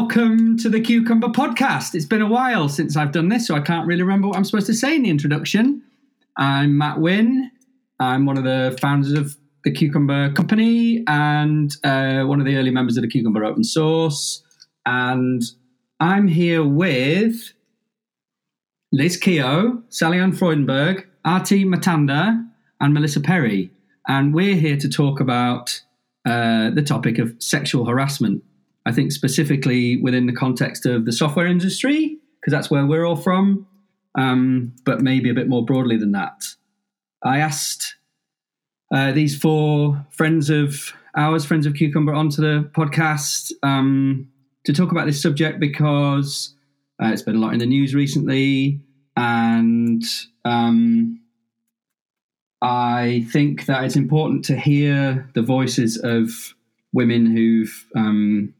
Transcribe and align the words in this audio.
welcome 0.00 0.56
to 0.56 0.70
the 0.70 0.80
Cucumber 0.80 1.28
Podcast. 1.28 1.94
It's 1.94 2.06
been 2.06 2.22
a 2.22 2.26
while 2.26 2.70
since 2.70 2.96
I've 2.96 3.12
done 3.12 3.28
this, 3.28 3.46
so 3.46 3.54
I 3.54 3.60
can't 3.60 3.86
really 3.86 4.00
remember 4.02 4.28
what 4.28 4.38
I'm 4.38 4.44
supposed 4.44 4.66
to 4.68 4.72
say 4.72 4.96
in 4.96 5.02
the 5.02 5.10
introduction. 5.10 5.82
I'm 6.38 6.78
Matt 6.78 7.00
Wynne. 7.00 7.50
I'm 8.00 8.24
one 8.24 8.38
of 8.38 8.44
the 8.44 8.78
founders 8.80 9.12
of 9.12 9.36
the 9.62 9.70
Cucumber 9.70 10.32
Company 10.32 11.04
and 11.06 11.76
uh, 11.84 12.22
one 12.22 12.40
of 12.40 12.46
the 12.46 12.56
early 12.56 12.70
members 12.70 12.96
of 12.96 13.02
the 13.02 13.08
Cucumber 13.08 13.44
Open 13.44 13.62
Source. 13.62 14.42
And 14.86 15.42
I'm 16.00 16.28
here 16.28 16.64
with 16.64 17.52
Liz 18.92 19.18
Keogh, 19.18 19.82
Sallyann 19.90 20.34
Freudenberg, 20.34 21.04
Arti 21.26 21.66
Matanda, 21.66 22.42
and 22.80 22.94
Melissa 22.94 23.20
Perri. 23.20 23.70
And 24.08 24.32
we're 24.32 24.56
here 24.56 24.78
to 24.78 24.88
talk 24.88 25.20
about 25.20 25.82
uh, 26.24 26.70
the 26.70 26.82
topic 26.82 27.18
of 27.18 27.34
sexual 27.38 27.84
harassment. 27.84 28.42
I 28.86 28.92
think 28.92 29.12
specifically 29.12 29.96
within 29.96 30.26
the 30.26 30.32
context 30.32 30.86
of 30.86 31.04
the 31.04 31.12
software 31.12 31.46
industry, 31.46 32.18
because 32.40 32.52
that's 32.52 32.70
where 32.70 32.86
we're 32.86 33.04
all 33.04 33.16
from, 33.16 33.66
um, 34.14 34.72
but 34.84 35.00
maybe 35.00 35.30
a 35.30 35.34
bit 35.34 35.48
more 35.48 35.64
broadly 35.64 35.96
than 35.96 36.12
that. 36.12 36.44
I 37.22 37.38
asked 37.38 37.96
uh, 38.92 39.12
these 39.12 39.38
four 39.38 40.04
friends 40.10 40.50
of 40.50 40.92
ours, 41.14 41.44
friends 41.44 41.66
of 41.66 41.74
Cucumber, 41.74 42.14
onto 42.14 42.40
the 42.40 42.68
podcast 42.72 43.52
um, 43.62 44.28
to 44.64 44.72
talk 44.72 44.90
about 44.90 45.06
this 45.06 45.20
subject 45.20 45.60
because 45.60 46.54
uh, 47.02 47.08
it's 47.08 47.22
been 47.22 47.36
a 47.36 47.38
lot 47.38 47.52
in 47.52 47.58
the 47.58 47.66
news 47.66 47.94
recently, 47.94 48.80
and 49.16 50.02
um, 50.44 51.20
I 52.62 53.26
think 53.30 53.66
that 53.66 53.84
it's 53.84 53.96
important 53.96 54.44
to 54.46 54.56
hear 54.56 55.28
the 55.34 55.42
voices 55.42 55.98
of 55.98 56.54
women 56.92 57.26
who've 57.26 57.86
um, 57.94 58.54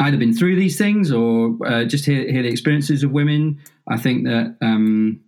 either 0.00 0.16
been 0.16 0.34
through 0.34 0.56
these 0.56 0.76
things 0.76 1.10
or 1.10 1.56
uh, 1.66 1.84
just 1.84 2.04
hear, 2.04 2.30
hear 2.30 2.42
the 2.42 2.48
experiences 2.48 3.02
of 3.02 3.12
women. 3.12 3.60
I 3.88 3.96
think 3.96 4.24
that 4.24 4.56
um, 4.60 5.20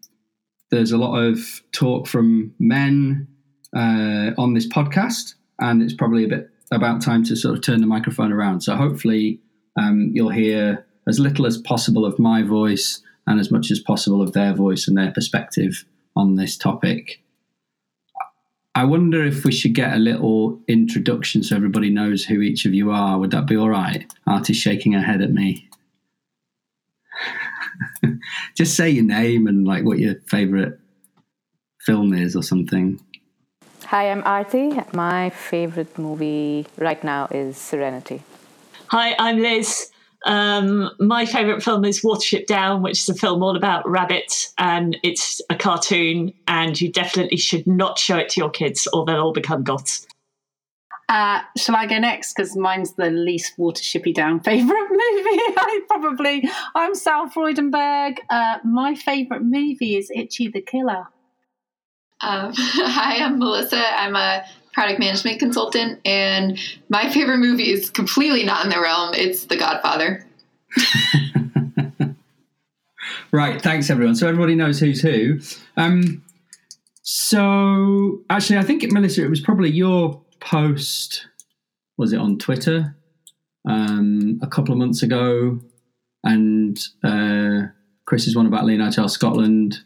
there's 0.70 0.92
a 0.92 0.98
lot 0.98 1.18
of 1.18 1.62
talk 1.72 2.06
from 2.06 2.54
men 2.58 3.28
uh, 3.74 4.32
on 4.36 4.54
this 4.54 4.68
podcast, 4.68 5.34
and 5.58 5.82
it's 5.82 5.94
probably 5.94 6.24
a 6.24 6.28
bit 6.28 6.50
about 6.70 7.00
time 7.00 7.24
to 7.24 7.36
sort 7.36 7.56
of 7.56 7.62
turn 7.62 7.80
the 7.80 7.86
microphone 7.86 8.32
around. 8.32 8.60
So 8.60 8.76
hopefully, 8.76 9.40
um, 9.78 10.10
you'll 10.12 10.30
hear 10.30 10.86
as 11.06 11.18
little 11.18 11.46
as 11.46 11.56
possible 11.56 12.04
of 12.04 12.18
my 12.18 12.42
voice 12.42 13.00
and 13.26 13.40
as 13.40 13.50
much 13.50 13.70
as 13.70 13.80
possible 13.80 14.20
of 14.20 14.32
their 14.32 14.54
voice 14.54 14.86
and 14.88 14.96
their 14.96 15.12
perspective 15.12 15.84
on 16.16 16.36
this 16.36 16.56
topic. 16.56 17.22
I 18.74 18.84
wonder 18.84 19.24
if 19.24 19.44
we 19.44 19.52
should 19.52 19.74
get 19.74 19.94
a 19.94 19.98
little 19.98 20.60
introduction 20.68 21.42
so 21.42 21.56
everybody 21.56 21.90
knows 21.90 22.24
who 22.24 22.40
each 22.40 22.64
of 22.64 22.74
you 22.74 22.90
are. 22.90 23.18
Would 23.18 23.32
that 23.32 23.46
be 23.46 23.56
all 23.56 23.70
right? 23.70 24.06
Artie's 24.26 24.56
shaking 24.56 24.92
her 24.92 25.02
head 25.02 25.20
at 25.20 25.32
me. 25.32 25.68
Just 28.56 28.76
say 28.76 28.90
your 28.90 29.04
name 29.04 29.46
and 29.46 29.66
like 29.66 29.84
what 29.84 29.98
your 29.98 30.16
favorite 30.28 30.78
film 31.80 32.12
is 32.12 32.36
or 32.36 32.42
something. 32.42 33.00
Hi, 33.86 34.10
I'm 34.10 34.22
Artie. 34.24 34.78
My 34.92 35.30
favorite 35.30 35.98
movie 35.98 36.66
right 36.76 37.02
now 37.02 37.26
is 37.30 37.56
Serenity. 37.56 38.22
Hi, 38.88 39.16
I'm 39.18 39.40
Liz. 39.40 39.90
Um, 40.28 40.90
my 41.00 41.24
favourite 41.24 41.62
film 41.62 41.86
is 41.86 42.02
Watership 42.02 42.46
Down, 42.46 42.82
which 42.82 42.98
is 42.98 43.08
a 43.08 43.14
film 43.14 43.42
all 43.42 43.56
about 43.56 43.88
rabbits, 43.88 44.52
and 44.58 44.98
it's 45.02 45.40
a 45.48 45.56
cartoon, 45.56 46.34
and 46.46 46.78
you 46.78 46.92
definitely 46.92 47.38
should 47.38 47.66
not 47.66 47.98
show 47.98 48.18
it 48.18 48.28
to 48.30 48.40
your 48.40 48.50
kids, 48.50 48.86
or 48.92 49.06
they'll 49.06 49.20
all 49.20 49.32
become 49.32 49.64
goths. 49.64 50.06
Uh, 51.08 51.40
shall 51.56 51.74
I 51.74 51.86
go 51.86 51.98
next? 51.98 52.34
Because 52.34 52.54
mine's 52.54 52.92
the 52.92 53.08
least 53.08 53.56
Watershipy 53.56 54.12
Down 54.12 54.40
favourite 54.44 54.88
movie. 54.90 55.00
I 55.56 55.80
probably 55.88 56.48
I'm 56.74 56.94
Sal 56.94 57.30
Freudenberg. 57.30 58.18
Uh, 58.28 58.58
my 58.64 58.94
favourite 58.94 59.42
movie 59.42 59.96
is 59.96 60.10
Ichi 60.14 60.48
the 60.48 60.60
Killer. 60.60 61.06
Um, 62.20 62.52
hi, 62.54 63.24
I'm 63.24 63.38
Melissa. 63.38 63.82
I'm 63.98 64.14
a 64.14 64.44
product 64.78 65.00
management 65.00 65.40
consultant, 65.40 66.00
and 66.04 66.56
my 66.88 67.10
favorite 67.10 67.38
movie 67.38 67.72
is 67.72 67.90
completely 67.90 68.44
not 68.44 68.64
in 68.64 68.70
the 68.70 68.80
realm. 68.80 69.12
It's 69.12 69.46
The 69.46 69.56
Godfather. 69.56 70.24
right. 73.32 73.60
Thanks, 73.60 73.90
everyone. 73.90 74.14
So 74.14 74.28
everybody 74.28 74.54
knows 74.54 74.78
who's 74.78 75.00
who. 75.00 75.40
Um, 75.76 76.22
so 77.02 78.20
actually, 78.30 78.58
I 78.58 78.62
think 78.62 78.84
Melissa, 78.92 79.24
it 79.24 79.30
was 79.30 79.40
probably 79.40 79.68
your 79.68 80.22
post. 80.38 81.26
Was 81.96 82.12
it 82.12 82.20
on 82.20 82.38
Twitter 82.38 82.94
um, 83.68 84.38
a 84.44 84.46
couple 84.46 84.70
of 84.70 84.78
months 84.78 85.02
ago? 85.02 85.58
And 86.22 86.78
uh, 87.02 87.72
Chris 88.06 88.28
is 88.28 88.36
one 88.36 88.46
about 88.46 88.70
Agile 88.70 89.08
Scotland 89.08 89.80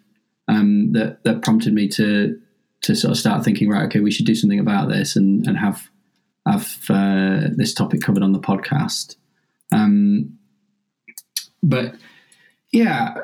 um, 0.49 0.93
that 0.93 1.25
that 1.25 1.41
prompted 1.41 1.73
me 1.73 1.89
to 1.89 2.39
to 2.83 2.95
sort 2.95 3.13
of 3.13 3.19
start 3.19 3.45
thinking, 3.45 3.69
right, 3.69 3.85
okay, 3.85 4.01
we 4.01 4.11
should 4.11 4.27
do 4.27 4.35
something 4.35 4.61
about 4.61 4.89
this 4.89 5.17
and 5.17 5.47
and 5.47 5.59
have 5.59 5.89
have 6.47 6.77
uh, 6.91 7.49
this 7.55 7.73
topic 7.73 8.01
covered 8.01 8.23
on 8.23 8.33
the 8.33 8.41
podcast. 8.41 9.17
Um, 9.73 10.39
but 11.63 11.95
yeah, 12.73 13.15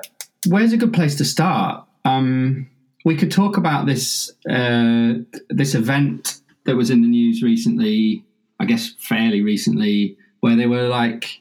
where's 0.49 0.73
a 0.73 0.77
good 0.77 0.93
place 0.93 1.17
to 1.17 1.25
start? 1.25 1.85
Um, 2.05 2.71
we 3.05 3.17
could 3.17 3.33
talk 3.33 3.57
about 3.57 3.87
this 3.87 4.31
uh, 4.49 5.15
this 5.51 5.75
event 5.75 6.41
that 6.65 6.77
was 6.77 6.91
in 6.91 7.03
the 7.03 7.09
news 7.09 7.43
recently. 7.43 8.25
I 8.61 8.65
guess 8.65 8.95
fairly 8.99 9.41
recently, 9.41 10.17
where 10.41 10.57
they 10.57 10.67
were 10.67 10.89
like 10.89 11.41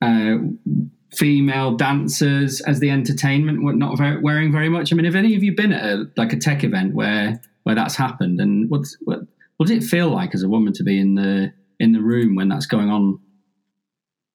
uh, 0.00 0.38
female 1.14 1.76
dancers 1.76 2.60
as 2.62 2.80
the 2.80 2.90
entertainment 2.90 3.62
were 3.62 3.74
not 3.74 3.98
very, 3.98 4.20
wearing 4.20 4.50
very 4.50 4.68
much. 4.68 4.92
I 4.92 4.96
mean, 4.96 5.04
have 5.04 5.14
any 5.14 5.34
of 5.36 5.42
you 5.42 5.54
been 5.54 5.72
at 5.72 5.84
a, 5.84 6.10
like 6.16 6.32
a 6.32 6.36
tech 6.38 6.64
event 6.64 6.94
where 6.94 7.40
where 7.64 7.74
that's 7.74 7.94
happened, 7.94 8.40
and 8.40 8.68
what's 8.70 8.96
what 9.04 9.20
what 9.56 9.68
does 9.68 9.84
it 9.84 9.86
feel 9.86 10.08
like 10.08 10.34
as 10.34 10.42
a 10.42 10.48
woman 10.48 10.72
to 10.74 10.82
be 10.82 10.98
in 10.98 11.14
the 11.14 11.52
in 11.78 11.92
the 11.92 12.00
room 12.00 12.34
when 12.34 12.48
that's 12.48 12.66
going 12.66 12.90
on 12.90 13.20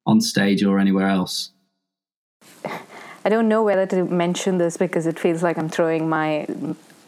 on 0.06 0.22
stage 0.22 0.64
or 0.64 0.80
anywhere 0.80 1.08
else? 1.08 1.52
I 2.64 3.30
don't 3.30 3.50
know 3.50 3.62
whether 3.62 3.86
to 3.88 4.06
mention 4.06 4.58
this 4.58 4.78
because 4.78 5.06
it 5.06 5.20
feels 5.20 5.44
like 5.44 5.58
I'm 5.58 5.68
throwing 5.68 6.08
my 6.08 6.48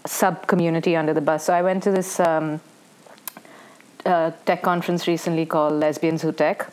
sub 0.05 0.47
community 0.47 0.95
under 0.95 1.13
the 1.13 1.21
bus. 1.21 1.45
So 1.45 1.53
I 1.53 1.61
went 1.61 1.83
to 1.83 1.91
this 1.91 2.19
um, 2.19 2.59
uh, 4.05 4.31
tech 4.45 4.61
conference 4.61 5.07
recently 5.07 5.45
called 5.45 5.73
Lesbians 5.73 6.21
Who 6.21 6.33
Tech 6.33 6.69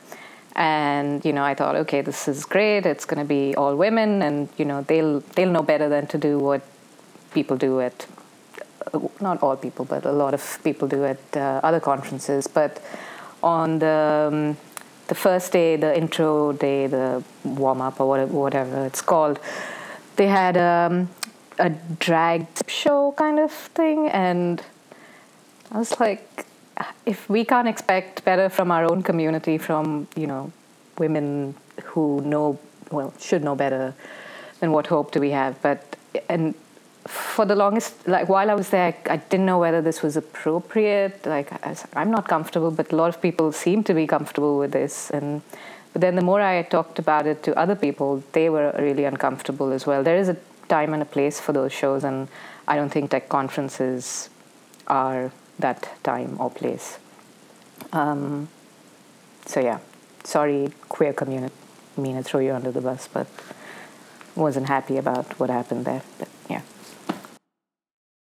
and 0.56 1.22
you 1.25 1.33
know 1.34 1.44
i 1.44 1.55
thought 1.55 1.77
okay 1.77 2.00
this 2.00 2.27
is 2.28 2.44
great. 2.44 2.87
It's 2.87 3.05
going 3.05 3.19
to 3.19 3.28
be 3.28 3.55
all 3.55 3.77
women. 3.77 4.22
And 4.22 4.49
you 4.56 4.65
know 4.65 4.83
they'll 4.83 5.21
they'll 5.34 5.50
know 5.50 5.62
better 5.62 5.89
than 5.89 6.06
to 6.09 6.19
do 6.19 6.39
what 6.39 6.62
people 7.33 7.56
do 7.56 7.81
at 7.81 8.06
not 9.21 9.43
all 9.43 9.56
people 9.56 9.84
but 9.84 10.06
a 10.06 10.12
lot 10.12 10.33
of 10.33 10.59
people 10.65 10.89
do 10.89 11.05
at 11.05 11.19
uh, 11.37 11.61
other 11.62 11.81
conferences. 11.81 12.47
But 12.47 12.83
on 13.43 13.78
the 13.78 14.28
um, 14.33 14.56
the 15.09 15.15
first 15.15 15.53
day 15.53 15.77
the 15.77 15.97
intro 15.97 16.53
day 16.53 16.87
the 16.87 17.23
warm 17.44 17.81
up 17.83 18.00
or 18.00 18.27
whatever, 18.27 18.87
it's 18.87 19.03
called 19.03 19.38
they 20.17 20.27
had 20.27 20.56
um, 20.56 21.11
a 21.59 21.69
drag 21.99 22.47
show 22.67 23.12
kind 23.12 23.38
of 23.38 23.53
thing. 23.53 24.09
And 24.09 24.62
i 25.71 25.78
was 25.78 25.99
like 26.00 26.47
if 27.04 27.28
we 27.28 27.44
can't 27.44 27.69
expect 27.69 28.25
better 28.25 28.48
from 28.48 28.70
our 28.70 28.84
own 28.91 29.03
community, 29.03 29.59
from 29.59 30.09
you 30.16 30.26
know 30.26 30.53
women 30.98 31.54
who 31.84 32.20
know 32.22 32.59
well 32.91 33.12
should 33.19 33.42
know 33.42 33.54
better, 33.54 33.94
then 34.61 34.73
what 34.73 34.87
hope 34.87 35.12
do 35.12 35.20
we 35.20 35.31
have? 35.31 35.61
But 35.62 35.96
and 36.28 36.55
for 37.06 37.44
the 37.44 37.55
longest, 37.55 38.08
like 38.08 38.28
while 38.28 38.50
I 38.50 38.55
was 38.55 38.70
there, 38.70 38.94
I 39.08 39.17
didn't 39.17 39.46
know 39.46 39.58
whether 39.58 39.81
this 39.81 40.02
was 40.02 40.17
appropriate. 40.17 41.25
Like 41.25 41.50
I'm 41.96 42.11
not 42.11 42.28
comfortable, 42.28 42.70
but 42.70 42.93
a 42.93 42.96
lot 42.96 43.08
of 43.08 43.22
people 43.22 43.52
seem 43.52 43.84
to 43.84 43.94
be 43.94 44.06
comfortable 44.06 44.58
with 44.58 44.72
this. 44.72 45.11
And 45.11 45.43
but 45.93 46.00
then 46.02 46.17
the 46.17 46.22
more 46.22 46.40
I 46.40 46.62
talked 46.62 46.99
about 46.99 47.26
it 47.26 47.43
to 47.44 47.58
other 47.58 47.75
people, 47.75 48.22
they 48.32 48.50
were 48.50 48.75
really 48.79 49.05
uncomfortable 49.05 49.72
as 49.72 49.87
well. 49.87 50.02
There 50.02 50.17
is 50.17 50.29
a 50.29 50.37
time 50.69 50.93
and 50.93 51.02
a 51.02 51.06
place 51.06 51.40
for 51.40 51.52
those 51.52 51.72
shows, 51.72 52.05
and 52.05 52.29
I 52.69 52.76
don't 52.76 52.90
think 52.90 53.11
tech 53.11 53.29
conferences 53.29 54.29
are 54.88 55.32
that 55.58 55.88
time 56.03 56.37
or 56.41 56.50
place. 56.50 56.99
Um, 57.93 58.49
so 59.47 59.61
yeah, 59.61 59.79
sorry, 60.25 60.73
queer 60.88 61.12
community. 61.12 61.55
I 61.97 62.00
mean, 62.00 62.17
I 62.17 62.23
throw 62.23 62.41
you 62.41 62.53
under 62.53 62.70
the 62.70 62.81
bus, 62.81 63.08
but 63.12 63.26
wasn't 64.35 64.69
happy 64.69 64.99
about 64.99 65.38
what 65.41 65.50
happened 65.50 65.85
there. 65.85 66.03
But 66.19 66.29
yeah. 66.50 66.62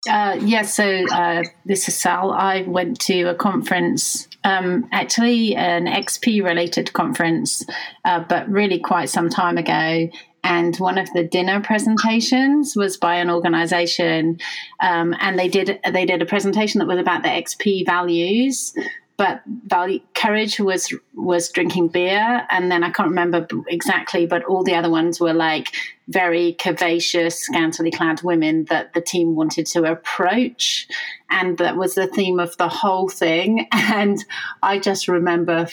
Uh, 0.08 0.38
yeah, 0.40 0.62
so 0.62 1.04
uh, 1.12 1.42
this 1.64 1.88
is 1.88 1.96
Sal. 1.96 2.32
I 2.32 2.62
went 2.62 3.00
to 3.00 3.24
a 3.24 3.34
conference, 3.34 4.28
um, 4.44 4.88
actually 4.92 5.56
an 5.56 5.86
XP 5.86 6.42
related 6.44 6.92
conference, 6.92 7.64
uh, 8.04 8.20
but 8.20 8.48
really 8.48 8.78
quite 8.78 9.10
some 9.10 9.28
time 9.28 9.58
ago 9.58 10.08
and 10.46 10.76
one 10.76 10.96
of 10.96 11.12
the 11.12 11.24
dinner 11.24 11.60
presentations 11.60 12.76
was 12.76 12.96
by 12.96 13.16
an 13.16 13.28
organization 13.30 14.38
um, 14.80 15.14
and 15.20 15.38
they 15.38 15.48
did 15.48 15.80
they 15.92 16.06
did 16.06 16.22
a 16.22 16.26
presentation 16.26 16.78
that 16.78 16.86
was 16.86 16.98
about 16.98 17.22
the 17.22 17.28
xp 17.28 17.84
values 17.84 18.72
but 19.16 19.42
value, 19.46 20.00
courage 20.14 20.60
was 20.60 20.92
was 21.14 21.48
drinking 21.50 21.88
beer, 21.88 22.46
and 22.50 22.70
then 22.70 22.84
I 22.84 22.90
can't 22.90 23.08
remember 23.08 23.46
exactly, 23.66 24.26
but 24.26 24.44
all 24.44 24.62
the 24.62 24.74
other 24.74 24.90
ones 24.90 25.18
were 25.18 25.32
like 25.32 25.74
very 26.08 26.54
curvaceous, 26.58 27.32
scantily 27.32 27.90
clad 27.90 28.22
women 28.22 28.64
that 28.66 28.92
the 28.92 29.00
team 29.00 29.34
wanted 29.34 29.66
to 29.66 29.84
approach, 29.84 30.86
and 31.30 31.56
that 31.58 31.76
was 31.76 31.94
the 31.94 32.06
theme 32.06 32.38
of 32.38 32.56
the 32.58 32.68
whole 32.68 33.08
thing. 33.08 33.66
And 33.96 34.22
I 34.62 34.78
just 34.78 35.08
remember 35.08 35.68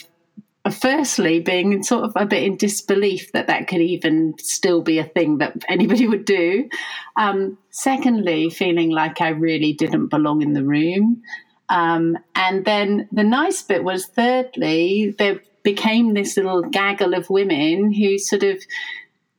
firstly 0.72 1.40
being 1.42 1.84
sort 1.84 2.06
of 2.06 2.14
a 2.16 2.26
bit 2.26 2.44
in 2.44 2.56
disbelief 2.56 3.32
that 3.34 3.48
that 3.48 3.68
could 3.68 3.82
even 3.82 4.34
still 4.38 4.82
be 4.82 4.98
a 4.98 5.04
thing 5.04 5.40
that 5.40 5.54
anybody 5.68 6.08
would 6.14 6.26
do. 6.26 6.70
Um, 7.18 7.58
secondly 7.70 8.50
feeling 8.50 8.90
like 8.92 9.20
i 9.20 9.30
really 9.30 9.74
didn't 9.74 10.08
belong 10.08 10.42
in 10.42 10.54
the 10.54 10.64
room. 10.64 11.22
Um, 11.70 12.18
and 12.36 12.66
then 12.66 13.08
the 13.12 13.24
nice 13.24 13.62
bit 13.62 13.84
was 13.84 14.06
thirdly 14.06 15.16
there 15.18 15.42
became 15.64 16.14
this 16.14 16.36
little 16.38 16.62
gaggle 16.62 17.14
of 17.14 17.30
women 17.30 17.94
who 17.94 18.18
sort 18.18 18.44
of 18.44 18.62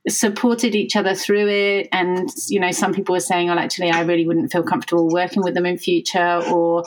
supported 0.08 0.74
each 0.74 0.96
other 0.96 1.14
through 1.14 1.48
it. 1.48 1.88
And 1.92 2.28
you 2.48 2.60
know 2.60 2.70
some 2.70 2.92
people 2.92 3.14
were 3.14 3.20
saying 3.20 3.50
oh 3.50 3.56
actually 3.56 3.90
i 3.90 4.02
really 4.02 4.26
wouldn't 4.26 4.52
feel 4.52 4.62
comfortable 4.62 5.08
working 5.08 5.42
with 5.42 5.54
them 5.54 5.66
in 5.66 5.78
future 5.78 6.42
or 6.50 6.84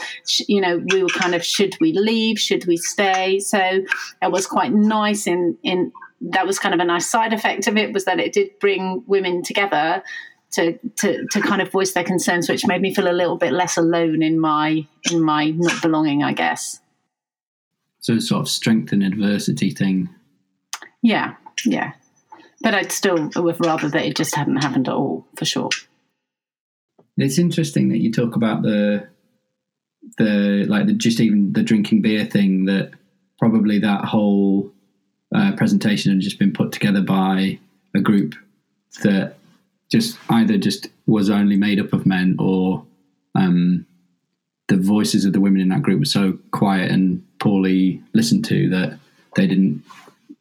you 0.47 0.61
know 0.61 0.83
we 0.91 1.03
were 1.03 1.09
kind 1.09 1.33
of 1.33 1.43
should 1.43 1.75
we 1.79 1.93
leave? 1.93 2.39
Should 2.39 2.65
we 2.65 2.77
stay? 2.77 3.39
So 3.39 3.59
it 3.59 4.31
was 4.31 4.45
quite 4.45 4.73
nice 4.73 5.27
in 5.27 5.57
in 5.63 5.91
that 6.21 6.47
was 6.47 6.59
kind 6.59 6.73
of 6.73 6.79
a 6.79 6.85
nice 6.85 7.07
side 7.07 7.33
effect 7.33 7.67
of 7.67 7.77
it 7.77 7.93
was 7.93 8.05
that 8.05 8.19
it 8.19 8.33
did 8.33 8.57
bring 8.59 9.03
women 9.07 9.43
together 9.43 10.03
to 10.51 10.77
to 10.97 11.27
to 11.31 11.41
kind 11.41 11.61
of 11.61 11.71
voice 11.71 11.93
their 11.93 12.03
concerns 12.03 12.49
which 12.49 12.65
made 12.65 12.81
me 12.81 12.93
feel 12.93 13.09
a 13.09 13.13
little 13.13 13.37
bit 13.37 13.51
less 13.51 13.77
alone 13.77 14.21
in 14.23 14.39
my 14.39 14.85
in 15.11 15.21
my 15.21 15.49
not 15.51 15.81
belonging 15.81 16.23
i 16.23 16.33
guess. 16.33 16.79
So 17.99 18.19
sort 18.19 18.41
of 18.41 18.49
strength 18.49 18.93
and 18.93 19.03
adversity 19.03 19.71
thing. 19.71 20.09
Yeah. 21.01 21.35
Yeah 21.65 21.93
but 22.61 22.73
I'd 22.73 22.91
still 22.91 23.29
would 23.35 23.63
rather 23.63 23.89
that 23.89 24.05
it 24.05 24.15
just 24.15 24.35
hadn't 24.35 24.57
happened 24.57 24.87
at 24.87 24.93
all, 24.93 25.25
for 25.35 25.45
sure. 25.45 25.69
It's 27.17 27.37
interesting 27.37 27.89
that 27.89 27.99
you 27.99 28.11
talk 28.11 28.35
about 28.35 28.61
the 28.61 29.07
the 30.17 30.65
like 30.67 30.85
the 30.85 30.93
just 30.93 31.19
even 31.19 31.53
the 31.53 31.63
drinking 31.63 32.01
beer 32.01 32.25
thing. 32.25 32.65
That 32.65 32.91
probably 33.39 33.79
that 33.79 34.05
whole 34.05 34.71
uh, 35.33 35.53
presentation 35.55 36.11
had 36.11 36.21
just 36.21 36.39
been 36.39 36.53
put 36.53 36.71
together 36.71 37.01
by 37.01 37.59
a 37.95 37.99
group 37.99 38.35
that 39.03 39.35
just 39.89 40.17
either 40.29 40.57
just 40.57 40.87
was 41.05 41.29
only 41.29 41.55
made 41.55 41.79
up 41.79 41.93
of 41.93 42.05
men 42.05 42.35
or 42.39 42.85
um, 43.35 43.85
the 44.67 44.77
voices 44.77 45.25
of 45.25 45.33
the 45.33 45.39
women 45.39 45.61
in 45.61 45.69
that 45.69 45.83
group 45.83 45.99
were 45.99 46.05
so 46.05 46.37
quiet 46.51 46.91
and 46.91 47.23
poorly 47.39 48.01
listened 48.13 48.43
to 48.45 48.69
that 48.69 48.99
they 49.35 49.47
didn't 49.47 49.83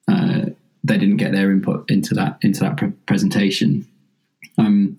uh, 0.08 0.46
they 0.86 0.98
didn't 0.98 1.16
get 1.16 1.32
their 1.32 1.50
input 1.50 1.90
into 1.90 2.14
that 2.14 2.38
into 2.42 2.60
that 2.60 2.76
pre- 2.76 2.90
presentation, 3.06 3.86
um, 4.58 4.96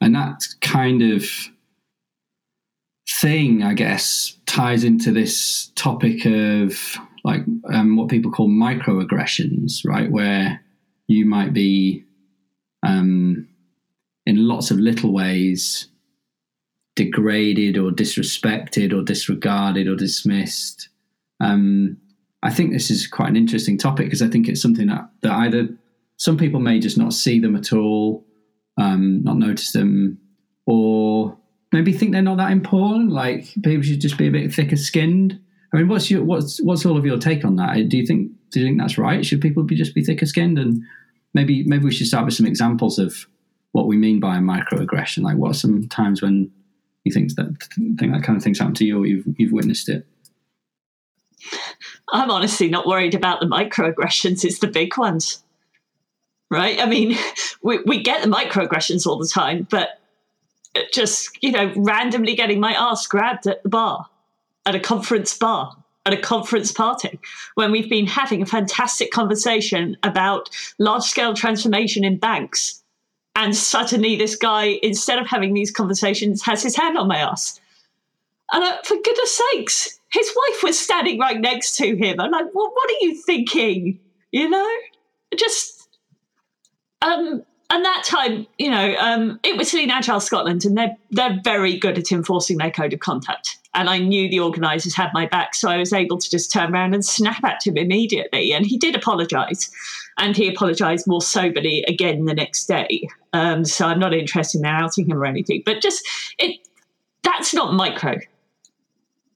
and 0.00 0.14
that 0.14 0.42
kind 0.60 1.02
of 1.02 1.24
thing, 3.20 3.62
I 3.62 3.74
guess, 3.74 4.36
ties 4.46 4.84
into 4.84 5.12
this 5.12 5.72
topic 5.74 6.24
of 6.26 6.96
like 7.24 7.42
um, 7.72 7.96
what 7.96 8.08
people 8.08 8.30
call 8.30 8.48
microaggressions, 8.48 9.84
right? 9.84 10.10
Where 10.10 10.62
you 11.06 11.26
might 11.26 11.52
be 11.52 12.04
um, 12.82 13.48
in 14.26 14.46
lots 14.46 14.70
of 14.70 14.78
little 14.78 15.12
ways 15.12 15.88
degraded 16.96 17.76
or 17.78 17.90
disrespected 17.90 18.92
or 18.92 19.02
disregarded 19.02 19.86
or 19.86 19.94
dismissed. 19.94 20.88
Um, 21.40 21.98
I 22.42 22.50
think 22.50 22.72
this 22.72 22.90
is 22.90 23.06
quite 23.06 23.28
an 23.28 23.36
interesting 23.36 23.78
topic 23.78 24.06
because 24.06 24.22
I 24.22 24.28
think 24.28 24.48
it's 24.48 24.62
something 24.62 24.86
that, 24.86 25.10
that 25.22 25.32
either 25.32 25.68
some 26.16 26.36
people 26.36 26.60
may 26.60 26.78
just 26.78 26.98
not 26.98 27.12
see 27.12 27.40
them 27.40 27.56
at 27.56 27.72
all, 27.72 28.26
um, 28.80 29.22
not 29.24 29.38
notice 29.38 29.72
them, 29.72 30.18
or 30.66 31.36
maybe 31.72 31.92
think 31.92 32.12
they're 32.12 32.22
not 32.22 32.38
that 32.38 32.52
important. 32.52 33.10
Like 33.10 33.52
people 33.62 33.82
should 33.82 34.00
just 34.00 34.18
be 34.18 34.28
a 34.28 34.32
bit 34.32 34.52
thicker 34.52 34.76
skinned. 34.76 35.40
I 35.72 35.76
mean, 35.76 35.88
what's 35.88 36.10
your 36.10 36.22
what's 36.24 36.62
what's 36.62 36.86
all 36.86 36.96
of 36.96 37.04
your 37.04 37.18
take 37.18 37.44
on 37.44 37.56
that? 37.56 37.88
Do 37.88 37.96
you 37.96 38.06
think 38.06 38.30
do 38.50 38.60
you 38.60 38.66
think 38.66 38.78
that's 38.78 38.98
right? 38.98 39.24
Should 39.24 39.40
people 39.40 39.62
be 39.62 39.76
just 39.76 39.94
be 39.94 40.04
thicker 40.04 40.26
skinned? 40.26 40.58
And 40.58 40.82
maybe 41.34 41.64
maybe 41.64 41.84
we 41.84 41.92
should 41.92 42.06
start 42.06 42.24
with 42.24 42.34
some 42.34 42.46
examples 42.46 42.98
of 42.98 43.26
what 43.72 43.86
we 43.86 43.96
mean 43.96 44.20
by 44.20 44.36
a 44.36 44.40
microaggression. 44.40 45.22
Like, 45.22 45.36
what 45.36 45.50
are 45.50 45.54
some 45.54 45.88
times 45.88 46.22
when 46.22 46.50
you 47.04 47.12
think 47.12 47.34
that 47.34 47.46
think 47.98 48.12
that 48.12 48.22
kind 48.22 48.36
of 48.36 48.42
thing's 48.42 48.58
happened 48.58 48.76
to 48.76 48.84
you, 48.84 49.02
or 49.02 49.06
you've 49.06 49.24
you've 49.36 49.52
witnessed 49.52 49.88
it? 49.88 50.06
I'm 52.12 52.30
honestly 52.30 52.68
not 52.68 52.86
worried 52.86 53.14
about 53.14 53.40
the 53.40 53.46
microaggressions, 53.46 54.44
it's 54.44 54.58
the 54.58 54.66
big 54.66 54.96
ones. 54.96 55.42
Right? 56.50 56.80
I 56.80 56.86
mean, 56.86 57.16
we, 57.62 57.78
we 57.84 58.02
get 58.02 58.22
the 58.22 58.28
microaggressions 58.28 59.06
all 59.06 59.18
the 59.18 59.28
time, 59.28 59.66
but 59.70 60.00
just, 60.92 61.30
you 61.42 61.52
know, 61.52 61.72
randomly 61.76 62.34
getting 62.34 62.60
my 62.60 62.72
ass 62.72 63.06
grabbed 63.06 63.46
at 63.46 63.62
the 63.62 63.68
bar, 63.68 64.06
at 64.66 64.74
a 64.74 64.80
conference 64.80 65.36
bar, 65.36 65.76
at 66.06 66.12
a 66.12 66.16
conference 66.16 66.72
party, 66.72 67.18
when 67.54 67.70
we've 67.70 67.90
been 67.90 68.06
having 68.06 68.42
a 68.42 68.46
fantastic 68.46 69.10
conversation 69.10 69.96
about 70.02 70.48
large 70.78 71.02
scale 71.02 71.34
transformation 71.34 72.04
in 72.04 72.16
banks. 72.16 72.82
And 73.34 73.54
suddenly, 73.54 74.16
this 74.16 74.34
guy, 74.34 74.78
instead 74.82 75.18
of 75.18 75.26
having 75.26 75.54
these 75.54 75.70
conversations, 75.70 76.42
has 76.42 76.62
his 76.62 76.76
hand 76.76 76.98
on 76.98 77.06
my 77.06 77.18
ass. 77.18 77.60
And 78.52 78.64
uh, 78.64 78.78
for 78.82 78.96
goodness 78.96 79.40
sakes, 79.52 79.97
his 80.10 80.34
wife 80.34 80.62
was 80.62 80.78
standing 80.78 81.18
right 81.18 81.40
next 81.40 81.76
to 81.76 81.96
him. 81.96 82.20
I'm 82.20 82.30
like, 82.30 82.46
well, 82.54 82.70
what 82.72 82.90
are 82.90 83.04
you 83.04 83.14
thinking? 83.14 84.00
You 84.32 84.48
know, 84.48 84.68
just 85.36 85.88
um, 87.02 87.42
and 87.70 87.84
that 87.84 88.02
time, 88.04 88.46
you 88.56 88.70
know, 88.70 88.94
um, 88.98 89.38
it 89.42 89.56
was 89.56 89.74
Lean 89.74 89.90
Agile 89.90 90.20
Scotland, 90.20 90.64
and 90.64 90.76
they're 90.76 90.96
they're 91.10 91.38
very 91.44 91.78
good 91.78 91.98
at 91.98 92.10
enforcing 92.10 92.56
their 92.56 92.70
code 92.70 92.92
of 92.92 93.00
conduct. 93.00 93.58
And 93.74 93.90
I 93.90 93.98
knew 93.98 94.28
the 94.28 94.40
organisers 94.40 94.96
had 94.96 95.10
my 95.12 95.26
back, 95.26 95.54
so 95.54 95.68
I 95.68 95.76
was 95.76 95.92
able 95.92 96.18
to 96.18 96.30
just 96.30 96.50
turn 96.50 96.72
around 96.72 96.94
and 96.94 97.04
snap 97.04 97.44
at 97.44 97.66
him 97.66 97.76
immediately. 97.76 98.52
And 98.52 98.64
he 98.64 98.78
did 98.78 98.96
apologise, 98.96 99.70
and 100.18 100.34
he 100.34 100.48
apologised 100.48 101.06
more 101.06 101.20
soberly 101.20 101.84
again 101.86 102.24
the 102.24 102.34
next 102.34 102.66
day. 102.66 103.06
Um, 103.34 103.66
so 103.66 103.86
I'm 103.86 103.98
not 103.98 104.14
interested 104.14 104.60
in 104.60 104.64
outing 104.64 105.10
him 105.10 105.18
or 105.18 105.26
anything, 105.26 105.62
but 105.66 105.82
just 105.82 106.06
it 106.38 106.58
that's 107.22 107.52
not 107.52 107.74
micro. 107.74 108.18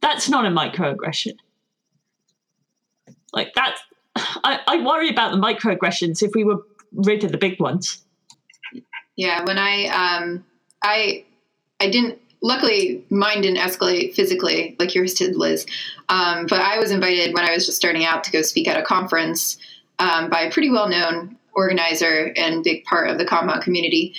That's 0.03 0.29
not 0.29 0.45
a 0.45 0.49
microaggression. 0.49 1.37
Like 3.33 3.55
that, 3.55 3.79
I, 4.17 4.61
I 4.67 4.85
worry 4.85 5.09
about 5.09 5.33
the 5.33 5.39
microaggressions 5.39 6.23
if 6.23 6.33
we 6.35 6.45
were 6.45 6.63
rid 6.93 7.25
of 7.25 7.33
the 7.33 7.39
big 7.39 7.59
ones. 7.59 8.05
Yeah, 9.17 9.45
when 9.45 9.59
I 9.59 9.87
um 9.87 10.45
I 10.83 11.25
I 11.81 11.89
didn't 11.89 12.19
luckily 12.43 13.05
mine 13.09 13.41
didn't 13.43 13.59
escalate 13.59 14.15
physically 14.15 14.77
like 14.79 14.95
yours 14.95 15.15
did, 15.15 15.37
Liz. 15.37 15.67
Um, 16.09 16.47
but 16.47 16.61
I 16.61 16.79
was 16.79 16.91
invited 16.91 17.35
when 17.35 17.49
I 17.49 17.53
was 17.53 17.65
just 17.65 17.79
starting 17.79 18.05
out 18.05 18.25
to 18.25 18.33
go 18.33 18.43
speak 18.43 18.69
at 18.69 18.79
a 18.79 18.83
conference 18.83 19.57
um, 19.99 20.29
by 20.29 20.43
a 20.43 20.51
pretty 20.51 20.71
well 20.71 20.89
known 20.89 21.37
organizer 21.55 22.33
and 22.37 22.65
big 22.65 22.85
part 22.85 23.09
of 23.09 23.19
the 23.19 23.25
compound 23.25 23.63
community. 23.63 24.15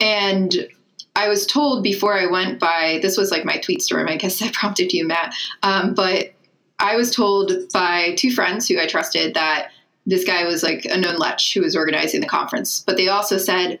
And 0.00 0.68
I 1.16 1.28
was 1.28 1.46
told 1.46 1.82
before 1.82 2.18
I 2.18 2.26
went 2.26 2.58
by 2.58 2.98
this 3.02 3.16
was 3.16 3.30
like 3.30 3.44
my 3.44 3.58
tweet 3.58 3.82
storm. 3.82 4.08
I 4.08 4.16
guess 4.16 4.42
I 4.42 4.50
prompted 4.50 4.92
you, 4.92 5.06
Matt. 5.06 5.34
Um, 5.62 5.94
but 5.94 6.32
I 6.78 6.96
was 6.96 7.14
told 7.14 7.52
by 7.72 8.14
two 8.16 8.32
friends 8.32 8.68
who 8.68 8.80
I 8.80 8.86
trusted 8.86 9.34
that 9.34 9.70
this 10.06 10.24
guy 10.24 10.44
was 10.44 10.62
like 10.62 10.84
a 10.84 10.98
known 10.98 11.16
lech 11.16 11.40
who 11.54 11.62
was 11.62 11.76
organizing 11.76 12.20
the 12.20 12.26
conference. 12.26 12.82
But 12.86 12.96
they 12.96 13.08
also 13.08 13.38
said, 13.38 13.78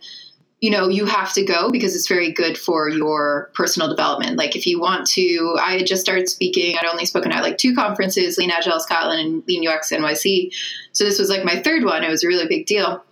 you 0.60 0.70
know, 0.70 0.88
you 0.88 1.04
have 1.04 1.34
to 1.34 1.44
go 1.44 1.70
because 1.70 1.94
it's 1.94 2.08
very 2.08 2.32
good 2.32 2.56
for 2.56 2.88
your 2.88 3.50
personal 3.52 3.88
development. 3.88 4.38
Like 4.38 4.56
if 4.56 4.66
you 4.66 4.80
want 4.80 5.06
to, 5.08 5.58
I 5.60 5.76
had 5.76 5.86
just 5.86 6.00
started 6.00 6.30
speaking. 6.30 6.78
I'd 6.78 6.86
only 6.86 7.04
spoken 7.04 7.32
at 7.32 7.42
like 7.42 7.58
two 7.58 7.74
conferences, 7.74 8.38
Lean 8.38 8.50
Agile 8.50 8.80
Scotland 8.80 9.20
and 9.20 9.46
Lean 9.46 9.68
UX 9.68 9.90
NYC. 9.90 10.54
So 10.92 11.04
this 11.04 11.18
was 11.18 11.28
like 11.28 11.44
my 11.44 11.60
third 11.60 11.84
one. 11.84 12.02
It 12.02 12.08
was 12.08 12.24
a 12.24 12.28
really 12.28 12.46
big 12.46 12.64
deal 12.64 13.04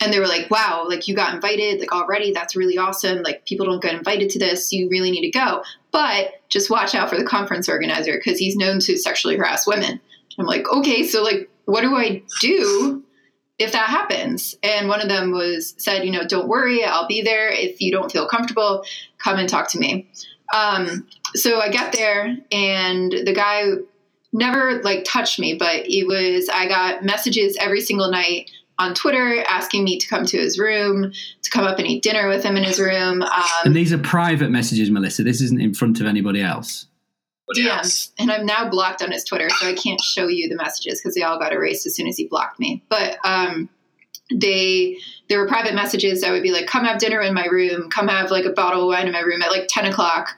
and 0.00 0.12
they 0.12 0.18
were 0.18 0.26
like, 0.26 0.50
wow, 0.50 0.86
like 0.88 1.08
you 1.08 1.14
got 1.14 1.34
invited, 1.34 1.80
like 1.80 1.92
already, 1.92 2.32
that's 2.32 2.56
really 2.56 2.78
awesome. 2.78 3.22
Like 3.22 3.44
people 3.44 3.66
don't 3.66 3.82
get 3.82 3.94
invited 3.94 4.30
to 4.30 4.38
this, 4.38 4.72
you 4.72 4.88
really 4.88 5.10
need 5.10 5.30
to 5.30 5.38
go. 5.38 5.62
But 5.92 6.42
just 6.48 6.70
watch 6.70 6.94
out 6.94 7.10
for 7.10 7.16
the 7.16 7.24
conference 7.24 7.68
organizer 7.68 8.14
because 8.14 8.38
he's 8.38 8.56
known 8.56 8.80
to 8.80 8.96
sexually 8.96 9.36
harass 9.36 9.66
women. 9.66 10.00
I'm 10.38 10.46
like, 10.46 10.68
okay, 10.68 11.06
so 11.06 11.22
like, 11.22 11.50
what 11.66 11.82
do 11.82 11.94
I 11.94 12.22
do 12.40 13.04
if 13.58 13.72
that 13.72 13.88
happens? 13.88 14.54
And 14.62 14.88
one 14.88 15.02
of 15.02 15.08
them 15.08 15.32
was 15.32 15.74
said, 15.76 16.04
you 16.04 16.10
know, 16.10 16.26
don't 16.26 16.48
worry, 16.48 16.82
I'll 16.82 17.06
be 17.06 17.22
there. 17.22 17.50
If 17.50 17.80
you 17.80 17.92
don't 17.92 18.10
feel 18.10 18.26
comfortable, 18.26 18.84
come 19.18 19.38
and 19.38 19.48
talk 19.48 19.68
to 19.70 19.78
me. 19.78 20.08
Um, 20.54 21.06
so 21.34 21.60
I 21.60 21.68
get 21.68 21.92
there, 21.92 22.36
and 22.50 23.12
the 23.12 23.32
guy 23.32 23.66
never 24.32 24.82
like 24.82 25.04
touched 25.04 25.38
me, 25.38 25.54
but 25.54 25.86
he 25.86 26.02
was. 26.02 26.48
I 26.48 26.66
got 26.66 27.04
messages 27.04 27.56
every 27.60 27.80
single 27.80 28.10
night 28.10 28.50
on 28.80 28.94
Twitter 28.94 29.44
asking 29.46 29.84
me 29.84 29.98
to 29.98 30.08
come 30.08 30.24
to 30.24 30.38
his 30.38 30.58
room, 30.58 31.12
to 31.42 31.50
come 31.50 31.64
up 31.64 31.78
and 31.78 31.86
eat 31.86 32.02
dinner 32.02 32.28
with 32.28 32.42
him 32.42 32.56
in 32.56 32.64
his 32.64 32.80
room. 32.80 33.22
Um, 33.22 33.44
and 33.64 33.76
these 33.76 33.92
are 33.92 33.98
private 33.98 34.50
messages, 34.50 34.90
Melissa. 34.90 35.22
This 35.22 35.40
isn't 35.42 35.60
in 35.60 35.74
front 35.74 36.00
of 36.00 36.06
anybody 36.06 36.40
else. 36.40 36.86
DMs, 37.56 38.12
and 38.16 38.30
I'm 38.30 38.46
now 38.46 38.70
blocked 38.70 39.02
on 39.02 39.10
his 39.10 39.24
Twitter, 39.24 39.50
so 39.50 39.66
I 39.66 39.74
can't 39.74 40.00
show 40.00 40.28
you 40.28 40.48
the 40.48 40.54
messages 40.54 41.00
because 41.00 41.16
they 41.16 41.22
all 41.22 41.36
got 41.36 41.52
erased 41.52 41.84
as 41.84 41.96
soon 41.96 42.06
as 42.06 42.16
he 42.16 42.28
blocked 42.28 42.60
me. 42.60 42.84
But 42.88 43.18
um, 43.24 43.68
they 44.32 44.98
there 45.28 45.40
were 45.40 45.48
private 45.48 45.74
messages 45.74 46.20
that 46.20 46.30
would 46.30 46.44
be 46.44 46.52
like, 46.52 46.68
"Come 46.68 46.84
have 46.84 46.98
dinner 46.98 47.20
in 47.20 47.34
my 47.34 47.46
room. 47.46 47.90
Come 47.90 48.06
have 48.06 48.30
like 48.30 48.44
a 48.44 48.52
bottle 48.52 48.82
of 48.82 48.86
wine 48.86 49.08
in 49.08 49.12
my 49.12 49.20
room 49.20 49.42
at 49.42 49.50
like 49.50 49.66
ten 49.68 49.84
o'clock," 49.84 50.28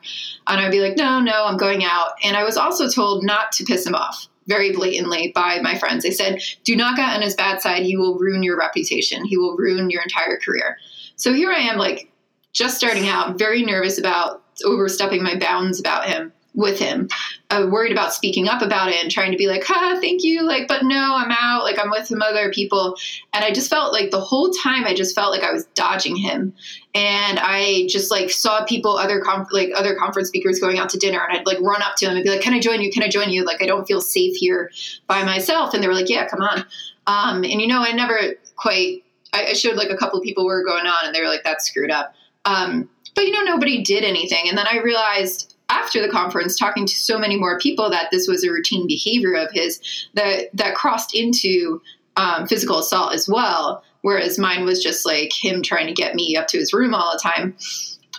and 0.47 0.59
I'd 0.59 0.71
be 0.71 0.81
like, 0.81 0.97
"No, 0.97 1.21
no, 1.21 1.45
I'm 1.45 1.59
going 1.59 1.85
out." 1.85 2.13
And 2.25 2.35
I 2.35 2.45
was 2.45 2.57
also 2.57 2.89
told 2.89 3.25
not 3.25 3.53
to 3.53 3.65
piss 3.65 3.87
him 3.87 3.95
off 3.95 4.27
very 4.47 4.73
blatantly 4.73 5.33
by 5.35 5.61
my 5.61 5.77
friends. 5.79 6.05
They 6.05 6.11
said, 6.11 6.43
"Do 6.65 6.77
not 6.77 6.97
get 6.97 7.15
on 7.15 7.23
his 7.23 7.35
bad 7.35 7.63
side. 7.63 7.83
He 7.83 7.97
will 7.97 8.19
ruin 8.19 8.43
your 8.43 8.59
reputation. 8.59 9.25
He 9.25 9.37
will 9.37 9.57
ruin 9.57 9.91
your 9.91 10.03
entire 10.03 10.39
career." 10.39 10.79
So 11.17 11.33
here 11.33 11.51
I 11.51 11.61
am, 11.61 11.79
like 11.79 12.11
just 12.53 12.77
starting 12.77 13.09
out, 13.09 13.39
very 13.39 13.63
nervous 13.63 13.99
about 13.99 14.43
overstepping 14.65 15.23
my 15.23 15.37
bounds 15.37 15.81
about 15.81 16.07
him 16.07 16.33
with 16.55 16.79
him, 16.79 17.09
uh, 17.51 17.67
worried 17.71 17.93
about 17.93 18.13
speaking 18.13 18.49
up 18.49 18.61
about 18.61 18.91
it 18.91 19.03
and 19.03 19.11
trying 19.11 19.31
to 19.33 19.39
be 19.39 19.47
like, 19.47 19.65
"Ha, 19.65 19.99
thank 20.01 20.23
you," 20.23 20.43
like, 20.43 20.69
but 20.69 20.85
no, 20.85 21.15
I'm 21.17 21.31
out. 21.31 21.65
Like 21.65 21.79
I'm 21.79 21.91
with 21.91 22.07
some 22.07 22.21
other 22.21 22.51
people, 22.51 22.97
and 23.33 23.45
I 23.45 23.53
just 23.53 23.71
felt 23.71 23.93
like 23.93 24.11
the 24.11 24.21
whole 24.21 24.51
time 24.51 24.85
I 24.85 24.95
just 24.95 25.15
felt 25.15 25.31
like 25.33 25.43
I 25.43 25.53
was 25.53 25.65
dodging 25.75 26.17
him, 26.17 26.55
and 26.95 27.39
I 27.41 27.87
just 27.89 28.11
like 28.11 28.31
saw 28.31 28.65
people, 28.65 28.97
other 28.97 29.21
conf- 29.21 29.53
like 29.53 29.71
other 29.75 29.95
conference 29.95 30.29
speakers 30.29 30.61
going 30.61 30.79
out 30.79 30.91
to 30.91 30.99
dinner, 30.99 31.21
and 31.27 31.39
I'd 31.39 31.47
like 31.47 31.61
run 31.61 31.83
up 31.83 31.97
to 31.97 32.07
him 32.07 32.17
and 32.17 32.25
be 32.25 32.31
like, 32.31 32.43
"Can 32.43 32.55
I 32.55 32.61
join 32.61 32.83
you? 32.83 32.91
Can 32.91 33.03
I 33.03 33.09
join 33.09 33.31
you?" 33.31 33.45
Like 33.45 33.63
I 33.63 33.67
don't 33.67 33.87
feel 33.87 34.01
safe 34.01 34.37
here 34.37 34.71
by 35.07 35.25
myself, 35.25 35.73
and 35.75 35.83
they 35.83 35.89
were 35.89 35.95
like, 35.95 36.11
"Yeah, 36.11 36.27
come 36.27 36.43
on." 36.43 36.67
Um, 37.07 37.45
and 37.45 37.61
you 37.61 37.67
know, 37.67 37.83
I 37.83 37.93
never 37.93 38.19
quite. 38.57 39.05
I, 39.33 39.47
I 39.47 39.53
showed 39.55 39.77
like 39.77 39.91
a 39.91 39.97
couple 39.97 40.19
of 40.19 40.25
people 40.25 40.45
were 40.45 40.65
going 40.65 40.87
on, 40.87 41.07
and 41.07 41.15
they 41.15 41.21
were 41.21 41.29
like, 41.29 41.45
"That's 41.45 41.67
screwed 41.67 41.91
up." 41.91 42.15
Um, 42.45 42.91
but 43.15 43.25
you 43.25 43.33
know, 43.33 43.43
nobody 43.43 43.83
did 43.83 44.05
anything, 44.05 44.49
and 44.49 44.59
then 44.59 44.67
I 44.67 44.79
realized 44.79 45.52
after 45.73 46.03
the 46.03 46.09
conference 46.09 46.57
talking 46.57 46.87
to 46.87 46.95
so 46.95 47.19
many 47.19 47.37
more 47.37 47.59
people 47.59 47.91
that 47.91 48.09
this 48.11 48.29
was 48.29 48.45
a 48.45 48.51
routine 48.51 48.87
behavior 48.87 49.35
of 49.35 49.51
his 49.53 49.81
that 50.15 50.55
that 50.55 50.75
crossed 50.75 51.15
into 51.15 51.81
um, 52.17 52.47
physical 52.47 52.79
assault 52.79 53.15
as 53.15 53.29
well 53.29 53.83
whereas 54.03 54.39
mine 54.39 54.65
was 54.65 54.83
just 54.83 55.07
like 55.07 55.33
him 55.33 55.63
trying 55.63 55.87
to 55.87 55.93
get 55.93 56.15
me 56.15 56.37
up 56.37 56.49
to 56.49 56.59
his 56.59 56.73
room 56.73 56.95
all 56.95 57.13
the 57.13 57.19
time. 57.19 57.57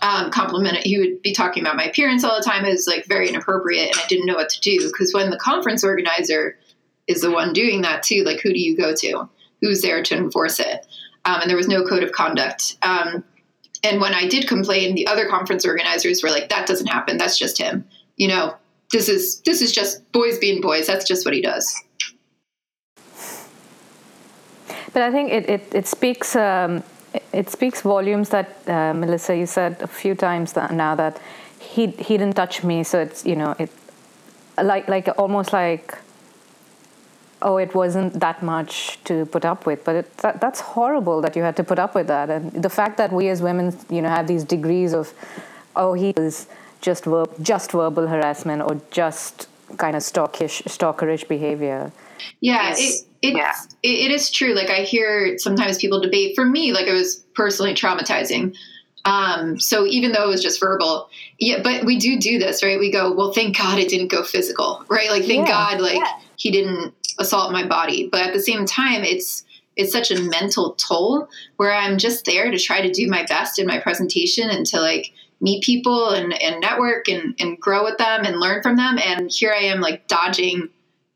Um, 0.02 0.32
compliment 0.32 0.78
he 0.78 0.98
would 0.98 1.22
be 1.22 1.32
talking 1.32 1.64
about 1.64 1.78
my 1.78 1.86
appearance 1.86 2.26
all 2.26 2.36
the 2.36 2.44
time. 2.44 2.66
It 2.66 2.72
was 2.72 2.88
like 2.88 3.06
very 3.06 3.30
inappropriate 3.30 3.88
and 3.88 4.00
i 4.04 4.08
didn't 4.08 4.26
know 4.26 4.34
what 4.34 4.50
to 4.50 4.60
do 4.60 4.86
because 4.88 5.14
when 5.14 5.30
the 5.30 5.38
conference 5.38 5.82
organizer 5.82 6.58
is 7.08 7.22
the 7.22 7.32
one 7.32 7.54
doing 7.54 7.82
that 7.84 8.04
too 8.04 8.24
like 8.24 8.42
who 8.42 8.52
do 8.52 8.60
you 8.60 8.76
go 8.76 8.94
to? 8.96 9.30
Who's 9.62 9.82
there 9.82 10.04
to 10.04 10.16
enforce 10.16 10.60
it? 10.60 10.86
Um, 11.26 11.42
and 11.42 11.50
there 11.50 11.56
was 11.56 11.70
no 11.70 11.86
code 11.86 12.04
of 12.04 12.12
conduct. 12.12 12.76
Um, 12.82 13.24
and 13.84 14.00
when 14.00 14.14
I 14.14 14.28
did 14.28 14.48
complain, 14.48 14.96
the 14.96 15.08
other 15.08 15.28
conference 15.28 15.66
organizers 15.66 16.24
were 16.24 16.30
like, 16.30 16.50
"That 16.50 16.66
doesn't 16.68 16.88
happen. 16.88 17.18
That's 17.18 17.38
just 17.38 17.58
him. 17.58 17.86
You 18.16 18.30
know, 18.30 18.56
this 18.92 19.10
is 19.10 19.42
this 19.42 19.62
is 19.62 19.72
just 19.72 20.10
boys 20.12 20.38
being 20.40 20.62
boys. 20.62 20.88
That's 20.88 21.06
just 21.06 21.26
what 21.26 21.34
he 21.34 21.42
does." 21.42 21.76
But 24.94 25.02
I 25.02 25.12
think 25.12 25.32
it 25.32 25.50
it, 25.50 25.76
it 25.76 25.88
speaks 25.88 26.36
um, 26.36 26.84
it 27.34 27.50
speaks 27.50 27.82
volumes 27.82 28.30
that 28.30 28.58
uh, 28.68 28.94
Melissa, 28.94 29.36
you 29.36 29.46
said 29.46 29.82
a 29.82 29.88
few 29.88 30.16
times 30.16 30.54
that 30.54 30.72
now 30.72 30.96
that 30.96 31.20
he 31.60 31.88
he 31.88 32.18
didn't 32.18 32.36
touch 32.36 32.64
me, 32.64 32.84
so 32.84 33.00
it's 33.00 33.26
you 33.26 33.36
know 33.36 33.56
it 33.60 33.70
like 34.62 34.88
like 34.88 35.10
almost 35.18 35.52
like 35.52 35.98
oh, 37.44 37.58
it 37.58 37.76
wasn't 37.76 38.20
that 38.22 38.42
much 38.42 38.98
to 39.04 39.26
put 39.28 39.46
up 39.46 39.66
with. 39.66 39.84
But 39.84 39.96
it, 39.96 40.18
that, 40.18 40.42
that's 40.42 40.62
horrible 40.62 41.22
that 41.22 41.36
you 41.36 41.44
had 41.44 41.56
to 41.58 41.64
put 41.64 41.78
up 41.78 41.94
with 41.94 42.08
that. 42.08 42.30
And 42.30 42.52
the 42.64 42.70
fact 42.70 42.98
that 42.98 43.12
we 43.12 43.30
as 43.30 43.42
women, 43.42 43.78
you 43.90 44.02
know, 44.02 44.10
have 44.10 44.28
these 44.28 44.44
degrees 44.44 44.94
of, 44.94 45.14
oh, 45.76 45.94
he 45.94 46.12
is 46.12 46.48
just 46.82 47.06
ver- 47.06 47.26
just 47.42 47.72
verbal 47.72 48.08
harassment 48.08 48.62
or 48.62 48.82
just 48.92 49.48
kind 49.78 49.96
of 49.96 50.02
stalkish, 50.02 50.64
stalkerish 50.64 51.28
behavior. 51.28 51.92
Yeah, 52.40 52.74
it, 52.78 53.06
it, 53.22 53.36
yeah. 53.36 53.54
It, 53.84 54.06
it 54.06 54.12
is 54.12 54.32
true. 54.32 54.54
Like 54.54 54.70
I 54.70 54.82
hear 54.82 55.38
sometimes 55.38 55.78
people 55.78 56.00
debate. 56.00 56.36
For 56.36 56.46
me, 56.46 56.72
like 56.72 56.88
it 56.88 56.94
was 56.94 57.18
personally 57.36 57.74
traumatizing. 57.74 58.56
Um, 59.06 59.60
so 59.60 59.86
even 59.86 60.14
though 60.14 60.24
it 60.24 60.30
was 60.30 60.42
just 60.42 60.62
verbal, 60.62 61.10
yeah, 61.38 61.62
but 61.62 61.84
we 61.84 62.00
do 62.00 62.18
do 62.18 62.40
this, 62.40 62.64
right? 62.64 62.80
We 62.80 62.90
go, 62.90 63.12
well, 63.14 63.34
thank 63.34 63.58
God 63.58 63.78
it 63.78 63.90
didn't 63.90 64.08
go 64.08 64.24
physical, 64.24 64.86
right? 64.88 65.10
Like, 65.10 65.26
thank 65.26 65.48
yeah. 65.48 65.54
God, 65.54 65.82
like 65.82 65.98
yeah. 65.98 66.20
He 66.38 66.52
didn't 66.52 66.94
assault 67.20 67.52
my 67.52 67.66
body. 67.66 68.10
But 68.12 68.22
at 68.22 68.34
the 68.34 68.40
same 68.40 68.66
time, 68.66 69.04
it's 69.04 69.44
it's 69.76 69.92
such 69.92 70.12
a 70.12 70.22
mental 70.22 70.74
toll 70.74 71.28
where 71.58 71.74
I'm 71.74 71.98
just 71.98 72.26
there 72.26 72.52
to 72.52 72.60
try 72.60 72.82
to 72.82 72.92
do 72.92 73.08
my 73.08 73.26
best 73.26 73.58
in 73.58 73.66
my 73.66 73.80
presentation 73.80 74.50
and 74.50 74.66
to 74.68 74.80
like 74.80 75.12
meet 75.42 75.64
people 75.64 76.12
and, 76.12 76.32
and 76.42 76.62
network 76.62 77.10
and, 77.10 77.36
and 77.40 77.60
grow 77.60 77.84
with 77.84 77.98
them 77.98 78.24
and 78.24 78.40
learn 78.40 78.62
from 78.62 78.78
them. 78.78 79.00
And 79.04 79.32
here 79.32 79.52
I 79.52 79.64
am 79.64 79.82
like 79.82 80.08
dodging 80.08 80.70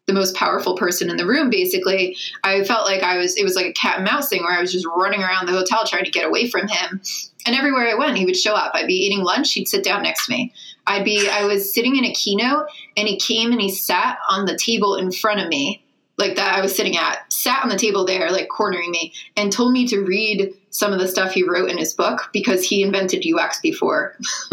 the 0.08 0.14
most 0.14 0.36
powerful 0.36 0.76
person 0.76 1.10
in 1.10 1.18
the 1.18 1.26
room 1.28 1.50
basically. 1.50 2.16
I 2.44 2.64
felt 2.64 2.86
like 2.86 3.04
i 3.04 3.18
was 3.18 3.36
it 3.36 3.44
was 3.44 3.56
like 3.56 3.66
a 3.66 3.74
cat 3.74 3.98
and 3.98 4.06
mouse 4.06 4.30
thing 4.30 4.42
where 4.42 4.58
i 4.58 4.62
was 4.62 4.72
just 4.72 4.88
running 4.96 5.22
around 5.22 5.48
the 5.48 5.52
hotel 5.52 5.86
trying 5.86 6.06
to 6.06 6.12
get 6.12 6.26
away 6.26 6.50
from 6.50 6.68
him. 6.68 7.02
And 7.46 7.56
everywhere 7.56 7.88
i 7.88 7.94
went 7.94 8.18
he 8.18 8.26
would 8.26 8.38
show 8.38 8.54
up. 8.54 8.72
I'd 8.74 8.88
be 8.88 8.94
eating 8.94 9.24
lunch. 9.24 9.54
He'd 9.54 9.68
sit 9.68 9.84
down 9.84 10.04
next 10.04 10.26
to 10.26 10.32
me. 10.32 10.54
I'd 10.88 11.04
be 11.04 11.30
i 11.30 11.44
was 11.44 11.74
sitting 11.74 11.98
in 11.98 12.06
a 12.06 12.14
keynote 12.14 12.68
and 12.98 13.08
he 13.08 13.18
came 13.18 13.52
and 13.52 13.62
he 13.62 13.70
sat 13.70 14.18
on 14.30 14.46
the 14.46 14.58
table 14.58 14.96
in 14.96 15.12
front 15.12 15.40
of 15.40 15.48
me 15.48 15.84
like 16.18 16.36
that 16.36 16.56
I 16.56 16.62
was 16.62 16.76
sitting 16.76 16.98
at, 16.98 17.32
sat 17.32 17.62
on 17.64 17.70
the 17.70 17.78
table 17.78 18.06
there, 18.06 18.32
like 18.32 18.50
cornering 18.50 18.90
me, 18.92 19.14
and 19.36 19.52
told 19.52 19.72
me 19.72 19.88
to 19.88 20.02
read 20.02 20.54
some 20.72 20.92
of 20.92 21.00
the 21.00 21.08
stuff 21.08 21.32
he 21.32 21.48
wrote 21.48 21.70
in 21.70 21.78
his 21.78 21.94
book 21.94 22.30
because 22.34 22.64
he 22.64 22.82
invented 22.82 23.24
UX 23.26 23.60
before. 23.60 24.16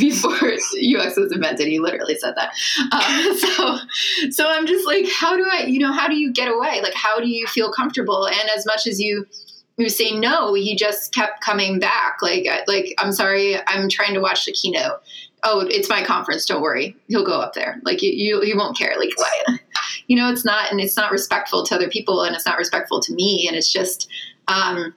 before 0.00 0.32
UX 0.32 1.16
was 1.16 1.32
invented, 1.32 1.68
he 1.68 1.78
literally 1.78 2.16
said 2.16 2.34
that. 2.36 2.52
Uh, 2.92 3.34
so, 4.26 4.30
so 4.30 4.48
I'm 4.48 4.66
just 4.66 4.86
like, 4.86 5.06
how 5.10 5.36
do 5.36 5.46
I, 5.50 5.64
you 5.64 5.78
know, 5.78 5.92
how 5.92 6.08
do 6.08 6.16
you 6.16 6.32
get 6.32 6.48
away? 6.48 6.80
Like, 6.82 6.94
how 6.94 7.20
do 7.20 7.28
you 7.28 7.46
feel 7.46 7.70
comfortable? 7.70 8.26
And 8.26 8.48
as 8.56 8.64
much 8.64 8.86
as 8.86 8.98
you, 8.98 9.26
you 9.76 9.90
say 9.90 10.12
no, 10.12 10.54
he 10.54 10.76
just 10.76 11.14
kept 11.14 11.42
coming 11.42 11.78
back. 11.78 12.18
Like, 12.22 12.46
like 12.66 12.94
I'm 12.98 13.12
sorry, 13.12 13.56
I'm 13.66 13.90
trying 13.90 14.14
to 14.14 14.20
watch 14.20 14.46
the 14.46 14.52
keynote 14.52 15.02
oh, 15.42 15.60
it's 15.60 15.88
my 15.88 16.04
conference. 16.04 16.46
Don't 16.46 16.62
worry, 16.62 16.96
he'll 17.08 17.24
go 17.24 17.40
up 17.40 17.54
there. 17.54 17.80
Like 17.84 18.02
you, 18.02 18.10
you, 18.10 18.44
you 18.44 18.56
won't 18.56 18.76
care. 18.76 18.94
Like? 18.98 19.10
You 20.06 20.16
know, 20.16 20.28
it's 20.28 20.44
not, 20.44 20.72
and 20.72 20.80
it's 20.80 20.96
not 20.96 21.12
respectful 21.12 21.64
to 21.66 21.74
other 21.74 21.88
people, 21.88 22.24
and 22.24 22.34
it's 22.34 22.44
not 22.44 22.58
respectful 22.58 23.00
to 23.00 23.14
me. 23.14 23.46
And 23.46 23.56
it's 23.56 23.72
just, 23.72 24.10
um, 24.48 24.92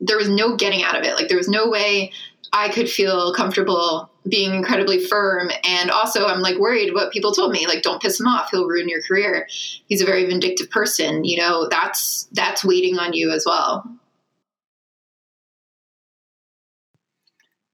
there 0.00 0.16
was 0.16 0.28
no 0.28 0.56
getting 0.56 0.82
out 0.82 0.98
of 0.98 1.04
it. 1.04 1.14
Like 1.14 1.28
there 1.28 1.36
was 1.36 1.48
no 1.48 1.68
way 1.68 2.10
I 2.52 2.68
could 2.68 2.90
feel 2.90 3.32
comfortable 3.32 4.10
being 4.28 4.54
incredibly 4.54 5.04
firm. 5.04 5.50
And 5.64 5.90
also, 5.90 6.26
I'm 6.26 6.40
like 6.40 6.58
worried 6.58 6.94
what 6.94 7.12
people 7.12 7.32
told 7.32 7.52
me. 7.52 7.66
Like, 7.66 7.82
don't 7.82 8.02
piss 8.02 8.18
him 8.18 8.26
off; 8.26 8.48
he'll 8.50 8.66
ruin 8.66 8.88
your 8.88 9.02
career. 9.02 9.46
He's 9.86 10.02
a 10.02 10.06
very 10.06 10.26
vindictive 10.26 10.70
person. 10.70 11.24
You 11.24 11.38
know, 11.38 11.68
that's 11.70 12.28
that's 12.32 12.64
waiting 12.64 12.98
on 12.98 13.12
you 13.12 13.30
as 13.30 13.44
well. 13.46 13.88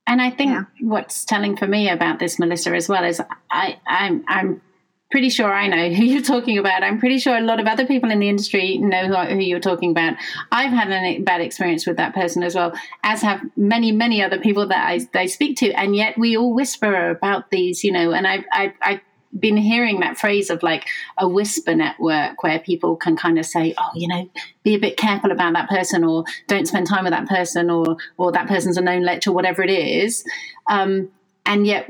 And 0.06 0.22
I 0.22 0.30
think 0.30 0.50
yeah. 0.50 0.64
what's 0.80 1.24
telling 1.24 1.56
for 1.56 1.66
me 1.66 1.88
about 1.88 2.18
this, 2.18 2.38
Melissa, 2.38 2.74
as 2.74 2.88
well, 2.88 3.04
is 3.04 3.20
I, 3.50 3.78
I'm, 3.86 4.24
I'm 4.28 4.62
pretty 5.10 5.30
sure 5.30 5.52
I 5.52 5.66
know 5.66 5.94
who 5.94 6.04
you're 6.12 6.22
talking 6.22 6.58
about. 6.58 6.82
I'm 6.82 6.98
pretty 6.98 7.18
sure 7.18 7.36
a 7.36 7.40
lot 7.40 7.60
of 7.60 7.66
other 7.66 7.86
people 7.86 8.10
in 8.10 8.20
the 8.20 8.28
industry 8.28 8.78
know 8.78 9.06
who, 9.06 9.34
who 9.34 9.40
you're 9.40 9.60
talking 9.60 9.90
about. 9.90 10.16
I've 10.52 10.72
had 10.72 10.90
a 10.90 11.18
bad 11.20 11.40
experience 11.40 11.86
with 11.86 11.96
that 11.96 12.14
person 12.14 12.42
as 12.42 12.54
well, 12.54 12.72
as 13.02 13.22
have 13.22 13.40
many, 13.56 13.92
many 13.92 14.22
other 14.22 14.38
people 14.38 14.68
that 14.68 14.88
I, 14.88 15.18
I 15.18 15.26
speak 15.26 15.56
to. 15.58 15.72
And 15.72 15.94
yet 15.96 16.18
we 16.18 16.36
all 16.36 16.54
whisper 16.54 17.10
about 17.10 17.50
these, 17.50 17.82
you 17.84 17.92
know, 17.92 18.12
and 18.12 18.26
I've, 18.26 18.44
I've, 18.52 18.72
I've 18.80 19.00
been 19.38 19.56
hearing 19.56 20.00
that 20.00 20.18
phrase 20.18 20.50
of 20.50 20.62
like 20.62 20.86
a 21.18 21.28
whisper 21.28 21.74
network 21.74 22.42
where 22.42 22.58
people 22.58 22.96
can 22.96 23.16
kind 23.16 23.38
of 23.38 23.46
say, 23.46 23.74
oh, 23.78 23.90
you 23.94 24.08
know, 24.08 24.28
be 24.62 24.74
a 24.74 24.78
bit 24.78 24.96
careful 24.96 25.30
about 25.30 25.52
that 25.54 25.68
person 25.68 26.04
or 26.04 26.24
don't 26.46 26.66
spend 26.66 26.86
time 26.86 27.04
with 27.04 27.12
that 27.12 27.28
person 27.28 27.70
or 27.70 27.96
or 28.16 28.32
that 28.32 28.48
person's 28.48 28.76
a 28.76 28.80
known 28.80 29.02
lecturer, 29.02 29.34
whatever 29.34 29.62
it 29.62 29.70
is. 29.70 30.24
Um, 30.68 31.10
and 31.44 31.66
yet 31.66 31.88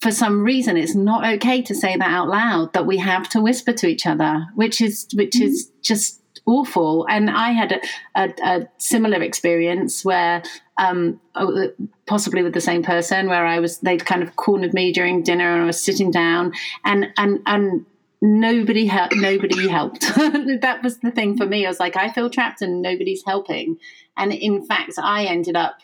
for 0.00 0.10
some 0.10 0.42
reason 0.42 0.76
it's 0.76 0.94
not 0.94 1.24
okay 1.34 1.60
to 1.62 1.74
say 1.74 1.96
that 1.96 2.10
out 2.10 2.28
loud 2.28 2.72
that 2.72 2.86
we 2.86 2.96
have 2.96 3.28
to 3.28 3.40
whisper 3.40 3.72
to 3.72 3.86
each 3.86 4.06
other 4.06 4.46
which 4.54 4.80
is 4.80 5.06
which 5.14 5.34
mm-hmm. 5.34 5.44
is 5.44 5.70
just 5.82 6.19
awful. 6.46 7.06
And 7.08 7.30
I 7.30 7.50
had 7.50 7.72
a, 7.72 7.80
a, 8.14 8.34
a 8.44 8.68
similar 8.78 9.22
experience 9.22 10.04
where, 10.04 10.42
um, 10.78 11.20
oh, 11.34 11.70
possibly 12.06 12.42
with 12.42 12.54
the 12.54 12.60
same 12.60 12.82
person, 12.82 13.28
where 13.28 13.46
I 13.46 13.60
was 13.60 13.78
they'd 13.78 14.04
kind 14.04 14.22
of 14.22 14.36
cornered 14.36 14.74
me 14.74 14.92
during 14.92 15.22
dinner, 15.22 15.52
and 15.52 15.62
I 15.62 15.66
was 15.66 15.82
sitting 15.82 16.10
down, 16.10 16.52
and 16.84 17.08
and 17.16 17.40
and 17.46 17.86
nobody 18.22 18.86
helped. 18.86 19.16
Nobody 19.16 19.68
helped. 19.68 20.00
that 20.16 20.80
was 20.82 20.98
the 20.98 21.10
thing 21.10 21.36
for 21.36 21.46
me. 21.46 21.66
I 21.66 21.68
was 21.68 21.80
like, 21.80 21.96
I 21.96 22.10
feel 22.10 22.30
trapped, 22.30 22.62
and 22.62 22.82
nobody's 22.82 23.22
helping. 23.26 23.78
And 24.16 24.32
in 24.32 24.64
fact, 24.64 24.94
I 24.98 25.24
ended 25.24 25.56
up 25.56 25.78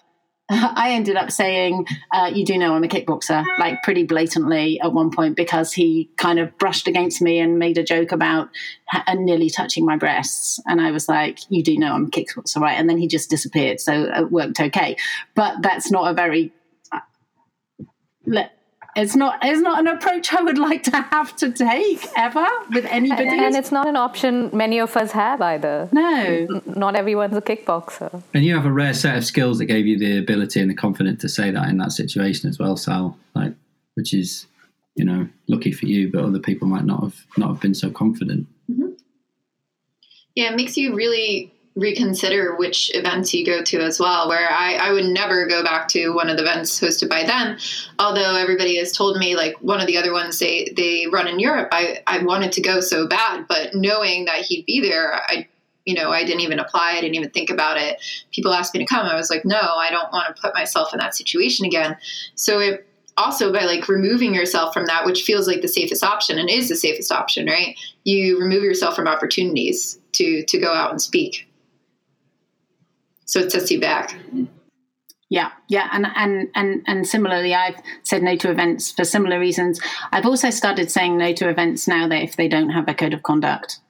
I 0.51 0.93
ended 0.93 1.17
up 1.17 1.33
saying, 1.33 1.87
uh, 2.13 2.31
"You 2.33 2.45
do 2.45 2.57
know 2.57 2.75
I'm 2.75 2.85
a 2.85 2.89
kickboxer," 2.89 3.45
like 3.59 3.83
pretty 3.83 4.05
blatantly 4.05 4.81
at 4.81 4.93
one 4.93 5.11
point 5.11 5.37
because 5.37 5.73
he 5.73 6.09
kind 6.17 6.39
of 6.39 6.57
brushed 6.57 6.87
against 6.87 7.21
me 7.21 7.41
and 7.41 7.59
made 7.59 7.79
a 7.79 7.83
joke 7.83 8.13
about 8.13 8.51
ha- 8.89 9.15
nearly 9.15 9.51
touching 9.51 9.85
my 9.85 9.97
breasts, 9.97 10.61
and 10.67 10.81
I 10.81 10.93
was 10.93 11.09
like, 11.09 11.41
"You 11.49 11.65
do 11.65 11.77
know 11.77 11.93
I'm 11.93 12.07
a 12.07 12.11
kickboxer, 12.11 12.61
right?" 12.61 12.79
And 12.79 12.89
then 12.89 12.99
he 12.99 13.09
just 13.09 13.29
disappeared, 13.29 13.81
so 13.81 14.05
it 14.05 14.31
worked 14.31 14.61
okay. 14.61 14.97
But 15.35 15.63
that's 15.63 15.91
not 15.91 16.09
a 16.09 16.15
very 16.15 16.53
uh, 16.93 17.01
it's 18.97 19.15
not 19.15 19.39
it's 19.43 19.61
not 19.61 19.79
an 19.79 19.87
approach 19.87 20.33
I 20.33 20.43
would 20.43 20.59
like 20.59 20.83
to 20.85 20.97
have 20.97 21.37
to 21.37 21.53
take 21.53 22.07
ever 22.17 22.47
with 22.73 22.87
anybody. 22.87 23.29
And 23.29 23.55
it's 23.55 23.71
not 23.71 23.87
an 23.87 23.97
option 23.97 24.51
many 24.53 24.79
of 24.79 24.97
us 24.97 25.13
have 25.13 25.41
either. 25.43 25.89
no. 25.93 26.63
Not 26.65 26.97
everyone's 26.97 27.37
a 27.37 27.43
kickboxer. 27.43 28.23
And 28.33 28.45
you 28.45 28.55
have 28.55 28.65
a 28.65 28.73
rare 28.73 28.95
set 28.95 29.17
of 29.17 29.25
skills 29.25 29.59
that 29.59 29.67
gave 29.67 29.87
you 29.87 29.99
the 29.99 30.19
ability 30.19 30.61
and 30.61 30.71
the 30.71 30.75
confidence 30.75 31.21
to 31.23 31.29
say 31.29 31.51
that 31.51 31.69
in 31.69 31.77
that 31.79 31.93
situation 31.93 32.49
as 32.49 32.59
well, 32.59 32.77
Sal. 32.77 33.19
Like, 33.35 33.55
which 33.95 34.15
is, 34.15 34.47
you 34.95 35.05
know, 35.05 35.29
lucky 35.47 35.73
for 35.73 35.87
you, 35.87 36.11
but 36.11 36.25
other 36.25 36.39
people 36.39 36.67
might 36.67 36.85
not 36.85 37.03
have 37.03 37.27
not 37.37 37.49
have 37.49 37.61
been 37.61 37.75
so 37.75 37.91
confident. 37.91 38.47
Mm-hmm. 38.71 38.93
Yeah, 40.35 40.53
it 40.53 40.57
makes 40.57 40.77
you 40.77 40.95
really 40.95 41.53
reconsider 41.77 42.57
which 42.57 42.91
events 42.95 43.33
you 43.35 43.45
go 43.45 43.63
to 43.63 43.81
as 43.81 44.01
well. 44.01 44.29
Where 44.29 44.51
I, 44.51 44.75
I 44.75 44.93
would 44.93 45.05
never 45.05 45.47
go 45.47 45.63
back 45.63 45.89
to 45.89 46.11
one 46.11 46.29
of 46.29 46.39
the 46.39 46.43
events 46.43 46.81
hosted 46.81 47.09
by 47.09 47.25
them, 47.25 47.59
although 47.99 48.35
everybody 48.35 48.77
has 48.79 48.93
told 48.93 49.19
me 49.19 49.37
like 49.37 49.55
one 49.61 49.81
of 49.81 49.87
the 49.87 49.99
other 49.99 50.13
ones 50.13 50.39
they 50.39 50.73
they 50.75 51.07
run 51.13 51.29
in 51.29 51.39
Europe. 51.39 51.69
I 51.73 52.03
I 52.07 52.25
wanted 52.25 52.53
to 52.53 52.63
go 52.63 52.81
so 52.81 53.07
bad, 53.07 53.47
but 53.47 53.75
knowing 53.75 54.25
that 54.25 54.41
he'd 54.41 54.65
be 54.65 54.81
there, 54.81 55.15
I 55.15 55.47
you 55.85 55.95
know 55.95 56.11
I 56.11 56.25
didn't 56.25 56.41
even 56.41 56.59
apply. 56.59 56.95
I 56.97 57.01
didn't 57.03 57.15
even 57.15 57.31
think 57.31 57.51
about 57.51 57.77
it. 57.77 58.03
People 58.33 58.55
asked 58.55 58.75
me 58.75 58.81
to 58.81 58.87
come. 58.87 59.07
I 59.07 59.15
was 59.15 59.31
like, 59.31 59.45
no, 59.45 59.61
I 59.61 59.91
don't 59.91 60.13
want 60.13 60.35
to 60.35 60.43
put 60.43 60.55
myself 60.55 60.95
in 60.95 60.99
that 60.99 61.15
situation 61.15 61.67
again. 61.67 61.97
So 62.35 62.59
it 62.59 62.89
also 63.19 63.53
by 63.53 63.65
like 63.65 63.89
removing 63.89 64.35
yourself 64.35 64.75
from 64.75 64.87
that 64.87 65.07
which 65.07 65.23
feels 65.23 65.49
like 65.49 65.63
the 65.63 65.69
safest 65.69 66.05
option 66.05 66.39
and 66.39 66.51
is 66.51 66.69
the 66.69 66.77
safest 66.77 67.11
option 67.11 67.47
right 67.47 67.75
you 68.05 68.39
remove 68.39 68.63
yourself 68.63 68.95
from 68.95 69.09
opportunities 69.09 69.99
to 70.13 70.45
to 70.45 70.59
go 70.59 70.71
out 70.75 70.91
and 70.91 71.01
speak 71.01 71.49
so 73.27 73.41
it 73.41 73.53
sets 73.53 73.71
you 73.71 73.81
back 73.81 74.17
Yeah, 75.29 75.51
yeah, 75.69 75.89
and 75.93 76.07
and 76.15 76.49
and 76.55 76.85
and 76.87 77.07
similarly, 77.07 77.53
I've 77.53 77.83
said 78.05 78.23
no 78.23 78.37
to 78.37 78.49
events 78.49 78.93
for 78.93 79.05
similar 79.05 79.41
reasons. 79.41 79.81
I've 80.13 80.25
also 80.25 80.51
started 80.51 80.89
saying 80.89 81.19
no 81.19 81.33
to 81.33 81.49
events 81.49 81.89
now 81.89 82.07
that 82.07 82.23
if 82.23 82.37
they 82.37 82.47
don't 82.47 82.71
have 82.71 82.87
a 82.89 82.95
code 82.95 83.13
of 83.13 83.25
conduct. 83.25 83.81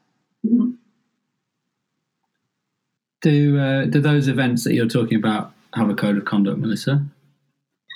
Do 3.21 3.59
uh, 3.59 3.85
do 3.85 4.01
those 4.01 4.29
events 4.29 4.65
that 4.65 4.73
you're 4.73 4.89
talking 4.89 5.19
about 5.19 5.53
have 5.75 5.91
a 5.91 5.95
code 5.95 6.17
of 6.17 6.25
conduct, 6.25 6.59
Melissa? 6.59 7.05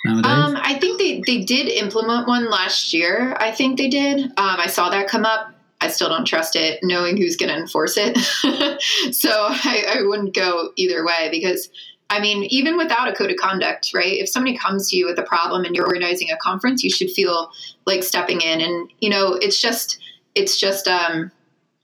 Nowadays, 0.05 0.31
um 0.31 0.57
i 0.61 0.79
think 0.79 0.99
they 0.99 1.21
they 1.27 1.43
did 1.43 1.67
implement 1.67 2.27
one 2.27 2.49
last 2.49 2.91
year 2.91 3.35
i 3.39 3.51
think 3.51 3.77
they 3.77 3.87
did 3.87 4.19
um 4.37 4.57
i 4.59 4.65
saw 4.65 4.89
that 4.89 5.07
come 5.07 5.25
up 5.25 5.50
i 5.81 5.87
still 5.87 6.09
don't 6.09 6.25
trust 6.25 6.55
it 6.55 6.79
knowing 6.83 7.17
who's 7.17 7.35
going 7.35 7.49
to 7.49 7.57
enforce 7.57 7.97
it 7.97 8.17
so 9.13 9.29
I, 9.31 9.97
I 9.97 10.01
wouldn't 10.03 10.33
go 10.33 10.71
either 10.77 11.05
way 11.05 11.29
because 11.29 11.69
I 12.11 12.19
mean, 12.19 12.43
even 12.49 12.75
without 12.75 13.07
a 13.07 13.13
code 13.13 13.31
of 13.31 13.37
conduct, 13.37 13.91
right? 13.93 14.19
If 14.19 14.27
somebody 14.27 14.57
comes 14.57 14.89
to 14.89 14.97
you 14.97 15.05
with 15.05 15.17
a 15.17 15.23
problem 15.23 15.63
and 15.63 15.73
you're 15.73 15.87
organizing 15.87 16.29
a 16.29 16.35
conference, 16.35 16.83
you 16.83 16.89
should 16.89 17.09
feel 17.09 17.49
like 17.85 18.03
stepping 18.03 18.41
in. 18.41 18.59
And 18.59 18.91
you 18.99 19.09
know, 19.09 19.35
it's 19.35 19.61
just, 19.61 19.97
it's 20.35 20.59
just, 20.59 20.89
um, 20.89 21.31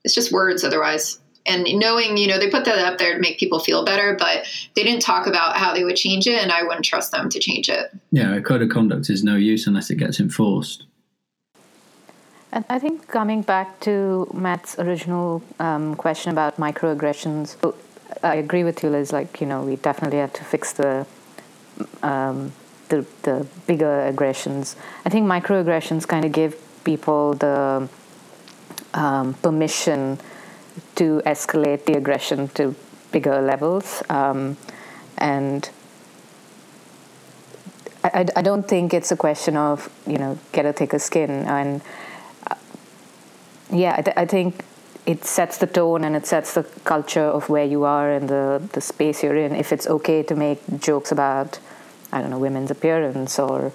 it's 0.04 0.14
just 0.14 0.30
words 0.30 0.64
otherwise. 0.64 1.18
And 1.46 1.66
knowing, 1.78 2.18
you 2.18 2.26
know, 2.26 2.38
they 2.38 2.50
put 2.50 2.66
that 2.66 2.78
up 2.78 2.98
there 2.98 3.14
to 3.14 3.20
make 3.20 3.38
people 3.38 3.58
feel 3.58 3.86
better, 3.86 4.16
but 4.18 4.46
they 4.76 4.82
didn't 4.82 5.00
talk 5.00 5.26
about 5.26 5.56
how 5.56 5.72
they 5.72 5.82
would 5.82 5.96
change 5.96 6.26
it, 6.26 6.42
and 6.42 6.52
I 6.52 6.62
wouldn't 6.62 6.84
trust 6.84 7.10
them 7.10 7.30
to 7.30 7.38
change 7.38 7.70
it. 7.70 7.90
yeah, 8.12 8.34
a 8.34 8.42
code 8.42 8.60
of 8.60 8.68
conduct 8.68 9.08
is 9.08 9.24
no 9.24 9.34
use 9.34 9.66
unless 9.66 9.88
it 9.88 9.96
gets 9.96 10.20
enforced. 10.20 10.84
And 12.50 12.64
I 12.68 12.78
think 12.78 13.08
coming 13.08 13.42
back 13.42 13.78
to 13.80 14.30
Matt's 14.32 14.78
original 14.78 15.42
um, 15.58 15.94
question 15.94 16.32
about 16.32 16.56
microaggressions, 16.56 17.56
I 18.22 18.36
agree 18.36 18.64
with 18.64 18.82
you, 18.82 18.88
Liz. 18.88 19.12
Like 19.12 19.40
you 19.40 19.46
know, 19.46 19.62
we 19.62 19.76
definitely 19.76 20.18
have 20.18 20.32
to 20.34 20.44
fix 20.44 20.72
the 20.72 21.06
um, 22.02 22.52
the, 22.88 23.04
the 23.22 23.46
bigger 23.66 24.06
aggressions. 24.06 24.76
I 25.04 25.10
think 25.10 25.26
microaggressions 25.26 26.08
kind 26.08 26.24
of 26.24 26.32
give 26.32 26.56
people 26.84 27.34
the 27.34 27.88
um, 28.94 29.34
permission 29.34 30.18
to 30.94 31.20
escalate 31.26 31.84
the 31.84 31.96
aggression 31.98 32.48
to 32.48 32.74
bigger 33.12 33.42
levels, 33.42 34.02
um, 34.08 34.56
and 35.18 35.68
I, 38.02 38.08
I, 38.20 38.26
I 38.36 38.42
don't 38.42 38.66
think 38.66 38.94
it's 38.94 39.12
a 39.12 39.16
question 39.16 39.56
of 39.58 39.90
you 40.06 40.16
know 40.16 40.38
get 40.52 40.64
a 40.64 40.72
thicker 40.72 40.98
skin 40.98 41.30
and 41.30 41.82
yeah, 43.70 43.94
I, 43.98 44.02
th- 44.02 44.16
I 44.16 44.26
think 44.26 44.64
it 45.06 45.24
sets 45.24 45.58
the 45.58 45.66
tone 45.66 46.04
and 46.04 46.14
it 46.14 46.26
sets 46.26 46.54
the 46.54 46.64
culture 46.84 47.24
of 47.24 47.48
where 47.48 47.64
you 47.64 47.84
are 47.84 48.12
and 48.12 48.28
the, 48.28 48.62
the 48.72 48.80
space 48.80 49.22
you're 49.22 49.36
in. 49.36 49.54
If 49.54 49.72
it's 49.72 49.86
okay 49.86 50.22
to 50.24 50.34
make 50.34 50.60
jokes 50.80 51.12
about, 51.12 51.58
I 52.12 52.20
don't 52.20 52.30
know, 52.30 52.38
women's 52.38 52.70
appearance 52.70 53.38
or, 53.38 53.72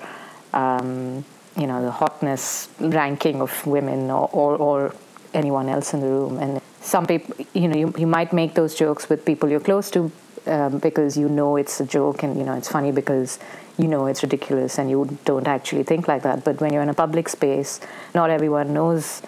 um, 0.53 1.25
you 1.57 1.67
know, 1.67 1.81
the 1.81 1.91
hotness 1.91 2.69
ranking 2.79 3.41
of 3.41 3.65
women 3.65 4.11
or, 4.11 4.29
or, 4.31 4.57
or 4.57 4.95
anyone 5.33 5.69
else 5.69 5.93
in 5.93 6.01
the 6.01 6.07
room. 6.07 6.37
And 6.37 6.61
some 6.81 7.07
people, 7.07 7.35
you 7.53 7.67
know, 7.67 7.77
you, 7.77 7.93
you 7.97 8.07
might 8.07 8.31
make 8.31 8.53
those 8.53 8.75
jokes 8.75 9.09
with 9.09 9.25
people 9.25 9.49
you're 9.49 9.59
close 9.59 9.89
to 9.91 10.11
um, 10.45 10.77
because 10.79 11.17
you 11.17 11.29
know 11.29 11.55
it's 11.55 11.79
a 11.79 11.85
joke 11.85 12.21
and, 12.21 12.37
you 12.37 12.43
know, 12.43 12.53
it's 12.53 12.69
funny 12.69 12.91
because 12.91 13.39
you 13.77 13.87
know 13.87 14.05
it's 14.05 14.21
ridiculous 14.21 14.77
and 14.77 14.89
you 14.91 15.17
don't 15.25 15.47
actually 15.47 15.83
think 15.83 16.07
like 16.07 16.21
that. 16.21 16.43
But 16.43 16.61
when 16.61 16.73
you're 16.73 16.83
in 16.83 16.89
a 16.89 16.93
public 16.93 17.27
space, 17.27 17.79
not 18.13 18.29
everyone 18.29 18.71
knows 18.73 19.23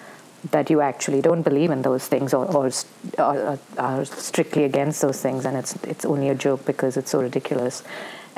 that 0.51 0.69
you 0.69 0.81
actually 0.81 1.21
don't 1.21 1.41
believe 1.41 1.71
in 1.71 1.81
those 1.81 2.07
things 2.07 2.33
or, 2.33 2.45
or, 2.45 2.69
or 3.17 3.59
are 3.77 4.05
strictly 4.05 4.63
against 4.63 5.01
those 5.01 5.21
things 5.21 5.45
and 5.45 5.57
it's 5.57 5.75
it's 5.83 6.05
only 6.05 6.29
a 6.29 6.35
joke 6.35 6.65
because 6.65 6.97
it's 6.97 7.11
so 7.11 7.21
ridiculous 7.21 7.83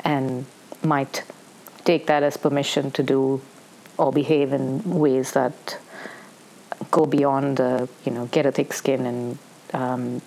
and 0.04 0.46
might 0.82 1.22
take 1.84 2.06
that 2.06 2.22
as 2.22 2.36
permission 2.36 2.90
to 2.90 3.02
do 3.02 3.40
or 3.98 4.12
behave 4.12 4.52
in 4.52 4.82
ways 4.84 5.32
that 5.32 5.78
go 6.90 7.04
beyond 7.04 7.56
the 7.56 7.88
you 8.04 8.12
know 8.12 8.26
get 8.26 8.46
a 8.46 8.52
thick 8.52 8.72
skin 8.72 9.06
and 9.06 9.38
um, 9.74 10.22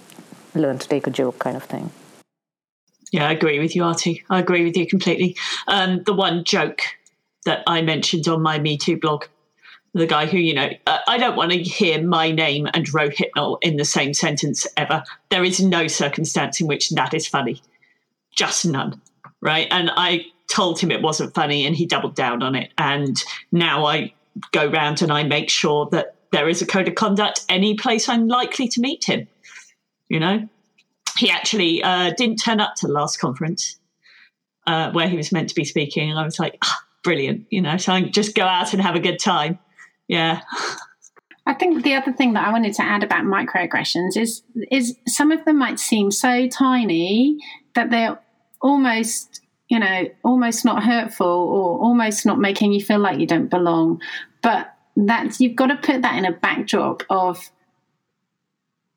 learn 0.53 0.77
to 0.77 0.87
take 0.87 1.07
a 1.07 1.11
joke 1.11 1.39
kind 1.39 1.57
of 1.57 1.63
thing 1.63 1.89
Yeah, 3.11 3.27
I 3.27 3.33
agree 3.33 3.59
with 3.59 3.75
you, 3.75 3.83
Artie. 3.83 4.23
I 4.29 4.39
agree 4.39 4.63
with 4.63 4.77
you 4.77 4.87
completely. 4.87 5.35
Um, 5.67 6.01
the 6.03 6.13
one 6.13 6.43
joke 6.45 6.81
that 7.45 7.63
I 7.67 7.81
mentioned 7.81 8.27
on 8.27 8.41
my 8.41 8.57
Me 8.59 8.77
Too 8.77 8.97
blog, 8.97 9.25
the 9.93 10.07
guy 10.07 10.25
who, 10.25 10.37
you 10.37 10.53
know, 10.53 10.69
uh, 10.87 10.99
I 11.07 11.17
don't 11.17 11.35
want 11.35 11.51
to 11.51 11.61
hear 11.61 12.01
my 12.01 12.31
name 12.31 12.67
and 12.73 12.85
Rohypnol 12.87 13.57
in 13.61 13.77
the 13.77 13.85
same 13.85 14.13
sentence 14.13 14.65
ever. 14.77 15.03
There 15.29 15.43
is 15.43 15.59
no 15.59 15.87
circumstance 15.87 16.61
in 16.61 16.67
which 16.67 16.89
that 16.91 17.13
is 17.13 17.27
funny. 17.27 17.61
Just 18.31 18.65
none. 18.65 19.01
Right. 19.41 19.67
And 19.69 19.91
I 19.95 20.25
told 20.49 20.79
him 20.79 20.91
it 20.91 21.01
wasn't 21.01 21.33
funny 21.33 21.65
and 21.65 21.75
he 21.75 21.85
doubled 21.85 22.15
down 22.15 22.41
on 22.41 22.55
it. 22.55 22.71
And 22.77 23.21
now 23.51 23.85
I 23.85 24.13
go 24.51 24.69
round 24.69 25.01
and 25.01 25.11
I 25.11 25.23
make 25.23 25.49
sure 25.49 25.87
that 25.91 26.15
there 26.31 26.47
is 26.47 26.61
a 26.61 26.65
code 26.65 26.87
of 26.87 26.95
conduct 26.95 27.43
any 27.49 27.75
place 27.75 28.07
I'm 28.07 28.27
likely 28.27 28.67
to 28.69 28.81
meet 28.81 29.03
him. 29.03 29.27
You 30.07 30.19
know, 30.19 30.47
he 31.17 31.29
actually 31.29 31.83
uh, 31.83 32.13
didn't 32.17 32.37
turn 32.37 32.61
up 32.61 32.75
to 32.75 32.87
the 32.87 32.93
last 32.93 33.19
conference 33.19 33.77
uh, 34.67 34.91
where 34.91 35.09
he 35.09 35.17
was 35.17 35.31
meant 35.31 35.49
to 35.49 35.55
be 35.55 35.65
speaking. 35.65 36.09
And 36.09 36.19
I 36.19 36.23
was 36.23 36.39
like, 36.39 36.57
ah, 36.63 36.79
brilliant. 37.03 37.45
You 37.49 37.61
know, 37.61 37.77
so 37.77 37.93
I 37.93 38.01
just 38.03 38.35
go 38.35 38.43
out 38.43 38.73
and 38.73 38.81
have 38.81 38.95
a 38.95 38.99
good 38.99 39.19
time. 39.19 39.59
Yeah. 40.11 40.41
I 41.45 41.53
think 41.53 41.83
the 41.83 41.95
other 41.95 42.11
thing 42.11 42.33
that 42.33 42.45
I 42.45 42.51
wanted 42.51 42.73
to 42.75 42.83
add 42.83 43.01
about 43.01 43.23
microaggressions 43.23 44.17
is 44.17 44.43
is 44.69 44.97
some 45.07 45.31
of 45.31 45.43
them 45.45 45.57
might 45.57 45.79
seem 45.79 46.11
so 46.11 46.47
tiny 46.49 47.37
that 47.75 47.89
they're 47.91 48.19
almost 48.61 49.41
you 49.69 49.79
know 49.79 50.09
almost 50.23 50.65
not 50.65 50.83
hurtful 50.83 51.25
or 51.25 51.79
almost 51.79 52.25
not 52.25 52.39
making 52.39 52.73
you 52.73 52.81
feel 52.83 52.99
like 52.99 53.19
you 53.19 53.25
don't 53.25 53.47
belong. 53.47 54.01
But 54.43 54.75
that's 54.97 55.39
you've 55.39 55.55
got 55.55 55.67
to 55.67 55.77
put 55.77 56.01
that 56.01 56.17
in 56.17 56.25
a 56.25 56.33
backdrop 56.33 57.03
of 57.09 57.49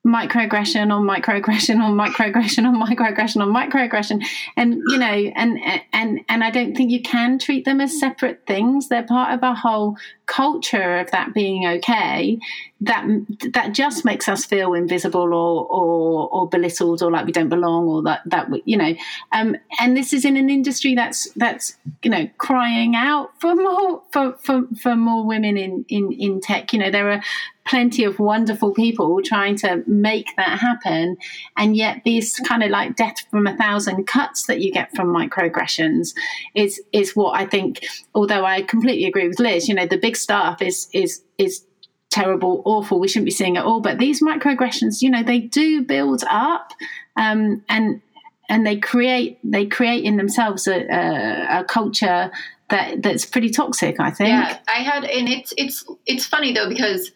microaggression 0.07 0.92
on 0.92 1.03
microaggression 1.09 1.81
on 1.81 1.96
microaggression 1.96 2.66
on 2.66 2.74
microaggression 2.77 3.40
on 3.40 3.55
microaggression. 3.55 4.22
And 4.57 4.83
you 4.88 4.98
know 4.98 5.07
and 5.07 5.59
and 5.92 6.20
and 6.29 6.44
I 6.44 6.50
don't 6.50 6.77
think 6.77 6.90
you 6.90 7.00
can 7.00 7.38
treat 7.38 7.64
them 7.64 7.81
as 7.81 7.98
separate 7.98 8.42
things. 8.46 8.88
They're 8.88 9.03
part 9.03 9.33
of 9.33 9.42
a 9.42 9.55
whole 9.55 9.96
culture 10.26 10.98
of 10.98 11.10
that 11.10 11.34
being 11.34 11.66
okay 11.66 12.38
that 12.84 13.06
that 13.52 13.72
just 13.72 14.04
makes 14.04 14.28
us 14.28 14.44
feel 14.44 14.74
invisible 14.74 15.32
or 15.32 15.66
or 15.66 16.28
or 16.28 16.48
belittled 16.48 17.02
or 17.02 17.10
like 17.10 17.26
we 17.26 17.32
don't 17.32 17.48
belong 17.48 17.87
or 17.87 18.02
that 18.02 18.20
that 18.26 18.50
we, 18.50 18.62
you 18.64 18.76
know. 18.76 18.94
Um 19.32 19.56
and 19.80 19.96
this 19.96 20.12
is 20.12 20.24
in 20.24 20.37
an 20.37 20.50
industry 20.50 20.94
that's 20.94 21.30
that's 21.37 21.76
you 22.02 22.10
know 22.10 22.28
crying 22.38 22.94
out 22.94 23.30
for 23.40 23.54
more 23.54 24.02
for 24.12 24.37
for, 24.42 24.64
for 24.80 24.96
more 24.96 25.24
women 25.24 25.56
in 25.56 25.84
in 25.88 26.12
in 26.12 26.40
tech. 26.40 26.72
You 26.72 26.80
know 26.80 26.90
there 26.90 27.10
are 27.10 27.22
plenty 27.66 28.04
of 28.04 28.18
wonderful 28.18 28.72
people 28.72 29.22
trying 29.22 29.56
to 29.56 29.82
make 29.87 30.37
that 30.37 30.58
happen 30.58 31.16
and 31.56 31.74
yet 31.74 32.02
these 32.04 32.38
kind 32.40 32.62
of 32.62 32.68
like 32.70 32.94
death 32.94 33.16
from 33.30 33.46
a 33.46 33.56
thousand 33.56 34.04
cuts 34.06 34.46
that 34.46 34.60
you 34.60 34.70
get 34.70 34.94
from 34.94 35.08
microaggressions 35.08 36.14
is 36.54 36.78
is 36.92 37.16
what 37.16 37.40
i 37.40 37.46
think 37.46 37.82
although 38.14 38.44
i 38.44 38.60
completely 38.60 39.06
agree 39.06 39.26
with 39.26 39.40
liz 39.40 39.66
you 39.66 39.74
know 39.74 39.87
the 39.87 39.96
big 39.96 40.13
stuff 40.16 40.62
is 40.62 40.88
is 40.92 41.22
is 41.38 41.64
terrible 42.11 42.62
awful 42.64 43.00
we 43.00 43.09
shouldn't 43.09 43.24
be 43.24 43.31
seeing 43.31 43.57
it 43.57 43.64
all 43.64 43.81
but 43.81 43.98
these 43.98 44.22
microaggressions 44.22 45.03
you 45.03 45.11
know 45.11 45.22
they 45.22 45.40
do 45.40 45.83
build 45.83 46.22
up 46.31 46.72
um, 47.16 47.62
and 47.68 48.00
and 48.48 48.66
they 48.66 48.77
create 48.77 49.38
they 49.42 49.66
create 49.66 50.05
in 50.05 50.16
themselves 50.16 50.66
a, 50.66 50.87
a, 50.87 51.61
a 51.61 51.64
culture 51.64 52.31
that 52.70 53.03
that's 53.03 53.24
pretty 53.24 53.50
toxic. 53.50 54.00
I 54.00 54.11
think. 54.11 54.29
Yeah, 54.29 54.59
I 54.68 54.79
had, 54.79 55.05
and 55.05 55.29
it's 55.29 55.53
it's 55.57 55.85
it's 56.07 56.27
funny 56.27 56.53
though 56.53 56.68
because 56.68 57.11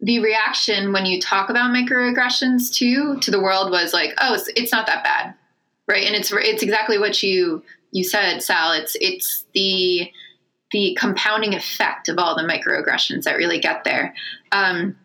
the 0.00 0.20
reaction 0.20 0.92
when 0.92 1.06
you 1.06 1.20
talk 1.20 1.50
about 1.50 1.70
microaggressions 1.70 2.74
too 2.74 3.18
to 3.20 3.30
the 3.30 3.40
world 3.40 3.70
was 3.70 3.92
like, 3.92 4.12
oh, 4.18 4.34
it's, 4.34 4.50
it's 4.56 4.72
not 4.72 4.86
that 4.86 5.02
bad, 5.04 5.34
right? 5.88 6.06
And 6.06 6.14
it's 6.14 6.32
it's 6.32 6.62
exactly 6.62 6.98
what 6.98 7.22
you 7.22 7.62
you 7.92 8.04
said, 8.04 8.40
Sal. 8.40 8.72
It's 8.72 8.96
it's 9.00 9.44
the 9.54 10.10
the 10.72 10.96
compounding 10.98 11.54
effect 11.54 12.08
of 12.08 12.18
all 12.18 12.34
the 12.34 12.42
microaggressions 12.42 13.22
that 13.24 13.36
really 13.36 13.60
get 13.60 13.84
there. 13.84 14.14
Um, 14.52 14.96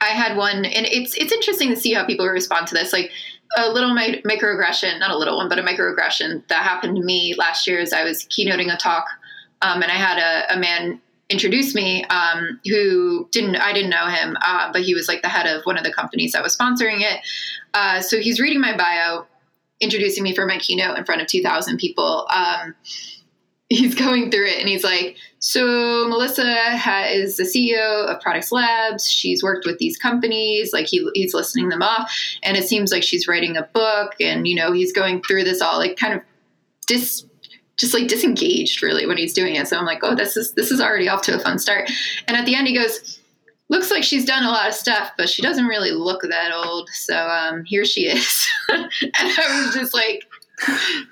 I 0.00 0.08
had 0.08 0.36
one, 0.36 0.64
and 0.64 0.86
it's 0.86 1.14
it's 1.14 1.32
interesting 1.32 1.70
to 1.70 1.76
see 1.76 1.92
how 1.92 2.04
people 2.04 2.26
respond 2.26 2.66
to 2.68 2.74
this. 2.74 2.92
Like 2.92 3.10
a 3.56 3.70
little 3.70 3.94
mi- 3.94 4.22
microaggression, 4.22 4.98
not 4.98 5.10
a 5.10 5.16
little 5.16 5.36
one, 5.36 5.48
but 5.48 5.58
a 5.58 5.62
microaggression 5.62 6.46
that 6.48 6.62
happened 6.62 6.96
to 6.96 7.02
me 7.02 7.34
last 7.38 7.66
year 7.66 7.80
as 7.80 7.92
I 7.92 8.04
was 8.04 8.24
keynoting 8.24 8.72
a 8.72 8.76
talk, 8.76 9.06
um, 9.62 9.82
and 9.82 9.90
I 9.90 9.96
had 9.96 10.18
a, 10.18 10.54
a 10.54 10.58
man 10.58 11.00
introduce 11.30 11.74
me 11.74 12.04
um, 12.06 12.60
who 12.66 13.28
didn't 13.30 13.56
I 13.56 13.72
didn't 13.72 13.90
know 13.90 14.06
him, 14.06 14.36
uh, 14.42 14.72
but 14.72 14.82
he 14.82 14.94
was 14.94 15.08
like 15.08 15.22
the 15.22 15.28
head 15.28 15.46
of 15.46 15.64
one 15.64 15.78
of 15.78 15.84
the 15.84 15.92
companies 15.92 16.32
that 16.32 16.42
was 16.42 16.56
sponsoring 16.56 17.00
it. 17.00 17.20
Uh, 17.72 18.00
so 18.00 18.18
he's 18.18 18.40
reading 18.40 18.60
my 18.60 18.76
bio, 18.76 19.26
introducing 19.80 20.22
me 20.22 20.34
for 20.34 20.44
my 20.44 20.58
keynote 20.58 20.98
in 20.98 21.04
front 21.04 21.22
of 21.22 21.28
two 21.28 21.42
thousand 21.42 21.78
people. 21.78 22.26
Um, 22.34 22.74
he's 23.74 23.94
going 23.94 24.30
through 24.30 24.46
it 24.46 24.58
and 24.58 24.68
he's 24.68 24.84
like, 24.84 25.16
so 25.44 26.08
Melissa 26.08 26.42
is 27.12 27.36
the 27.36 27.42
CEO 27.42 28.06
of 28.06 28.18
Produx 28.22 28.50
Labs. 28.50 29.08
She's 29.08 29.42
worked 29.42 29.66
with 29.66 29.76
these 29.76 29.98
companies. 29.98 30.72
Like 30.72 30.86
he, 30.86 31.06
he's 31.12 31.34
listening 31.34 31.68
them 31.68 31.82
off, 31.82 32.10
and 32.42 32.56
it 32.56 32.66
seems 32.66 32.90
like 32.90 33.02
she's 33.02 33.28
writing 33.28 33.54
a 33.58 33.68
book. 33.74 34.14
And 34.20 34.48
you 34.48 34.54
know, 34.54 34.72
he's 34.72 34.90
going 34.90 35.22
through 35.22 35.44
this 35.44 35.60
all 35.60 35.76
like 35.76 35.98
kind 35.98 36.14
of 36.14 36.22
dis, 36.86 37.26
just 37.76 37.92
like 37.92 38.08
disengaged 38.08 38.82
really 38.82 39.04
when 39.04 39.18
he's 39.18 39.34
doing 39.34 39.54
it. 39.54 39.68
So 39.68 39.76
I'm 39.76 39.84
like, 39.84 40.00
oh, 40.02 40.14
this 40.14 40.34
is 40.34 40.52
this 40.54 40.70
is 40.70 40.80
already 40.80 41.10
off 41.10 41.20
to 41.22 41.36
a 41.36 41.38
fun 41.38 41.58
start. 41.58 41.90
And 42.26 42.38
at 42.38 42.46
the 42.46 42.54
end, 42.54 42.66
he 42.66 42.74
goes. 42.74 43.20
Looks 43.70 43.90
like 43.90 44.04
she's 44.04 44.26
done 44.26 44.44
a 44.44 44.50
lot 44.50 44.68
of 44.68 44.74
stuff, 44.74 45.12
but 45.16 45.26
she 45.26 45.40
doesn't 45.40 45.64
really 45.64 45.90
look 45.90 46.20
that 46.20 46.52
old. 46.52 46.86
So 46.90 47.16
um, 47.16 47.64
here 47.64 47.86
she 47.86 48.02
is. 48.02 48.46
and 48.68 48.90
I 49.14 49.64
was 49.64 49.74
just 49.74 49.94
like, 49.94 50.22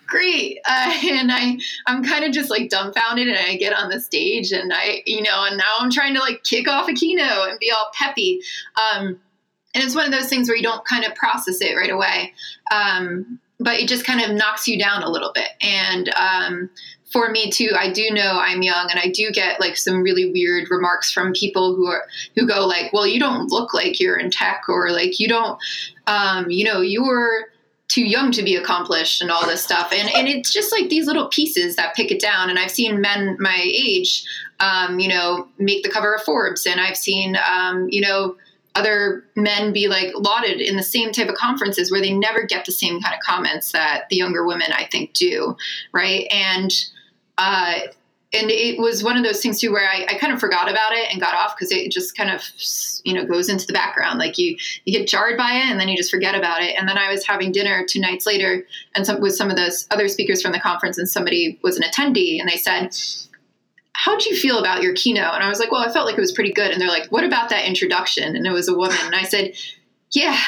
great. 0.07 0.59
Uh, 0.69 0.93
and 1.05 1.33
i 1.33 1.59
i'm 1.87 2.03
kind 2.05 2.25
of 2.25 2.33
just 2.33 2.51
like 2.51 2.71
dumbfounded 2.71 3.29
and 3.29 3.39
i 3.39 3.57
get 3.57 3.73
on 3.73 3.89
the 3.89 4.01
stage 4.01 4.53
and 4.53 4.73
i 4.73 5.03
you 5.07 5.23
know 5.23 5.45
and 5.45 5.57
now 5.57 5.75
i'm 5.81 5.91
trying 5.91 6.15
to 6.15 6.21
like 6.21 6.43
kick 6.45 6.69
off 6.69 6.89
a 6.89 6.93
keynote 6.93 7.49
and 7.51 7.59
be 7.59 7.71
all 7.71 7.91
peppy. 7.95 8.41
Um, 8.77 9.19
and 9.75 9.83
it's 9.83 9.95
one 9.95 10.05
of 10.05 10.13
those 10.13 10.29
things 10.29 10.49
where 10.49 10.57
you 10.57 10.63
don't 10.63 10.85
kind 10.85 11.05
of 11.05 11.15
process 11.15 11.63
it 11.63 11.75
right 11.75 11.91
away. 11.91 12.35
Um, 12.75 13.41
but 13.59 13.81
it 13.81 13.89
just 13.89 14.05
kind 14.05 14.21
of 14.21 14.37
knocks 14.37 14.69
you 14.69 14.79
down 14.79 15.03
a 15.03 15.09
little 15.09 15.33
bit. 15.33 15.49
And 15.63 16.13
um, 16.15 16.69
for 17.13 17.31
me 17.31 17.51
too 17.51 17.71
i 17.79 17.93
do 17.93 18.11
know 18.11 18.41
i'm 18.41 18.63
young 18.63 18.91
and 18.91 18.99
i 18.99 19.09
do 19.09 19.31
get 19.31 19.61
like 19.61 19.77
some 19.77 20.03
really 20.03 20.33
weird 20.33 20.69
remarks 20.71 21.13
from 21.13 21.33
people 21.35 21.77
who 21.77 21.87
are 21.87 22.05
who 22.35 22.47
go 22.47 22.67
like 22.67 22.93
well 22.93 23.07
you 23.07 23.21
don't 23.21 23.51
look 23.51 23.75
like 23.75 24.01
you're 24.01 24.17
in 24.17 24.31
tech 24.31 24.63
or 24.69 24.91
like 24.91 25.21
you 25.21 25.29
don't 25.29 25.59
um, 26.07 26.51
you 26.51 26.65
know 26.65 26.81
you're 26.81 27.49
too 27.93 28.05
young 28.05 28.33
to 28.33 28.43
be 28.43 28.57
accomplished 28.57 29.21
and 29.21 29.31
all 29.31 29.47
this 29.47 29.63
stuff. 29.63 29.93
And 29.93 30.09
and 30.15 30.27
it's 30.27 30.53
just 30.53 30.73
like 30.73 30.89
these 30.89 31.07
little 31.07 31.29
pieces 31.29 31.77
that 31.77 31.95
pick 31.95 32.11
it 32.11 32.21
down. 32.21 32.49
And 32.49 32.59
I've 32.59 32.71
seen 32.71 33.01
men 33.01 33.37
my 33.39 33.61
age, 33.63 34.25
um, 34.61 34.99
you 34.99 35.09
know, 35.09 35.49
make 35.59 35.83
the 35.83 35.91
cover 35.91 36.15
of 36.15 36.23
Forbes, 36.23 36.67
and 36.67 36.81
I've 36.81 36.97
seen, 36.97 37.37
um, 37.47 37.89
you 37.91 38.01
know, 38.01 38.37
other 38.75 39.25
men 39.37 39.73
be 39.73 39.89
like 39.89 40.15
lauded 40.15 40.61
in 40.61 40.77
the 40.77 40.83
same 40.83 41.13
type 41.13 41.29
of 41.29 41.35
conferences 41.35 41.93
where 41.93 42.01
they 42.01 42.15
never 42.15 42.45
get 42.45 42.65
the 42.65 42.73
same 42.73 43.01
kind 43.03 43.15
of 43.15 43.21
comments 43.21 43.73
that 43.73 44.05
the 44.09 44.17
younger 44.17 44.47
women 44.47 44.73
I 44.73 44.89
think 44.91 45.13
do, 45.13 45.55
right? 45.93 46.27
And 46.31 46.73
uh, 47.37 47.75
and 48.35 48.51
it 48.51 48.79
was 48.79 49.05
one 49.05 49.19
of 49.19 49.25
those 49.25 49.43
things 49.43 49.61
too 49.61 49.73
where 49.73 49.87
I, 49.87 50.07
I 50.09 50.19
kind 50.19 50.33
of 50.33 50.41
forgot 50.41 50.71
about 50.71 50.93
it 50.93 51.11
and 51.13 51.21
got 51.21 51.35
off 51.35 51.55
because 51.55 51.71
it 51.71 51.91
just 51.91 52.17
kind 52.17 52.31
of 52.31 52.43
you 53.05 53.13
know 53.13 53.27
goes 53.27 53.49
into 53.49 53.67
the 53.67 53.75
background. 53.75 54.19
Like 54.19 54.39
you 54.39 54.57
you 54.85 54.99
get 54.99 55.07
jarred 55.07 55.37
by 55.37 55.53
it 55.53 55.71
and 55.71 55.79
then 55.79 55.89
you 55.89 55.97
just 55.97 56.11
forget 56.11 56.35
about 56.35 56.63
it. 56.63 56.75
And 56.79 56.89
then 56.89 56.97
i 56.97 57.11
was 57.11 57.27
having 57.27 57.53
dinner 57.53 57.85
two 57.87 58.01
nights 58.01 58.25
later 58.25 58.65
and 58.95 59.05
some 59.05 59.21
with 59.21 59.35
some 59.35 59.51
of 59.51 59.57
the 59.57 59.87
other 59.91 60.09
speakers 60.09 60.41
from 60.41 60.53
the 60.53 60.61
conference 60.61 60.97
and 60.99 61.09
somebody 61.09 61.59
was 61.63 61.77
an 61.77 61.83
attendee 61.83 62.41
and 62.41 62.49
they 62.49 62.57
said 62.57 62.97
how 63.95 64.17
do 64.17 64.31
you 64.31 64.37
feel 64.37 64.59
about 64.59 64.83
your 64.83 64.95
keynote? 64.95 65.35
And 65.35 65.45
i 65.45 65.49
was 65.49 65.59
like 65.59 65.71
well 65.71 65.87
i 65.87 65.93
felt 65.93 66.07
like 66.07 66.17
it 66.17 66.21
was 66.21 66.33
pretty 66.33 66.53
good. 66.53 66.71
And 66.71 66.81
they're 66.81 66.89
like 66.89 67.11
what 67.11 67.25
about 67.25 67.51
that 67.51 67.67
introduction? 67.67 68.35
And 68.35 68.47
it 68.47 68.53
was 68.53 68.69
a 68.69 68.75
woman. 68.75 68.99
And 69.03 69.15
i 69.15 69.25
said 69.25 69.55
yeah 70.13 70.39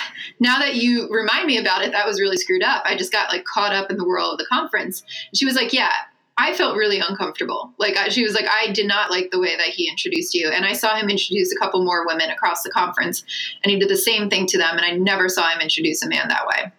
now 0.40 0.58
that 0.58 0.76
you 0.76 1.08
remind 1.10 1.46
me 1.46 1.58
about 1.58 1.82
it 1.82 1.92
that 1.92 2.06
was 2.06 2.18
really 2.18 2.38
screwed 2.38 2.62
up. 2.62 2.82
I 2.86 2.96
just 2.96 3.12
got 3.12 3.30
like 3.30 3.44
caught 3.44 3.74
up 3.74 3.90
in 3.90 3.98
the 3.98 4.06
whirl 4.06 4.30
of 4.30 4.38
the 4.38 4.46
conference. 4.46 5.02
And 5.02 5.36
she 5.36 5.44
was 5.44 5.54
like 5.54 5.74
yeah 5.74 5.92
I 6.36 6.52
felt 6.54 6.76
really 6.76 6.98
uncomfortable. 6.98 7.72
Like 7.78 7.96
she 8.10 8.24
was 8.24 8.34
like, 8.34 8.46
I 8.50 8.72
did 8.72 8.88
not 8.88 9.10
like 9.10 9.30
the 9.30 9.38
way 9.38 9.56
that 9.56 9.68
he 9.68 9.88
introduced 9.88 10.34
you, 10.34 10.50
and 10.52 10.64
I 10.64 10.72
saw 10.72 10.96
him 10.96 11.08
introduce 11.08 11.52
a 11.52 11.58
couple 11.58 11.84
more 11.84 12.06
women 12.06 12.30
across 12.30 12.62
the 12.62 12.70
conference, 12.70 13.24
and 13.62 13.70
he 13.70 13.78
did 13.78 13.88
the 13.88 13.96
same 13.96 14.28
thing 14.28 14.46
to 14.46 14.58
them, 14.58 14.76
and 14.76 14.84
I 14.84 14.92
never 14.92 15.28
saw 15.28 15.48
him 15.50 15.60
introduce 15.60 16.02
a 16.02 16.08
man 16.08 16.28
that 16.28 16.46
way. 16.46 16.72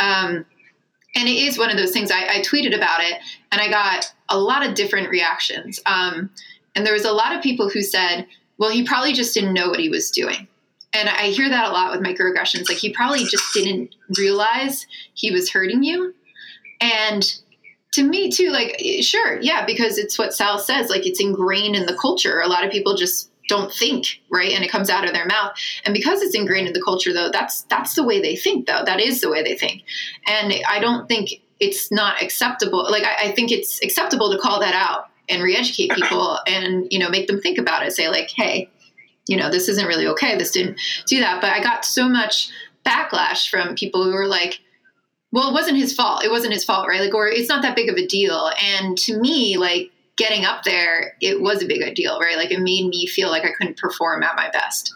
Um, 0.00 0.44
and 1.14 1.28
it 1.28 1.36
is 1.36 1.58
one 1.58 1.70
of 1.70 1.76
those 1.76 1.92
things. 1.92 2.10
I, 2.10 2.26
I, 2.26 2.40
tweeted 2.40 2.74
about 2.74 3.00
it, 3.02 3.14
and 3.52 3.60
I 3.60 3.68
got 3.68 4.12
a 4.28 4.38
lot 4.38 4.66
of 4.66 4.74
different 4.74 5.10
reactions. 5.10 5.80
Um, 5.86 6.30
and 6.74 6.86
there 6.86 6.92
was 6.92 7.04
a 7.04 7.12
lot 7.12 7.34
of 7.34 7.42
people 7.42 7.68
who 7.68 7.82
said, 7.82 8.26
"Well, 8.58 8.70
he 8.70 8.84
probably 8.84 9.12
just 9.12 9.34
didn't 9.34 9.54
know 9.54 9.68
what 9.68 9.80
he 9.80 9.88
was 9.88 10.10
doing." 10.10 10.48
And 10.92 11.08
I 11.08 11.26
hear 11.28 11.48
that 11.48 11.68
a 11.68 11.72
lot 11.72 11.92
with 11.92 12.04
microaggressions. 12.04 12.68
Like 12.68 12.78
he 12.78 12.92
probably 12.92 13.24
just 13.24 13.52
didn't 13.54 13.94
realize 14.18 14.86
he 15.14 15.30
was 15.30 15.50
hurting 15.50 15.82
you, 15.82 16.14
and 16.80 17.40
to 17.92 18.02
me 18.02 18.30
too 18.30 18.50
like 18.50 18.76
eh, 18.78 19.02
sure 19.02 19.40
yeah 19.40 19.64
because 19.64 19.98
it's 19.98 20.18
what 20.18 20.34
sal 20.34 20.58
says 20.58 20.88
like 20.88 21.06
it's 21.06 21.20
ingrained 21.20 21.76
in 21.76 21.86
the 21.86 21.96
culture. 21.96 22.40
A 22.40 22.48
lot 22.48 22.64
of 22.64 22.70
people 22.70 22.96
just 22.96 23.30
don't 23.48 23.72
think 23.72 24.20
right 24.30 24.52
and 24.52 24.64
it 24.64 24.70
comes 24.70 24.90
out 24.90 25.04
of 25.04 25.12
their 25.12 25.26
mouth. 25.26 25.52
And 25.84 25.92
because 25.92 26.22
it's 26.22 26.34
ingrained 26.34 26.68
in 26.68 26.72
the 26.72 26.82
culture 26.82 27.12
though 27.12 27.30
that's 27.30 27.62
that's 27.62 27.94
the 27.94 28.04
way 28.04 28.20
they 28.20 28.36
think 28.36 28.66
though. 28.66 28.82
That 28.84 29.00
is 29.00 29.20
the 29.20 29.30
way 29.30 29.42
they 29.42 29.56
think. 29.56 29.82
And 30.26 30.54
i 30.68 30.78
don't 30.78 31.08
think 31.08 31.30
it's 31.58 31.90
not 31.90 32.22
acceptable 32.22 32.86
like 32.90 33.04
i, 33.04 33.28
I 33.28 33.32
think 33.32 33.50
it's 33.50 33.82
acceptable 33.82 34.30
to 34.30 34.38
call 34.38 34.60
that 34.60 34.74
out 34.74 35.06
and 35.28 35.42
re-educate 35.42 35.92
people 35.92 36.38
and 36.46 36.86
you 36.90 36.98
know 36.98 37.08
make 37.08 37.26
them 37.26 37.40
think 37.40 37.58
about 37.58 37.84
it. 37.84 37.92
Say 37.92 38.08
like 38.08 38.30
hey 38.30 38.70
you 39.26 39.36
know 39.36 39.50
this 39.50 39.68
isn't 39.68 39.86
really 39.86 40.06
okay. 40.06 40.38
This 40.38 40.52
didn't 40.52 40.80
do 41.06 41.20
that. 41.20 41.40
But 41.40 41.50
i 41.50 41.62
got 41.62 41.84
so 41.84 42.08
much 42.08 42.50
backlash 42.86 43.48
from 43.50 43.74
people 43.74 44.04
who 44.04 44.12
were 44.12 44.26
like 44.26 44.60
well, 45.32 45.48
it 45.48 45.52
wasn't 45.52 45.76
his 45.76 45.92
fault. 45.92 46.24
It 46.24 46.30
wasn't 46.30 46.52
his 46.52 46.64
fault, 46.64 46.88
right? 46.88 47.00
Like, 47.00 47.14
or 47.14 47.28
it's 47.28 47.48
not 47.48 47.62
that 47.62 47.76
big 47.76 47.88
of 47.88 47.96
a 47.96 48.06
deal. 48.06 48.50
And 48.60 48.98
to 48.98 49.18
me, 49.18 49.56
like 49.56 49.90
getting 50.16 50.44
up 50.44 50.64
there, 50.64 51.14
it 51.20 51.40
was 51.40 51.62
a 51.62 51.66
big 51.66 51.94
deal, 51.94 52.18
right? 52.20 52.36
Like 52.36 52.50
it 52.50 52.60
made 52.60 52.86
me 52.86 53.06
feel 53.06 53.30
like 53.30 53.44
I 53.44 53.52
couldn't 53.56 53.78
perform 53.78 54.22
at 54.22 54.36
my 54.36 54.50
best. 54.50 54.92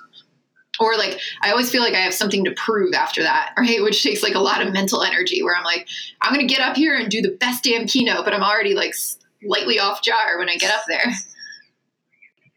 Or 0.80 0.96
like 0.96 1.20
I 1.42 1.50
always 1.50 1.70
feel 1.70 1.82
like 1.82 1.94
I 1.94 2.00
have 2.00 2.14
something 2.14 2.44
to 2.44 2.50
prove 2.52 2.94
after 2.94 3.22
that, 3.22 3.54
right? 3.58 3.82
Which 3.82 4.02
takes 4.02 4.22
like 4.22 4.34
a 4.34 4.40
lot 4.40 4.60
of 4.60 4.72
mental 4.72 5.02
energy 5.02 5.42
where 5.42 5.56
I'm 5.56 5.64
like, 5.64 5.88
I'm 6.20 6.34
gonna 6.34 6.46
get 6.46 6.60
up 6.60 6.76
here 6.76 6.96
and 6.96 7.08
do 7.08 7.22
the 7.22 7.36
best 7.40 7.62
damn 7.62 7.86
keynote, 7.86 8.24
but 8.24 8.34
I'm 8.34 8.42
already 8.42 8.74
like 8.74 8.94
slightly 8.94 9.78
off 9.78 10.02
jar 10.02 10.38
when 10.38 10.48
I 10.48 10.56
get 10.56 10.74
up 10.74 10.82
there. 10.88 11.04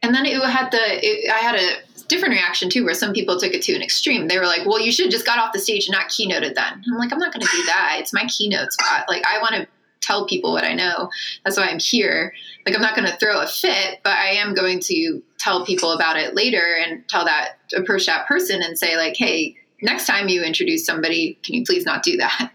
And 0.01 0.13
then 0.13 0.25
it 0.25 0.41
had 0.43 0.71
the 0.71 0.79
it, 0.81 1.31
I 1.31 1.39
had 1.39 1.55
a 1.55 2.03
different 2.07 2.33
reaction 2.33 2.69
too, 2.69 2.86
where 2.86 2.93
some 2.93 3.13
people 3.13 3.39
took 3.39 3.53
it 3.53 3.62
to 3.63 3.73
an 3.73 3.81
extreme. 3.81 4.27
They 4.27 4.38
were 4.39 4.45
like, 4.45 4.65
"Well, 4.65 4.79
you 4.79 4.91
should 4.91 5.12
just 5.12 5.25
got 5.25 5.39
off 5.39 5.53
the 5.53 5.60
stage 5.60 5.88
and 5.88 5.93
not 5.93 6.10
keynoted 6.10 6.55
then." 6.55 6.83
I'm 6.86 6.97
like, 6.97 7.12
"I'm 7.12 7.19
not 7.19 7.33
going 7.33 7.45
to 7.45 7.51
do 7.51 7.65
that. 7.65 7.97
It's 7.99 8.13
my 8.13 8.25
keynote 8.25 8.71
spot. 8.73 9.05
Like, 9.07 9.23
I 9.27 9.39
want 9.39 9.55
to 9.55 9.67
tell 10.01 10.25
people 10.25 10.53
what 10.53 10.63
I 10.63 10.73
know. 10.73 11.10
That's 11.43 11.57
why 11.57 11.67
I'm 11.67 11.79
here. 11.79 12.33
Like, 12.65 12.75
I'm 12.75 12.81
not 12.81 12.95
going 12.95 13.10
to 13.10 13.17
throw 13.17 13.41
a 13.41 13.47
fit, 13.47 13.99
but 14.03 14.13
I 14.13 14.27
am 14.27 14.53
going 14.53 14.79
to 14.81 15.21
tell 15.38 15.65
people 15.65 15.91
about 15.91 16.17
it 16.17 16.36
later 16.36 16.77
and 16.79 17.07
tell 17.10 17.25
that 17.25 17.57
approach 17.75 18.05
that 18.05 18.27
person 18.27 18.62
and 18.62 18.77
say 18.77 18.97
like, 18.97 19.15
"Hey, 19.17 19.55
next 19.81 20.05
time 20.05 20.29
you 20.29 20.43
introduce 20.43 20.86
somebody, 20.86 21.38
can 21.43 21.55
you 21.55 21.63
please 21.65 21.86
not 21.86 22.03
do 22.03 22.17
that?" 22.17 22.51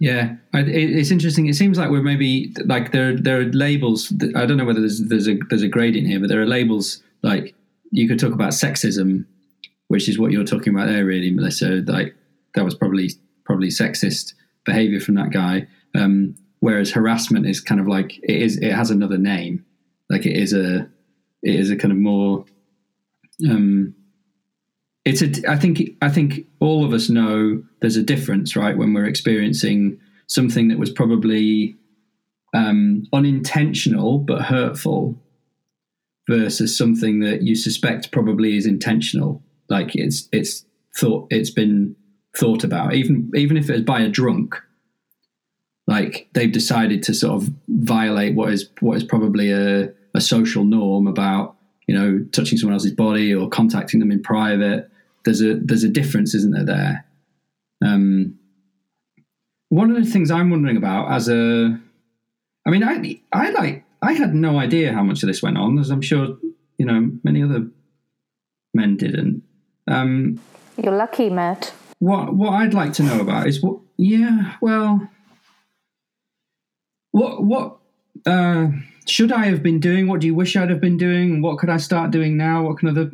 Yeah, 0.00 0.36
it's 0.52 1.10
interesting. 1.10 1.46
It 1.46 1.54
seems 1.54 1.78
like 1.78 1.90
we're 1.90 2.02
maybe 2.02 2.52
like 2.64 2.92
there 2.92 3.16
there 3.16 3.40
are 3.40 3.44
labels. 3.44 4.12
I 4.34 4.44
don't 4.44 4.56
know 4.56 4.64
whether 4.64 4.80
there's 4.80 5.00
there's 5.08 5.28
a 5.28 5.38
there's 5.48 5.62
a 5.62 5.68
gradient 5.68 6.08
here, 6.08 6.18
but 6.20 6.28
there 6.28 6.42
are 6.42 6.46
labels 6.46 7.02
like 7.22 7.54
you 7.90 8.08
could 8.08 8.18
talk 8.18 8.32
about 8.32 8.50
sexism, 8.50 9.24
which 9.88 10.08
is 10.08 10.18
what 10.18 10.32
you're 10.32 10.44
talking 10.44 10.74
about 10.74 10.88
there, 10.88 11.04
really, 11.04 11.30
Melissa. 11.30 11.82
Like 11.86 12.14
that 12.54 12.64
was 12.64 12.74
probably 12.74 13.10
probably 13.44 13.68
sexist 13.68 14.34
behavior 14.64 15.00
from 15.00 15.14
that 15.14 15.30
guy. 15.30 15.68
Um, 15.94 16.34
whereas 16.60 16.90
harassment 16.90 17.46
is 17.46 17.60
kind 17.60 17.80
of 17.80 17.86
like 17.86 18.18
it 18.18 18.42
is. 18.42 18.58
It 18.58 18.72
has 18.72 18.90
another 18.90 19.18
name. 19.18 19.64
Like 20.10 20.26
it 20.26 20.36
is 20.36 20.52
a 20.52 20.88
it 21.42 21.54
is 21.54 21.70
a 21.70 21.76
kind 21.76 21.92
of 21.92 21.98
more. 21.98 22.44
Um, 23.48 23.94
it's 25.04 25.22
a. 25.22 25.50
I 25.50 25.56
think 25.56 25.82
I 26.00 26.08
think 26.08 26.46
all 26.60 26.84
of 26.84 26.92
us 26.92 27.10
know 27.10 27.62
there's 27.80 27.96
a 27.96 28.02
difference, 28.02 28.56
right? 28.56 28.76
When 28.76 28.94
we're 28.94 29.06
experiencing 29.06 29.98
something 30.26 30.68
that 30.68 30.78
was 30.78 30.90
probably 30.90 31.76
um, 32.54 33.04
unintentional 33.12 34.18
but 34.18 34.42
hurtful 34.42 35.20
versus 36.28 36.76
something 36.76 37.20
that 37.20 37.42
you 37.42 37.54
suspect 37.54 38.10
probably 38.10 38.56
is 38.56 38.64
intentional 38.64 39.42
like 39.68 39.94
it's 39.94 40.26
it's 40.32 40.64
thought 40.96 41.26
it's 41.28 41.50
been 41.50 41.94
thought 42.34 42.64
about 42.64 42.94
even 42.94 43.30
even 43.34 43.58
if 43.58 43.68
it's 43.68 43.82
by 43.82 44.00
a 44.00 44.08
drunk 44.08 44.56
like 45.86 46.28
they've 46.32 46.52
decided 46.52 47.02
to 47.02 47.12
sort 47.12 47.42
of 47.42 47.50
violate 47.68 48.34
what 48.34 48.52
is 48.52 48.70
what 48.80 48.96
is 48.96 49.04
probably 49.04 49.50
a, 49.50 49.92
a 50.14 50.20
social 50.20 50.64
norm 50.64 51.06
about 51.06 51.56
you 51.86 51.94
know 51.94 52.24
touching 52.32 52.56
someone 52.58 52.74
else's 52.74 52.92
body 52.92 53.34
or 53.34 53.48
contacting 53.48 54.00
them 54.00 54.10
in 54.10 54.22
private. 54.22 54.90
There's 55.24 55.40
a 55.40 55.54
there's 55.54 55.84
a 55.84 55.88
difference, 55.88 56.34
isn't 56.34 56.52
there? 56.52 56.64
There. 56.64 57.04
Um, 57.84 58.38
one 59.68 59.90
of 59.90 59.96
the 59.96 60.10
things 60.10 60.30
I'm 60.30 60.50
wondering 60.50 60.76
about 60.76 61.10
as 61.10 61.28
a, 61.28 61.78
I 62.66 62.70
mean, 62.70 62.84
I 62.84 63.20
I 63.32 63.50
like 63.50 63.84
I 64.02 64.12
had 64.12 64.34
no 64.34 64.58
idea 64.58 64.92
how 64.92 65.02
much 65.02 65.22
of 65.22 65.26
this 65.26 65.42
went 65.42 65.58
on, 65.58 65.78
as 65.78 65.90
I'm 65.90 66.02
sure 66.02 66.36
you 66.78 66.86
know 66.86 67.10
many 67.22 67.42
other 67.42 67.66
men 68.74 68.96
didn't. 68.96 69.42
Um, 69.88 70.40
You're 70.82 70.96
lucky, 70.96 71.30
Matt. 71.30 71.72
what 71.98 72.34
what 72.34 72.54
I'd 72.54 72.74
like 72.74 72.92
to 72.94 73.02
know 73.02 73.20
about 73.20 73.46
is 73.46 73.62
what 73.62 73.78
yeah 73.96 74.56
well 74.60 75.08
what 77.12 77.44
what 77.44 77.78
uh, 78.26 78.68
should 79.06 79.32
I 79.32 79.46
have 79.46 79.62
been 79.62 79.80
doing? 79.80 80.08
What 80.08 80.20
do 80.20 80.26
you 80.26 80.34
wish 80.34 80.56
I'd 80.56 80.70
have 80.70 80.80
been 80.80 80.96
doing? 80.96 81.42
What 81.42 81.58
could 81.58 81.70
I 81.70 81.76
start 81.76 82.10
doing 82.10 82.36
now? 82.36 82.64
What 82.64 82.78
can 82.78 82.88
other 82.88 83.10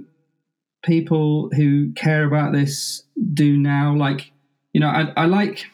people 0.83 1.51
who 1.55 1.93
care 1.95 2.25
about 2.25 2.53
this 2.53 3.03
do 3.35 3.57
now? 3.57 3.95
Like 3.95 4.33
you 4.73 4.81
know, 4.81 4.89
I, 4.89 5.13
I 5.17 5.27
like 5.27 5.67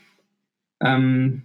um 0.85 1.43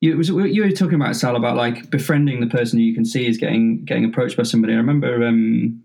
you, 0.00 0.16
was, 0.16 0.28
you 0.28 0.62
were 0.62 0.70
talking 0.72 0.94
about 0.94 1.14
Sal 1.14 1.36
about 1.36 1.56
like 1.56 1.90
befriending 1.90 2.40
the 2.40 2.48
person 2.48 2.78
who 2.78 2.84
you 2.84 2.94
can 2.94 3.04
see 3.04 3.26
is 3.26 3.36
getting 3.36 3.84
getting 3.84 4.04
approached 4.04 4.36
by 4.36 4.42
somebody. 4.42 4.74
I 4.74 4.76
remember 4.76 5.26
um 5.26 5.82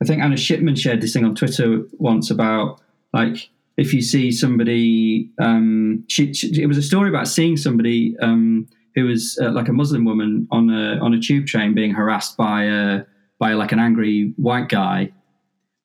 I 0.00 0.04
think 0.04 0.20
Anna 0.20 0.36
Shipman 0.36 0.76
shared 0.76 1.00
this 1.00 1.12
thing 1.12 1.24
on 1.24 1.34
Twitter 1.34 1.82
once 1.98 2.30
about 2.30 2.80
like 3.12 3.50
if 3.76 3.94
you 3.94 4.02
see 4.02 4.30
somebody, 4.30 5.30
um, 5.40 6.04
she, 6.08 6.34
she, 6.34 6.62
it 6.62 6.66
was 6.66 6.76
a 6.76 6.82
story 6.82 7.08
about 7.08 7.28
seeing 7.28 7.56
somebody 7.56 8.16
um, 8.20 8.68
who 8.94 9.06
was 9.06 9.38
uh, 9.40 9.50
like 9.50 9.68
a 9.68 9.72
Muslim 9.72 10.04
woman 10.04 10.46
on 10.50 10.70
a 10.70 10.98
on 11.02 11.14
a 11.14 11.20
tube 11.20 11.46
train 11.46 11.74
being 11.74 11.94
harassed 11.94 12.36
by 12.36 12.64
a 12.64 13.04
by 13.38 13.54
like 13.54 13.72
an 13.72 13.78
angry 13.78 14.34
white 14.36 14.68
guy, 14.68 15.10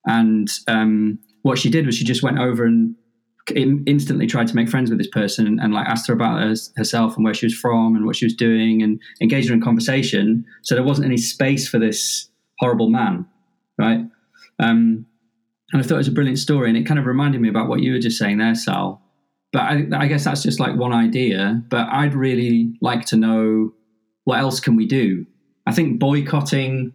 and 0.07 0.49
um, 0.67 1.19
what 1.43 1.59
she 1.59 1.69
did 1.69 1.85
was 1.85 1.95
she 1.95 2.03
just 2.03 2.23
went 2.23 2.39
over 2.39 2.65
and 2.65 2.95
instantly 3.55 4.27
tried 4.27 4.47
to 4.47 4.55
make 4.55 4.67
friends 4.67 4.89
with 4.89 4.99
this 4.99 5.07
person 5.07 5.47
and, 5.47 5.59
and 5.61 5.73
like 5.73 5.87
asked 5.87 6.07
her 6.07 6.13
about 6.13 6.41
her, 6.41 6.53
herself 6.75 7.15
and 7.15 7.23
where 7.23 7.33
she 7.33 7.45
was 7.45 7.55
from 7.55 7.95
and 7.95 8.05
what 8.05 8.15
she 8.15 8.25
was 8.25 8.33
doing 8.33 8.81
and 8.81 8.99
engaged 9.21 9.47
her 9.47 9.53
in 9.53 9.61
conversation. 9.61 10.45
So 10.63 10.75
there 10.75 10.83
wasn't 10.83 11.05
any 11.05 11.17
space 11.17 11.67
for 11.67 11.79
this 11.79 12.29
horrible 12.59 12.89
man, 12.89 13.25
right? 13.77 13.99
Um, 14.59 15.05
and 15.71 15.81
I 15.81 15.83
thought 15.83 15.95
it 15.95 15.97
was 15.97 16.07
a 16.07 16.13
brilliant 16.13 16.39
story, 16.39 16.69
and 16.69 16.77
it 16.77 16.85
kind 16.85 16.99
of 16.99 17.05
reminded 17.05 17.41
me 17.41 17.49
about 17.49 17.67
what 17.67 17.81
you 17.81 17.91
were 17.91 17.99
just 17.99 18.17
saying 18.17 18.37
there, 18.37 18.55
Sal. 18.55 19.01
But 19.51 19.61
I, 19.63 19.85
I 19.93 20.07
guess 20.07 20.23
that's 20.23 20.43
just 20.43 20.59
like 20.59 20.75
one 20.75 20.93
idea. 20.93 21.61
But 21.69 21.87
I'd 21.89 22.15
really 22.15 22.73
like 22.81 23.05
to 23.07 23.17
know 23.17 23.73
what 24.23 24.39
else 24.39 24.59
can 24.59 24.75
we 24.75 24.85
do. 24.85 25.25
I 25.65 25.73
think 25.73 25.99
boycotting 25.99 26.93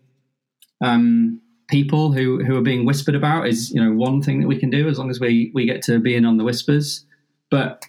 um, 0.83 1.41
people 1.73 2.13
who 2.13 2.45
who 2.45 2.55
are 2.55 2.63
being 2.63 2.85
whispered 2.85 3.15
about 3.15 3.49
is 3.49 3.71
you 3.71 3.83
know 3.83 3.93
one 3.93 4.21
thing 4.23 4.41
that 4.41 4.47
we 4.47 4.59
can 4.59 4.69
do 4.69 4.89
as 4.89 4.99
long 4.99 5.11
as 5.11 5.19
we 5.19 5.51
we 5.55 5.65
get 5.65 5.83
to 5.83 5.99
be 5.99 6.15
in 6.15 6.27
on 6.27 6.37
the 6.37 6.45
whispers. 6.45 7.05
But 7.51 7.87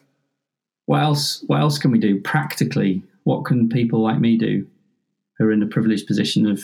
what 0.85 1.01
else? 1.01 1.43
What 1.47 1.59
else 1.59 1.77
can 1.77 1.91
we 1.91 1.99
do 1.99 2.19
practically? 2.21 3.03
What 3.25 3.43
can 3.43 3.69
people 3.69 4.01
like 4.01 4.19
me 4.19 4.37
do 4.37 4.65
who 5.37 5.45
are 5.45 5.51
in 5.51 5.59
the 5.59 5.65
privileged 5.65 6.07
position 6.07 6.49
of 6.49 6.63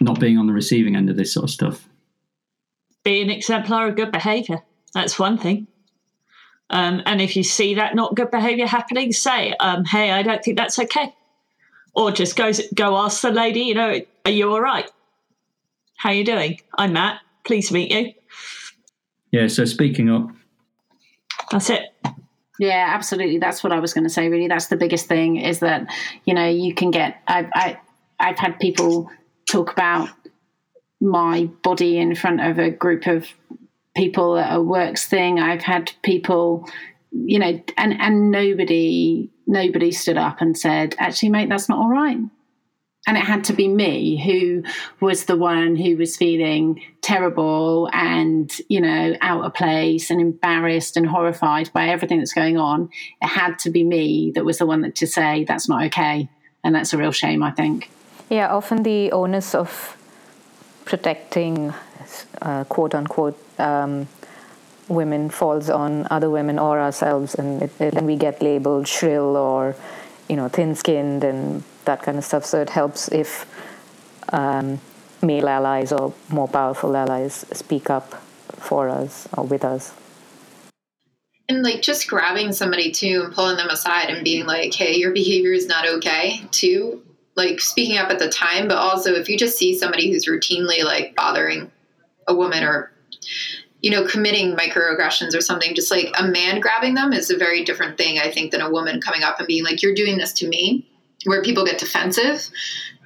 not 0.00 0.20
being 0.20 0.36
on 0.36 0.46
the 0.46 0.52
receiving 0.52 0.94
end 0.94 1.08
of 1.08 1.16
this 1.16 1.32
sort 1.32 1.44
of 1.44 1.50
stuff? 1.50 1.88
Be 3.02 3.22
an 3.22 3.30
exemplar 3.30 3.88
of 3.88 3.96
good 3.96 4.12
behaviour. 4.12 4.62
That's 4.92 5.18
one 5.18 5.38
thing. 5.38 5.66
Um, 6.68 7.02
and 7.06 7.20
if 7.20 7.34
you 7.36 7.42
see 7.42 7.74
that 7.74 7.94
not 7.94 8.14
good 8.14 8.30
behaviour 8.30 8.66
happening, 8.66 9.12
say, 9.12 9.54
um, 9.58 9.86
"Hey, 9.86 10.10
I 10.10 10.22
don't 10.22 10.44
think 10.44 10.58
that's 10.58 10.78
okay," 10.78 11.14
or 11.94 12.12
just 12.12 12.36
go 12.36 12.52
go 12.74 12.98
ask 12.98 13.22
the 13.22 13.30
lady. 13.30 13.60
You 13.60 13.74
know, 13.74 14.00
are 14.24 14.30
you 14.30 14.50
all 14.50 14.60
right? 14.60 14.90
How 15.96 16.10
you 16.10 16.24
doing? 16.24 16.60
I'm 16.78 16.92
Matt. 16.92 17.20
Pleased 17.44 17.68
to 17.68 17.74
meet 17.74 17.92
you. 17.92 18.12
Yeah. 19.30 19.48
So 19.48 19.64
speaking 19.64 20.10
up. 20.10 20.28
That's 21.50 21.70
it. 21.70 21.82
Yeah, 22.58 22.86
absolutely. 22.88 23.38
That's 23.38 23.62
what 23.62 23.72
I 23.72 23.80
was 23.80 23.92
going 23.92 24.04
to 24.04 24.10
say. 24.10 24.28
Really, 24.28 24.48
that's 24.48 24.68
the 24.68 24.76
biggest 24.76 25.06
thing 25.06 25.36
is 25.36 25.60
that 25.60 25.86
you 26.24 26.34
know 26.34 26.48
you 26.48 26.74
can 26.74 26.90
get. 26.90 27.20
I, 27.26 27.48
I 27.54 27.80
I've 28.20 28.38
had 28.38 28.58
people 28.60 29.10
talk 29.50 29.72
about 29.72 30.08
my 31.00 31.46
body 31.62 31.98
in 31.98 32.14
front 32.14 32.40
of 32.40 32.58
a 32.58 32.70
group 32.70 33.06
of 33.06 33.26
people 33.96 34.38
at 34.38 34.56
a 34.56 34.62
works 34.62 35.06
thing. 35.06 35.40
I've 35.40 35.62
had 35.62 35.92
people, 36.02 36.68
you 37.10 37.38
know, 37.38 37.60
and 37.76 38.00
and 38.00 38.30
nobody 38.30 39.28
nobody 39.46 39.90
stood 39.90 40.16
up 40.16 40.40
and 40.40 40.56
said, 40.56 40.94
"Actually, 40.98 41.30
mate, 41.30 41.48
that's 41.48 41.68
not 41.68 41.78
all 41.78 41.90
right." 41.90 42.18
And 43.06 43.18
it 43.18 43.24
had 43.24 43.44
to 43.44 43.52
be 43.52 43.68
me 43.68 44.16
who 44.24 44.62
was 44.98 45.26
the 45.26 45.36
one 45.36 45.76
who 45.76 45.96
was 45.96 46.16
feeling 46.16 46.80
terrible 47.02 47.90
and, 47.92 48.50
you 48.68 48.80
know, 48.80 49.14
out 49.20 49.44
of 49.44 49.52
place 49.52 50.10
and 50.10 50.20
embarrassed 50.20 50.96
and 50.96 51.06
horrified 51.06 51.70
by 51.74 51.88
everything 51.88 52.18
that's 52.18 52.32
going 52.32 52.56
on. 52.56 52.88
It 53.20 53.26
had 53.28 53.58
to 53.60 53.70
be 53.70 53.84
me 53.84 54.32
that 54.34 54.44
was 54.44 54.56
the 54.56 54.64
one 54.64 54.80
that 54.82 54.94
to 54.96 55.06
say, 55.06 55.44
that's 55.44 55.68
not 55.68 55.84
okay. 55.86 56.30
And 56.62 56.74
that's 56.74 56.94
a 56.94 56.98
real 56.98 57.12
shame, 57.12 57.42
I 57.42 57.50
think. 57.50 57.90
Yeah, 58.30 58.54
often 58.54 58.84
the 58.84 59.12
onus 59.12 59.54
of 59.54 59.98
protecting, 60.86 61.74
uh, 62.40 62.64
quote 62.64 62.94
unquote, 62.94 63.38
um, 63.58 64.08
women 64.88 65.28
falls 65.28 65.68
on 65.68 66.06
other 66.10 66.30
women 66.30 66.58
or 66.58 66.80
ourselves, 66.80 67.34
and 67.34 67.62
it, 67.62 68.02
we 68.02 68.16
get 68.16 68.42
labeled 68.42 68.88
shrill 68.88 69.36
or, 69.36 69.76
you 70.28 70.36
know, 70.36 70.48
thin-skinned 70.48 71.22
and 71.22 71.62
that 71.84 72.02
kind 72.02 72.18
of 72.18 72.24
stuff. 72.24 72.44
So 72.44 72.60
it 72.60 72.70
helps 72.70 73.08
if 73.08 73.46
um, 74.32 74.80
male 75.22 75.48
allies 75.48 75.92
or 75.92 76.14
more 76.28 76.48
powerful 76.48 76.96
allies 76.96 77.46
speak 77.52 77.90
up 77.90 78.14
for 78.50 78.88
us 78.88 79.28
or 79.36 79.44
with 79.44 79.64
us. 79.64 79.94
And 81.48 81.62
like 81.62 81.82
just 81.82 82.08
grabbing 82.08 82.52
somebody 82.52 82.90
too 82.90 83.22
and 83.24 83.34
pulling 83.34 83.56
them 83.56 83.68
aside 83.68 84.08
and 84.08 84.24
being 84.24 84.46
like, 84.46 84.72
hey, 84.72 84.96
your 84.96 85.12
behavior 85.12 85.52
is 85.52 85.66
not 85.66 85.86
okay, 85.86 86.40
too. 86.50 87.02
Like 87.36 87.60
speaking 87.60 87.98
up 87.98 88.10
at 88.10 88.18
the 88.18 88.30
time, 88.30 88.68
but 88.68 88.78
also 88.78 89.12
if 89.12 89.28
you 89.28 89.36
just 89.36 89.58
see 89.58 89.76
somebody 89.76 90.10
who's 90.10 90.26
routinely 90.26 90.84
like 90.84 91.14
bothering 91.16 91.70
a 92.26 92.34
woman 92.34 92.64
or 92.64 92.90
you 93.82 93.90
know, 93.90 94.06
committing 94.06 94.56
microaggressions 94.56 95.36
or 95.36 95.42
something, 95.42 95.74
just 95.74 95.90
like 95.90 96.06
a 96.18 96.26
man 96.26 96.58
grabbing 96.58 96.94
them 96.94 97.12
is 97.12 97.30
a 97.30 97.36
very 97.36 97.64
different 97.64 97.98
thing, 97.98 98.18
I 98.18 98.30
think, 98.30 98.50
than 98.50 98.62
a 98.62 98.70
woman 98.70 98.98
coming 98.98 99.22
up 99.22 99.38
and 99.38 99.46
being 99.46 99.62
like, 99.62 99.82
You're 99.82 99.94
doing 99.94 100.16
this 100.16 100.32
to 100.34 100.48
me 100.48 100.88
where 101.24 101.42
people 101.42 101.64
get 101.64 101.78
defensive. 101.78 102.48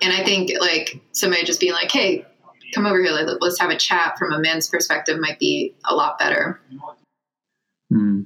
And 0.02 0.12
I 0.12 0.24
think 0.24 0.52
like 0.61 1.00
somebody 1.12 1.44
just 1.44 1.61
being 1.61 1.72
like, 1.72 1.90
hey, 1.90 2.24
come 2.74 2.87
over 2.87 3.02
here, 3.02 3.12
let's 3.12 3.61
have 3.61 3.70
a 3.70 3.76
chat 3.76 4.18
from 4.18 4.33
a 4.33 4.38
man's 4.38 4.68
perspective 4.68 5.18
might 5.18 5.38
be 5.38 5.74
a 5.85 5.94
lot 5.94 6.18
better. 6.18 6.61
Hmm. 7.90 8.22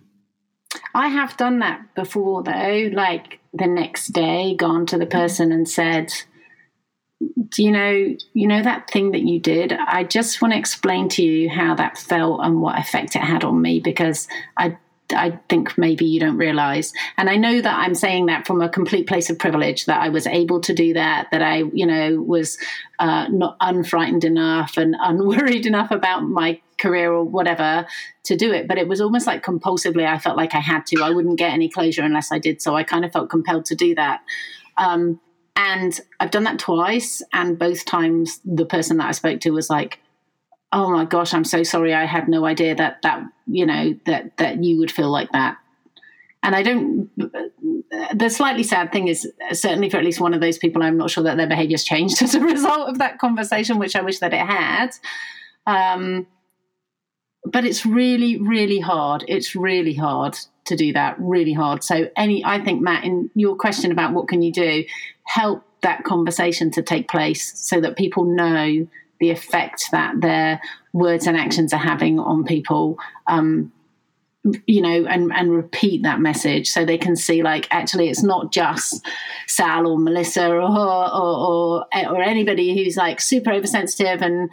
I 0.94 1.08
have 1.08 1.36
done 1.36 1.60
that 1.60 1.94
before 1.94 2.42
though, 2.42 2.90
like 2.92 3.40
the 3.52 3.66
next 3.66 4.08
day 4.08 4.54
gone 4.56 4.86
to 4.86 4.98
the 4.98 5.06
person 5.06 5.52
and 5.52 5.68
said, 5.68 6.12
do 7.48 7.62
you 7.62 7.70
know 7.70 8.16
you 8.34 8.48
know 8.48 8.62
that 8.62 8.90
thing 8.90 9.12
that 9.12 9.22
you 9.22 9.38
did 9.38 9.72
i 9.86 10.02
just 10.02 10.42
want 10.42 10.52
to 10.52 10.58
explain 10.58 11.08
to 11.08 11.22
you 11.22 11.48
how 11.48 11.74
that 11.74 11.98
felt 11.98 12.40
and 12.42 12.60
what 12.60 12.78
effect 12.78 13.14
it 13.14 13.22
had 13.22 13.44
on 13.44 13.60
me 13.60 13.80
because 13.80 14.26
i 14.56 14.76
I 15.12 15.38
think 15.48 15.76
maybe 15.76 16.04
you 16.04 16.20
don't 16.20 16.36
realize. 16.36 16.92
And 17.16 17.28
I 17.28 17.36
know 17.36 17.60
that 17.60 17.78
I'm 17.78 17.94
saying 17.94 18.26
that 18.26 18.46
from 18.46 18.60
a 18.60 18.68
complete 18.68 19.06
place 19.06 19.30
of 19.30 19.38
privilege 19.38 19.86
that 19.86 20.00
I 20.00 20.08
was 20.08 20.26
able 20.26 20.60
to 20.60 20.74
do 20.74 20.94
that, 20.94 21.28
that 21.30 21.42
I, 21.42 21.64
you 21.72 21.86
know, 21.86 22.20
was 22.20 22.58
uh, 22.98 23.28
not 23.28 23.58
unfrightened 23.60 24.24
enough 24.24 24.76
and 24.76 24.96
unworried 24.98 25.66
enough 25.72 25.90
about 25.90 26.20
my 26.20 26.60
career 26.78 27.12
or 27.12 27.24
whatever 27.24 27.86
to 28.24 28.36
do 28.36 28.52
it. 28.52 28.68
But 28.68 28.78
it 28.78 28.88
was 28.88 29.00
almost 29.00 29.26
like 29.26 29.44
compulsively, 29.44 30.06
I 30.06 30.18
felt 30.18 30.36
like 30.36 30.54
I 30.54 30.60
had 30.60 30.86
to. 30.86 31.02
I 31.02 31.10
wouldn't 31.10 31.38
get 31.38 31.52
any 31.52 31.68
closure 31.68 32.02
unless 32.02 32.32
I 32.32 32.38
did. 32.38 32.60
So 32.60 32.74
I 32.74 32.82
kind 32.82 33.04
of 33.04 33.12
felt 33.12 33.30
compelled 33.30 33.66
to 33.66 33.74
do 33.74 33.94
that. 33.94 34.22
Um, 34.76 35.20
and 35.54 35.98
I've 36.18 36.30
done 36.30 36.44
that 36.44 36.58
twice. 36.58 37.22
And 37.32 37.58
both 37.58 37.84
times 37.84 38.40
the 38.44 38.66
person 38.66 38.96
that 38.98 39.08
I 39.08 39.12
spoke 39.12 39.40
to 39.40 39.50
was 39.50 39.70
like, 39.70 40.00
oh 40.72 40.90
my 40.90 41.04
gosh 41.04 41.34
i'm 41.34 41.44
so 41.44 41.62
sorry 41.62 41.94
i 41.94 42.04
had 42.04 42.28
no 42.28 42.44
idea 42.44 42.74
that 42.74 43.00
that 43.02 43.22
you 43.46 43.66
know 43.66 43.94
that 44.06 44.36
that 44.38 44.62
you 44.64 44.78
would 44.78 44.90
feel 44.90 45.10
like 45.10 45.30
that. 45.32 45.58
And 46.42 46.56
i 46.56 46.62
don't 46.62 47.10
the 48.14 48.28
slightly 48.30 48.62
sad 48.62 48.90
thing 48.90 49.06
is 49.08 49.30
certainly 49.52 49.90
for 49.90 49.98
at 49.98 50.04
least 50.04 50.20
one 50.20 50.34
of 50.34 50.40
those 50.40 50.58
people 50.58 50.82
i'm 50.82 50.96
not 50.96 51.10
sure 51.10 51.24
that 51.24 51.36
their 51.36 51.46
behaviors 51.46 51.84
changed 51.84 52.22
as 52.22 52.34
a 52.34 52.40
result 52.40 52.88
of 52.88 52.98
that 52.98 53.18
conversation 53.18 53.78
which 53.78 53.94
i 53.94 54.02
wish 54.02 54.18
that 54.18 54.32
it 54.32 54.46
had. 54.46 54.90
Um, 55.64 56.26
but 57.44 57.64
it's 57.64 57.86
really 57.86 58.38
really 58.38 58.80
hard 58.80 59.24
it's 59.28 59.54
really 59.54 59.94
hard 59.94 60.36
to 60.64 60.76
do 60.76 60.92
that 60.92 61.16
really 61.18 61.52
hard. 61.52 61.84
So 61.84 62.08
any 62.16 62.44
i 62.44 62.60
think 62.60 62.82
matt 62.82 63.04
in 63.04 63.30
your 63.34 63.54
question 63.56 63.92
about 63.92 64.12
what 64.12 64.26
can 64.26 64.42
you 64.42 64.52
do 64.52 64.84
help 65.24 65.64
that 65.82 66.04
conversation 66.04 66.70
to 66.70 66.82
take 66.82 67.08
place 67.08 67.58
so 67.58 67.80
that 67.80 67.96
people 67.96 68.24
know 68.24 68.86
the 69.22 69.30
effect 69.30 69.84
that 69.92 70.20
their 70.20 70.60
words 70.92 71.26
and 71.26 71.36
actions 71.36 71.72
are 71.72 71.78
having 71.78 72.18
on 72.18 72.44
people. 72.44 72.98
Um, 73.26 73.72
you 74.66 74.82
know 74.82 75.06
and 75.06 75.32
and 75.32 75.52
repeat 75.52 76.02
that 76.02 76.18
message 76.18 76.68
so 76.68 76.84
they 76.84 76.98
can 76.98 77.14
see 77.14 77.44
like 77.44 77.68
actually 77.70 78.08
it's 78.08 78.24
not 78.24 78.50
just 78.50 79.06
sal 79.46 79.86
or 79.86 79.96
melissa 79.96 80.48
or 80.48 80.60
or 80.60 81.14
or, 81.14 81.86
or 82.10 82.22
anybody 82.22 82.74
who's 82.74 82.96
like 82.96 83.20
super 83.20 83.52
oversensitive 83.52 84.20
and 84.20 84.50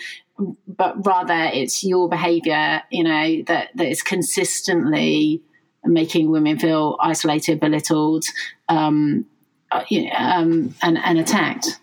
but 0.67 1.03
rather 1.07 1.49
it's 1.51 1.83
your 1.83 2.07
behavior 2.07 2.83
you 2.91 3.03
know 3.03 3.41
that 3.47 3.69
that 3.73 3.87
is 3.87 4.03
consistently 4.03 5.41
making 5.83 6.29
women 6.29 6.59
feel 6.59 6.95
isolated 7.01 7.59
belittled 7.59 8.25
um, 8.67 9.25
uh, 9.71 9.83
um, 10.15 10.75
and 10.83 10.99
and 10.99 11.17
attacked 11.17 11.79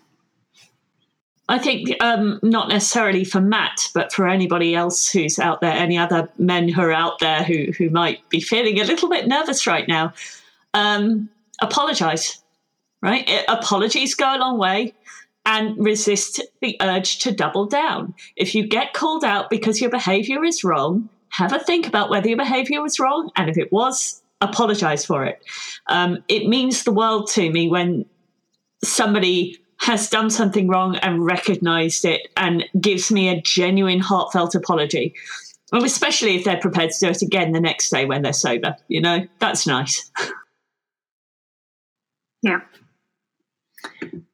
I 1.49 1.59
think 1.59 1.91
um, 2.03 2.39
not 2.43 2.67
necessarily 2.67 3.23
for 3.23 3.39
Matt, 3.39 3.89
but 3.93 4.11
for 4.11 4.27
anybody 4.27 4.75
else 4.75 5.09
who's 5.09 5.39
out 5.39 5.61
there, 5.61 5.71
any 5.71 5.97
other 5.97 6.29
men 6.37 6.67
who 6.67 6.81
are 6.81 6.91
out 6.91 7.19
there 7.19 7.43
who 7.43 7.71
who 7.71 7.89
might 7.89 8.27
be 8.29 8.41
feeling 8.41 8.79
a 8.79 8.83
little 8.83 9.09
bit 9.09 9.27
nervous 9.27 9.65
right 9.65 9.87
now, 9.87 10.13
um, 10.73 11.29
apologize. 11.61 12.41
Right, 12.99 13.29
it, 13.29 13.45
apologies 13.47 14.15
go 14.15 14.35
a 14.35 14.39
long 14.39 14.57
way, 14.57 14.93
and 15.45 15.77
resist 15.77 16.41
the 16.61 16.75
urge 16.81 17.19
to 17.19 17.31
double 17.31 17.65
down. 17.65 18.13
If 18.35 18.53
you 18.53 18.67
get 18.67 18.93
called 18.93 19.23
out 19.23 19.49
because 19.49 19.79
your 19.79 19.89
behavior 19.89 20.43
is 20.43 20.63
wrong, 20.63 21.07
have 21.29 21.53
a 21.53 21.59
think 21.59 21.87
about 21.87 22.09
whether 22.09 22.27
your 22.27 22.37
behavior 22.37 22.81
was 22.81 22.99
wrong, 22.99 23.31
and 23.35 23.49
if 23.49 23.57
it 23.57 23.71
was, 23.71 24.21
apologize 24.41 25.05
for 25.05 25.23
it. 25.25 25.41
Um, 25.87 26.23
it 26.27 26.47
means 26.47 26.83
the 26.83 26.91
world 26.91 27.29
to 27.31 27.49
me 27.49 27.69
when 27.69 28.05
somebody 28.83 29.57
has 29.79 30.09
done 30.09 30.29
something 30.29 30.67
wrong 30.67 30.95
and 30.97 31.25
recognized 31.25 32.05
it 32.05 32.27
and 32.35 32.65
gives 32.79 33.11
me 33.11 33.29
a 33.29 33.41
genuine, 33.41 33.99
heartfelt 33.99 34.55
apology. 34.55 35.13
And 35.71 35.83
especially 35.83 36.35
if 36.35 36.45
they're 36.45 36.59
prepared 36.59 36.91
to 36.91 37.05
do 37.05 37.11
it 37.11 37.21
again 37.21 37.51
the 37.51 37.59
next 37.59 37.89
day 37.89 38.05
when 38.05 38.21
they're 38.21 38.33
sober. 38.33 38.75
You 38.87 39.01
know, 39.01 39.27
that's 39.39 39.67
nice. 39.67 40.11
Yeah. 42.41 42.61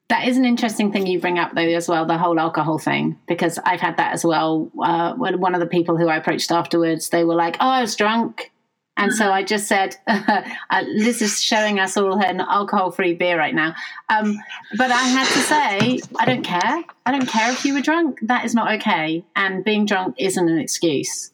That 0.08 0.28
is 0.28 0.36
an 0.36 0.44
interesting 0.44 0.92
thing 0.92 1.06
you 1.06 1.18
bring 1.18 1.38
up, 1.38 1.54
though, 1.54 1.62
as 1.62 1.88
well, 1.88 2.04
the 2.06 2.18
whole 2.18 2.38
alcohol 2.38 2.78
thing, 2.78 3.18
because 3.26 3.58
I've 3.64 3.80
had 3.80 3.96
that 3.96 4.12
as 4.12 4.24
well. 4.24 4.70
Uh, 4.80 5.14
one 5.14 5.54
of 5.54 5.60
the 5.60 5.66
people 5.66 5.96
who 5.96 6.08
I 6.08 6.16
approached 6.16 6.52
afterwards, 6.52 7.08
they 7.08 7.24
were 7.24 7.34
like, 7.34 7.56
Oh, 7.60 7.68
I 7.68 7.80
was 7.80 7.96
drunk. 7.96 8.52
And 8.96 9.12
so 9.12 9.32
I 9.32 9.42
just 9.42 9.66
said, 9.66 9.96
uh, 10.06 10.42
Liz 10.86 11.20
is 11.20 11.42
showing 11.42 11.80
us 11.80 11.96
all 11.96 12.18
her 12.18 12.46
alcohol 12.48 12.92
free 12.92 13.14
beer 13.14 13.36
right 13.36 13.54
now. 13.54 13.74
Um, 14.08 14.38
but 14.78 14.90
I 14.90 15.02
had 15.02 15.26
to 15.26 15.38
say, 15.40 16.00
I 16.18 16.24
don't 16.24 16.44
care. 16.44 16.84
I 17.04 17.12
don't 17.12 17.28
care 17.28 17.50
if 17.50 17.64
you 17.64 17.74
were 17.74 17.80
drunk. 17.80 18.20
That 18.22 18.44
is 18.44 18.54
not 18.54 18.72
okay. 18.74 19.24
And 19.34 19.64
being 19.64 19.84
drunk 19.84 20.16
isn't 20.18 20.48
an 20.48 20.58
excuse. 20.58 21.32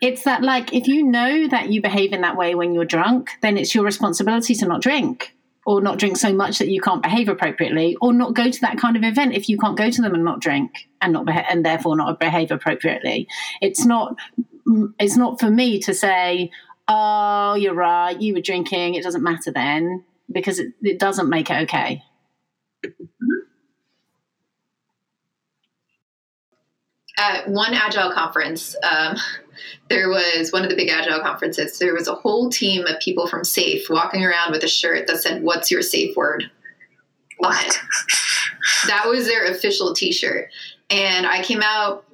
It's 0.00 0.24
that, 0.24 0.42
like, 0.42 0.72
if 0.72 0.86
you 0.86 1.02
know 1.02 1.48
that 1.48 1.70
you 1.70 1.82
behave 1.82 2.12
in 2.12 2.20
that 2.20 2.36
way 2.36 2.54
when 2.54 2.74
you're 2.74 2.84
drunk, 2.84 3.30
then 3.40 3.56
it's 3.56 3.74
your 3.74 3.84
responsibility 3.84 4.54
to 4.56 4.66
not 4.66 4.82
drink 4.82 5.34
or 5.66 5.80
not 5.80 5.98
drink 5.98 6.16
so 6.16 6.32
much 6.32 6.58
that 6.58 6.68
you 6.68 6.80
can't 6.80 7.02
behave 7.02 7.28
appropriately 7.28 7.96
or 8.00 8.12
not 8.12 8.34
go 8.34 8.50
to 8.50 8.60
that 8.60 8.78
kind 8.78 8.96
of 8.96 9.02
event 9.02 9.34
if 9.34 9.48
you 9.48 9.58
can't 9.58 9.78
go 9.78 9.90
to 9.90 10.02
them 10.02 10.14
and 10.14 10.24
not 10.24 10.40
drink 10.40 10.88
and 11.00 11.12
not 11.12 11.24
beha- 11.24 11.50
and 11.50 11.64
therefore 11.64 11.96
not 11.96 12.20
behave 12.20 12.50
appropriately 12.50 13.26
it's 13.62 13.84
not 13.84 14.16
it's 14.98 15.16
not 15.16 15.40
for 15.40 15.50
me 15.50 15.80
to 15.80 15.94
say, 15.94 16.50
"Oh, 16.88 17.54
you're 17.54 17.74
right. 17.74 18.20
You 18.20 18.34
were 18.34 18.40
drinking. 18.40 18.94
It 18.94 19.02
doesn't 19.02 19.22
matter 19.22 19.50
then," 19.52 20.04
because 20.30 20.58
it, 20.58 20.72
it 20.82 20.98
doesn't 20.98 21.28
make 21.28 21.50
it 21.50 21.62
okay. 21.64 22.02
At 27.16 27.48
one 27.48 27.74
agile 27.74 28.10
conference, 28.12 28.74
um, 28.82 29.16
there 29.88 30.08
was 30.08 30.50
one 30.50 30.64
of 30.64 30.68
the 30.68 30.76
big 30.76 30.88
agile 30.88 31.20
conferences. 31.20 31.78
There 31.78 31.94
was 31.94 32.08
a 32.08 32.14
whole 32.14 32.50
team 32.50 32.86
of 32.86 32.98
people 32.98 33.28
from 33.28 33.42
SAFe 33.42 33.88
walking 33.88 34.24
around 34.24 34.50
with 34.50 34.64
a 34.64 34.68
shirt 34.68 35.06
that 35.06 35.18
said, 35.18 35.42
"What's 35.42 35.70
your 35.70 35.82
safe 35.82 36.16
word?" 36.16 36.50
What? 37.38 37.80
that 38.86 39.06
was 39.06 39.26
their 39.26 39.46
official 39.46 39.94
T-shirt, 39.94 40.50
and 40.90 41.26
I 41.26 41.42
came 41.42 41.62
out 41.62 42.04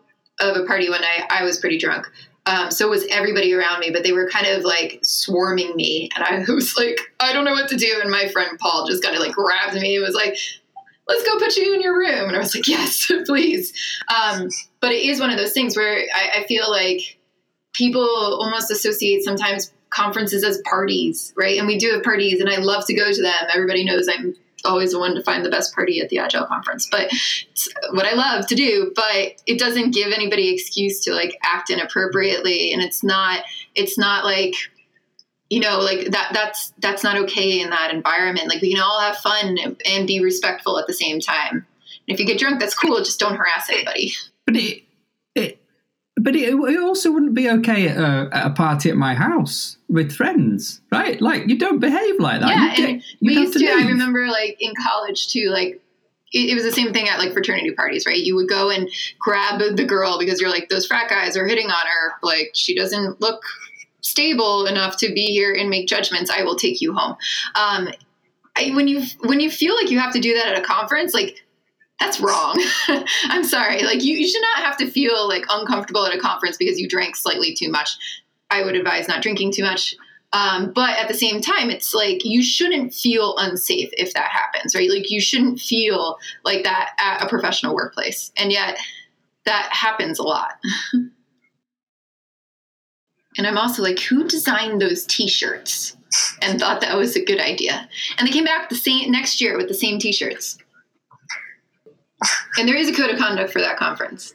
of 0.41 0.57
a 0.57 0.65
party 0.65 0.89
one 0.89 1.01
night. 1.01 1.25
I 1.31 1.45
was 1.45 1.59
pretty 1.59 1.79
drunk, 1.79 2.07
um, 2.47 2.71
so 2.71 2.89
was 2.89 3.07
everybody 3.11 3.53
around 3.53 3.81
me, 3.81 3.91
but 3.91 4.03
they 4.03 4.13
were 4.13 4.29
kind 4.29 4.47
of 4.47 4.65
like 4.65 5.01
swarming 5.03 5.75
me. 5.77 6.11
And 6.15 6.25
I 6.25 6.53
was 6.53 6.77
like, 6.77 6.99
I 7.21 7.33
don't 7.33 7.45
know 7.45 7.53
what 7.53 7.69
to 7.71 7.77
do. 7.77 7.99
And 8.01 8.11
my 8.11 8.29
friend 8.29 8.59
Paul 8.59 8.87
just 8.89 9.03
kind 9.03 9.15
of 9.15 9.23
like 9.23 9.33
grabbed 9.33 9.75
me 9.75 9.97
and 9.97 10.05
was 10.05 10.15
like, 10.15 10.37
let's 11.09 11.25
go 11.25 11.39
put 11.39 11.57
you 11.57 11.75
in 11.75 11.81
your 11.81 11.97
room. 11.97 12.29
And 12.29 12.37
I 12.37 12.39
was 12.39 12.55
like, 12.55 12.69
yes, 12.69 13.11
please. 13.27 13.73
Um, 14.09 14.49
but 14.81 14.93
it 14.93 15.03
is 15.03 15.21
one 15.21 15.31
of 15.31 15.37
those 15.37 15.53
things 15.53 15.77
where 15.77 16.05
I, 16.15 16.41
I 16.41 16.47
feel 16.47 16.71
like 16.71 17.19
people 17.73 18.03
almost 18.41 18.71
associate 18.71 19.23
sometimes 19.25 19.73
conferences 19.91 20.45
as 20.45 20.63
parties, 20.65 21.35
right? 21.37 21.59
And 21.59 21.67
we 21.67 21.77
do 21.77 21.91
have 21.91 22.05
parties, 22.05 22.41
and 22.41 22.49
I 22.49 22.57
love 22.57 22.87
to 22.87 22.95
go 22.95 23.13
to 23.13 23.23
them. 23.23 23.35
Everybody 23.53 23.85
knows 23.85 24.09
I'm 24.09 24.37
always 24.65 24.93
the 24.93 24.99
one 24.99 25.15
to 25.15 25.23
find 25.23 25.45
the 25.45 25.51
best 25.51 25.75
party 25.75 26.01
at 26.01 26.09
the 26.09 26.19
agile 26.19 26.47
conference. 26.47 26.89
But 26.91 27.09
it's 27.51 27.69
what 27.93 28.07
i 28.07 28.13
love 28.13 28.47
to 28.47 28.55
do 28.55 28.93
but 28.95 29.33
it 29.47 29.59
doesn't 29.59 29.93
give 29.93 30.13
anybody 30.13 30.53
excuse 30.53 31.01
to 31.05 31.13
like 31.13 31.37
act 31.43 31.71
inappropriately. 31.71 32.73
And 32.73 32.83
it's 32.83 33.03
not 33.03 33.45
it's 33.75 33.99
not 33.99 34.25
like 34.25 34.55
you 35.49 35.61
know 35.61 35.79
like 35.79 36.11
that 36.11 36.31
that's 36.33 36.73
that's 36.79 37.03
not 37.03 37.17
okay 37.17 37.61
in 37.61 37.71
that 37.71 37.93
environment. 37.93 38.49
Like 38.49 38.63
we 38.63 38.73
can 38.73 38.83
all 38.83 39.01
have 39.01 39.17
fun 39.19 39.59
and, 39.59 39.81
and 39.87 40.07
be 40.07 40.23
respectful 40.23 40.79
at 40.79 40.87
the 40.87 40.95
same 40.95 41.21
time. 41.21 41.67
And 42.09 42.15
if 42.15 42.21
you 42.21 42.27
get 42.27 42.39
drunk 42.39 42.61
that's 42.61 42.75
cool. 42.75 42.99
Just 42.99 43.21
don't 43.21 43.37
harass 43.37 43.69
anybody. 43.71 44.15
But 44.47 44.57
it, 44.57 44.83
but 46.23 46.37
it, 46.37 46.55
it, 46.55 46.83
also 46.83 47.11
wouldn't 47.11 47.35
be 47.35 47.49
okay 47.49 47.89
at 47.89 47.97
a, 47.97 48.29
at 48.33 48.47
a, 48.47 48.51
party 48.51 48.91
at 48.91 48.97
my 48.97 49.15
house 49.15 49.79
with 49.89 50.13
friends, 50.13 50.81
right? 50.93 51.21
Like 51.21 51.49
you 51.49 51.59
don't 51.59 51.79
behave 51.79 52.19
like 52.19 52.41
that. 52.41 52.51
Yeah, 52.51 52.75
get, 52.75 52.91
and 52.91 53.03
we 53.21 53.35
used 53.35 53.55
to. 53.55 53.59
to 53.61 53.71
I 53.71 53.87
remember, 53.87 54.27
like 54.29 54.57
in 54.61 54.73
college 54.83 55.29
too, 55.29 55.51
like. 55.51 55.81
It, 56.33 56.51
it 56.51 56.55
was 56.55 56.63
the 56.63 56.71
same 56.71 56.93
thing 56.93 57.09
at 57.09 57.19
like 57.19 57.33
fraternity 57.33 57.73
parties, 57.73 58.07
right? 58.07 58.17
You 58.17 58.37
would 58.37 58.49
go 58.49 58.71
and 58.71 58.89
grab 59.19 59.59
the 59.59 59.85
girl 59.85 60.17
because 60.17 60.41
you're 60.41 60.49
like, 60.49 60.69
those 60.69 60.87
frat 60.87 61.11
guys 61.11 61.37
are 61.37 61.45
hitting 61.45 61.67
on 61.67 61.87
her. 61.87 62.13
Like, 62.23 62.53
she 62.55 62.73
doesn't 62.77 63.21
look 63.21 63.43
stable 64.01 64.67
enough 64.67 64.97
to 64.99 65.13
be 65.13 65.25
here 65.27 65.53
and 65.53 65.69
make 65.69 65.89
judgments. 65.89 66.31
I 66.31 66.45
will 66.45 66.55
take 66.55 66.81
you 66.81 66.95
home. 66.95 67.17
Um, 67.57 67.89
I, 68.57 68.71
when 68.75 68.87
you 68.87 69.03
when 69.25 69.41
you 69.41 69.51
feel 69.51 69.75
like 69.75 69.91
you 69.91 69.99
have 69.99 70.13
to 70.13 70.21
do 70.21 70.35
that 70.35 70.49
at 70.49 70.59
a 70.59 70.63
conference, 70.63 71.15
like 71.15 71.45
that's 72.01 72.19
wrong. 72.21 72.61
I'm 73.25 73.45
sorry. 73.45 73.83
Like 73.83 74.03
you, 74.03 74.17
you 74.17 74.27
should 74.27 74.43
not 74.43 74.65
have 74.65 74.77
to 74.79 74.91
feel 74.91 75.29
like 75.29 75.45
uncomfortable 75.51 76.05
at 76.07 76.15
a 76.15 76.19
conference 76.19 76.57
because 76.57 76.81
you 76.81 76.89
drank 76.89 77.15
slightly 77.15 77.55
too 77.55 77.71
much. 77.71 77.97
I 78.51 78.65
would 78.65 78.75
advise 78.75 79.07
not 79.07 79.23
drinking 79.23 79.53
too 79.53 79.63
much. 79.63 79.95
Um, 80.33 80.73
but 80.73 80.97
at 80.97 81.09
the 81.09 81.15
same 81.15 81.41
time, 81.41 81.71
it's 81.71 81.93
like 81.93 82.25
you 82.25 82.43
shouldn't 82.43 82.95
feel 82.95 83.37
unsafe 83.37 83.91
if 83.93 84.15
that 84.15 84.31
happens, 84.31 84.75
right? 84.75 84.89
Like 84.89 85.11
you 85.11 85.21
shouldn't 85.21 85.61
feel 85.61 86.19
like 86.45 86.65
that 86.65 86.93
at 86.99 87.23
a 87.23 87.29
professional 87.29 87.75
workplace. 87.75 88.33
And 88.37 88.51
yet 88.53 88.79
that 89.45 89.69
happens 89.73 90.19
a 90.19 90.23
lot. 90.23 90.53
and 93.37 93.47
I'm 93.47 93.59
also 93.59 93.83
like, 93.83 93.99
who 93.99 94.27
designed 94.27 94.81
those 94.81 95.05
t-shirts 95.05 95.97
and 96.41 96.61
thought 96.61 96.81
that 96.81 96.97
was 96.97 97.17
a 97.17 97.25
good 97.25 97.41
idea? 97.41 97.89
And 98.17 98.27
they 98.27 98.33
came 98.33 98.45
back 98.45 98.69
the 98.69 98.77
same 98.77 99.11
next 99.11 99.41
year 99.41 99.57
with 99.57 99.69
the 99.69 99.75
same 99.75 99.99
t-shirts. 99.99 100.59
And 102.57 102.69
there 102.69 102.77
is 102.77 102.89
a 102.89 102.93
code 102.93 103.11
of 103.11 103.19
conduct 103.19 103.53
for 103.53 103.61
that 103.61 103.77
conference. 103.77 104.35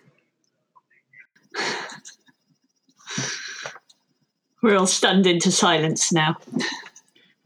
We're 4.63 4.77
all 4.77 4.87
stunned 4.87 5.27
into 5.27 5.51
silence 5.51 6.11
now. 6.11 6.37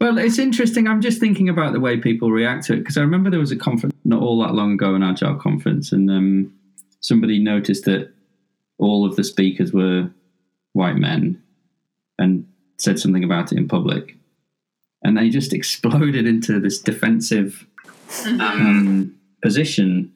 Well, 0.00 0.16
it's 0.16 0.38
interesting. 0.38 0.88
I'm 0.88 1.02
just 1.02 1.20
thinking 1.20 1.50
about 1.50 1.74
the 1.74 1.80
way 1.80 1.98
people 1.98 2.30
react 2.30 2.64
to 2.66 2.72
it 2.72 2.78
because 2.78 2.96
I 2.96 3.02
remember 3.02 3.28
there 3.28 3.38
was 3.38 3.52
a 3.52 3.56
conference 3.56 3.94
not 4.04 4.22
all 4.22 4.40
that 4.40 4.54
long 4.54 4.72
ago, 4.72 4.94
an 4.94 5.02
agile 5.02 5.34
conference, 5.34 5.92
and 5.92 6.10
um, 6.10 6.54
somebody 7.00 7.38
noticed 7.38 7.84
that 7.84 8.10
all 8.78 9.04
of 9.04 9.16
the 9.16 9.24
speakers 9.24 9.74
were 9.74 10.10
white 10.72 10.96
men 10.96 11.42
and 12.18 12.46
said 12.78 12.98
something 12.98 13.24
about 13.24 13.52
it 13.52 13.58
in 13.58 13.68
public. 13.68 14.16
And 15.02 15.18
they 15.18 15.28
just 15.28 15.52
exploded 15.52 16.26
into 16.26 16.58
this 16.58 16.80
defensive 16.80 17.66
mm-hmm. 18.08 18.40
um, 18.40 19.14
position 19.42 20.10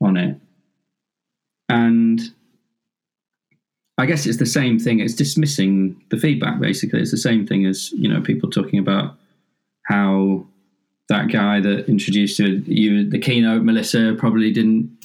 on 0.00 0.16
it. 0.16 0.36
And 1.68 2.20
I 3.98 4.06
guess 4.06 4.26
it's 4.26 4.38
the 4.38 4.46
same 4.46 4.78
thing. 4.78 5.00
It's 5.00 5.14
dismissing 5.14 6.00
the 6.10 6.16
feedback, 6.16 6.58
basically. 6.58 7.00
It's 7.00 7.10
the 7.10 7.16
same 7.16 7.46
thing 7.46 7.66
as, 7.66 7.92
you 7.92 8.08
know, 8.08 8.20
people 8.20 8.50
talking 8.50 8.78
about 8.78 9.16
how 9.84 10.46
that 11.08 11.30
guy 11.30 11.60
that 11.60 11.88
introduced 11.88 12.38
you, 12.38 13.08
the 13.08 13.18
keynote, 13.18 13.62
Melissa, 13.62 14.14
probably 14.16 14.52
didn't, 14.52 14.96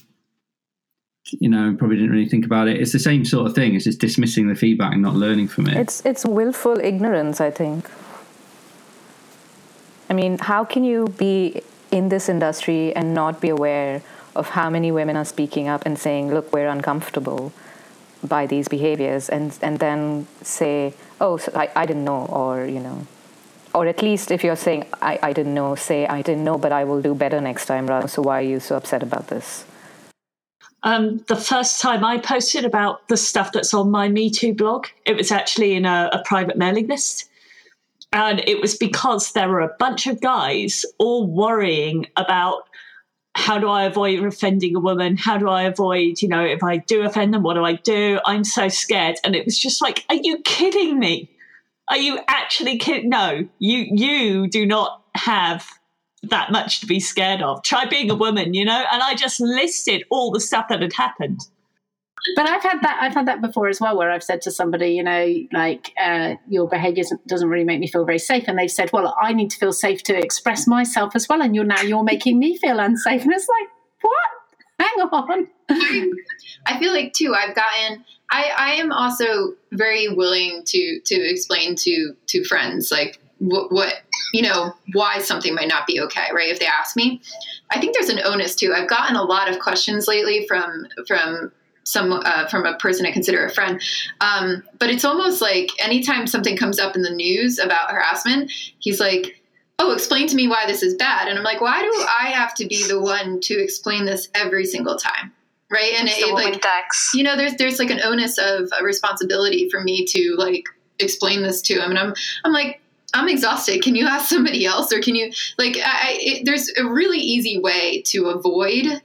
you 1.25 1.49
know, 1.49 1.75
probably 1.77 1.97
didn't 1.97 2.11
really 2.11 2.29
think 2.29 2.45
about 2.45 2.67
it. 2.67 2.79
It's 2.79 2.93
the 2.93 2.99
same 2.99 3.25
sort 3.25 3.47
of 3.47 3.55
thing. 3.55 3.75
It's 3.75 3.85
just 3.85 3.99
dismissing 3.99 4.47
the 4.47 4.55
feedback 4.55 4.93
and 4.93 5.01
not 5.01 5.15
learning 5.15 5.49
from 5.49 5.67
it. 5.67 5.75
It's 5.75 6.05
it's 6.05 6.25
willful 6.25 6.79
ignorance, 6.79 7.41
I 7.41 7.51
think. 7.51 7.89
I 10.09 10.13
mean, 10.13 10.37
how 10.37 10.63
can 10.63 10.83
you 10.83 11.07
be 11.17 11.63
in 11.91 12.09
this 12.09 12.29
industry 12.29 12.95
and 12.95 13.13
not 13.13 13.41
be 13.41 13.49
aware 13.49 14.03
of 14.35 14.49
how 14.49 14.69
many 14.69 14.91
women 14.91 15.15
are 15.15 15.25
speaking 15.25 15.67
up 15.67 15.85
and 15.85 15.97
saying, 15.97 16.33
look, 16.33 16.51
we're 16.53 16.67
uncomfortable 16.67 17.53
by 18.23 18.47
these 18.47 18.67
behaviors, 18.67 19.29
and, 19.29 19.57
and 19.61 19.79
then 19.79 20.27
say, 20.41 20.93
oh, 21.21 21.37
so 21.37 21.51
I, 21.55 21.69
I 21.75 21.85
didn't 21.85 22.05
know, 22.05 22.25
or, 22.25 22.65
you 22.65 22.79
know, 22.79 23.05
or 23.73 23.85
at 23.87 24.01
least 24.01 24.31
if 24.31 24.43
you're 24.43 24.55
saying, 24.55 24.85
I, 25.01 25.19
I 25.21 25.33
didn't 25.33 25.53
know, 25.53 25.75
say, 25.75 26.07
I 26.07 26.21
didn't 26.21 26.43
know, 26.43 26.57
but 26.57 26.71
I 26.71 26.85
will 26.85 27.01
do 27.01 27.13
better 27.13 27.39
next 27.41 27.65
time, 27.65 27.87
rather. 27.87 28.07
So 28.07 28.21
why 28.21 28.39
are 28.39 28.49
you 28.53 28.59
so 28.59 28.77
upset 28.77 29.03
about 29.03 29.27
this? 29.27 29.65
Um, 30.81 31.23
the 31.27 31.35
first 31.35 31.81
time 31.81 32.05
I 32.05 32.17
posted 32.17 32.63
about 32.63 33.07
the 33.09 33.17
stuff 33.17 33.51
that's 33.51 33.73
on 33.73 33.91
my 33.91 34.07
Me 34.07 34.29
Too 34.29 34.53
blog, 34.53 34.87
it 35.05 35.17
was 35.17 35.31
actually 35.31 35.73
in 35.73 35.85
a, 35.85 36.09
a 36.13 36.23
private 36.23 36.57
mailing 36.57 36.87
list. 36.87 37.29
And 38.13 38.39
it 38.47 38.61
was 38.61 38.75
because 38.75 39.33
there 39.33 39.49
were 39.49 39.61
a 39.61 39.75
bunch 39.77 40.07
of 40.07 40.21
guys 40.21 40.85
all 40.99 41.27
worrying 41.27 42.07
about 42.15 42.67
how 43.35 43.59
do 43.59 43.67
I 43.67 43.83
avoid 43.83 44.23
offending 44.23 44.75
a 44.75 44.79
woman? 44.79 45.17
How 45.17 45.37
do 45.37 45.49
I 45.49 45.63
avoid, 45.63 46.21
you 46.21 46.29
know, 46.29 46.43
if 46.43 46.63
I 46.63 46.77
do 46.77 47.03
offend 47.03 47.33
them, 47.33 47.43
what 47.43 47.55
do 47.55 47.65
I 47.65 47.73
do? 47.73 48.19
I'm 48.25 48.45
so 48.45 48.69
scared. 48.69 49.17
And 49.25 49.35
it 49.35 49.45
was 49.45 49.59
just 49.59 49.81
like, 49.81 50.05
are 50.09 50.15
you 50.15 50.39
kidding 50.39 50.97
me? 50.97 51.29
Are 51.89 51.97
you 51.97 52.19
actually 52.29 52.77
kidding? 52.77 53.09
No, 53.09 53.47
you 53.59 53.87
you 53.91 54.47
do 54.47 54.65
not 54.65 55.03
have 55.15 55.67
that 56.23 56.51
much 56.51 56.79
to 56.79 56.85
be 56.87 56.99
scared 56.99 57.41
of. 57.41 57.61
Try 57.61 57.85
being 57.85 58.09
a 58.09 58.15
woman, 58.15 58.53
you 58.53 58.63
know? 58.63 58.85
And 58.91 59.03
I 59.03 59.15
just 59.15 59.39
listed 59.41 60.03
all 60.09 60.31
the 60.31 60.39
stuff 60.39 60.67
that 60.69 60.81
had 60.81 60.93
happened. 60.93 61.41
But 62.35 62.49
I've 62.49 62.63
had 62.63 62.81
that. 62.81 62.99
I've 63.01 63.13
had 63.13 63.27
that 63.27 63.41
before 63.41 63.67
as 63.67 63.79
well, 63.79 63.97
where 63.97 64.11
I've 64.11 64.23
said 64.23 64.41
to 64.43 64.51
somebody, 64.51 64.89
you 64.89 65.03
know, 65.03 65.35
like 65.51 65.91
uh, 66.01 66.35
your 66.47 66.67
behaviour 66.67 67.03
doesn't 67.27 67.49
really 67.49 67.65
make 67.65 67.79
me 67.79 67.87
feel 67.87 68.05
very 68.05 68.19
safe, 68.19 68.45
and 68.47 68.57
they've 68.57 68.71
said, 68.71 68.91
"Well, 68.91 69.15
I 69.21 69.33
need 69.33 69.51
to 69.51 69.57
feel 69.57 69.73
safe 69.73 70.03
to 70.03 70.17
express 70.17 70.67
myself 70.67 71.15
as 71.15 71.29
well," 71.29 71.41
and 71.41 71.55
you're 71.55 71.65
now 71.65 71.81
you're 71.81 72.03
making 72.03 72.39
me 72.39 72.57
feel 72.57 72.79
unsafe, 72.79 73.23
and 73.23 73.33
it's 73.33 73.47
like, 73.47 73.67
what? 74.01 74.29
Hang 74.79 75.07
on. 75.07 75.47
I 76.65 76.79
feel 76.79 76.91
like 76.91 77.13
too. 77.13 77.33
I've 77.33 77.55
gotten. 77.55 78.03
I 78.31 78.51
I 78.57 78.71
am 78.73 78.91
also 78.91 79.53
very 79.71 80.09
willing 80.09 80.63
to 80.65 80.99
to 81.05 81.15
explain 81.15 81.75
to 81.77 82.13
to 82.27 82.43
friends 82.43 82.91
like 82.91 83.19
what, 83.39 83.71
what 83.71 83.93
you 84.33 84.41
know 84.41 84.73
why 84.93 85.19
something 85.19 85.53
might 85.53 85.67
not 85.67 85.87
be 85.87 85.99
okay, 86.01 86.27
right? 86.33 86.49
If 86.49 86.59
they 86.59 86.65
ask 86.65 86.95
me, 86.95 87.21
I 87.71 87.79
think 87.79 87.93
there's 87.93 88.09
an 88.09 88.19
onus 88.25 88.55
too. 88.55 88.73
I've 88.75 88.89
gotten 88.89 89.15
a 89.15 89.23
lot 89.23 89.49
of 89.49 89.59
questions 89.59 90.07
lately 90.07 90.45
from 90.47 90.87
from 91.07 91.51
some 91.85 92.11
uh, 92.11 92.47
from 92.47 92.65
a 92.65 92.75
person 92.77 93.05
I 93.05 93.11
consider 93.11 93.45
a 93.45 93.49
friend. 93.49 93.81
Um, 94.19 94.63
but 94.79 94.89
it's 94.89 95.05
almost 95.05 95.41
like 95.41 95.69
anytime 95.79 96.27
something 96.27 96.57
comes 96.57 96.79
up 96.79 96.95
in 96.95 97.03
the 97.03 97.11
news 97.11 97.59
about 97.59 97.91
harassment, 97.91 98.51
he's 98.79 98.99
like, 98.99 99.41
"Oh, 99.79 99.93
explain 99.93 100.27
to 100.27 100.35
me 100.35 100.47
why 100.47 100.65
this 100.67 100.83
is 100.83 100.95
bad." 100.95 101.27
And 101.27 101.37
I'm 101.37 101.43
like, 101.43 101.61
"Why 101.61 101.81
do 101.81 102.05
I 102.19 102.29
have 102.31 102.53
to 102.55 102.67
be 102.67 102.85
the 102.87 102.99
one 102.99 103.39
to 103.41 103.53
explain 103.53 104.05
this 104.05 104.27
every 104.35 104.65
single 104.65 104.97
time?" 104.97 105.31
Right? 105.71 105.93
And 105.97 106.09
it, 106.09 106.33
like, 106.33 106.61
tax. 106.61 107.11
you 107.13 107.23
know, 107.23 107.37
there's 107.37 107.55
there's 107.55 107.79
like 107.79 107.91
an 107.91 108.01
onus 108.03 108.37
of 108.37 108.69
a 108.79 108.83
responsibility 108.83 109.69
for 109.69 109.81
me 109.81 110.05
to 110.05 110.35
like 110.37 110.65
explain 110.99 111.43
this 111.43 111.61
to 111.63 111.75
him, 111.75 111.91
and 111.91 111.99
I'm 111.99 112.13
I'm 112.43 112.51
like. 112.51 112.81
I'm 113.13 113.29
exhausted. 113.29 113.81
Can 113.81 113.95
you 113.95 114.05
ask 114.07 114.27
somebody 114.27 114.65
else, 114.65 114.91
or 114.91 114.99
can 114.99 115.15
you 115.15 115.31
like? 115.57 115.77
I, 115.77 116.17
it, 116.19 116.41
there's 116.43 116.69
a 116.75 116.85
really 116.85 117.19
easy 117.19 117.57
way 117.57 118.01
to 118.07 118.25
avoid 118.25 119.01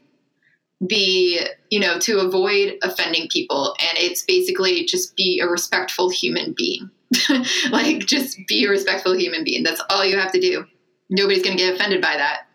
be 0.87 1.41
you 1.71 1.81
know 1.81 1.99
to 2.01 2.21
avoid 2.21 2.79
offending 2.83 3.29
people. 3.29 3.75
And 3.81 3.99
it's 3.99 4.23
basically 4.25 4.85
just 4.85 5.17
be 5.17 5.41
a 5.41 5.49
respectful 5.49 6.11
human 6.11 6.55
being. 6.57 6.91
Like 7.71 8.07
just 8.07 8.39
be 8.47 8.65
a 8.65 8.71
respectful 8.71 9.17
human 9.17 9.45
being. 9.45 9.63
That's 9.63 9.83
all 9.91 10.05
you 10.05 10.19
have 10.19 10.33
to 10.33 10.41
do. 10.41 10.65
Nobody's 11.09 11.43
going 11.43 11.57
to 11.57 11.63
get 11.63 11.75
offended 11.75 12.01
by 12.01 12.17
that. 12.17 12.47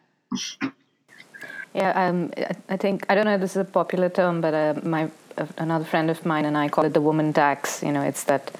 Yeah 1.74 1.92
um, 1.92 2.32
i 2.70 2.78
think 2.78 3.06
i 3.10 3.16
don't 3.16 3.26
know 3.26 3.36
if 3.36 3.42
this 3.42 3.52
is 3.52 3.58
a 3.58 3.66
popular 3.66 4.08
term 4.08 4.40
but 4.40 4.54
uh, 4.54 4.76
my 4.84 5.12
uh, 5.38 5.46
another 5.58 5.84
friend 5.84 6.10
of 6.10 6.26
mine 6.26 6.46
and 6.46 6.58
i 6.58 6.70
call 6.70 6.86
it 6.86 6.94
the 6.94 7.02
woman 7.02 7.34
tax. 7.34 7.84
You 7.84 7.92
know 7.92 8.02
it's 8.02 8.24
that 8.24 8.52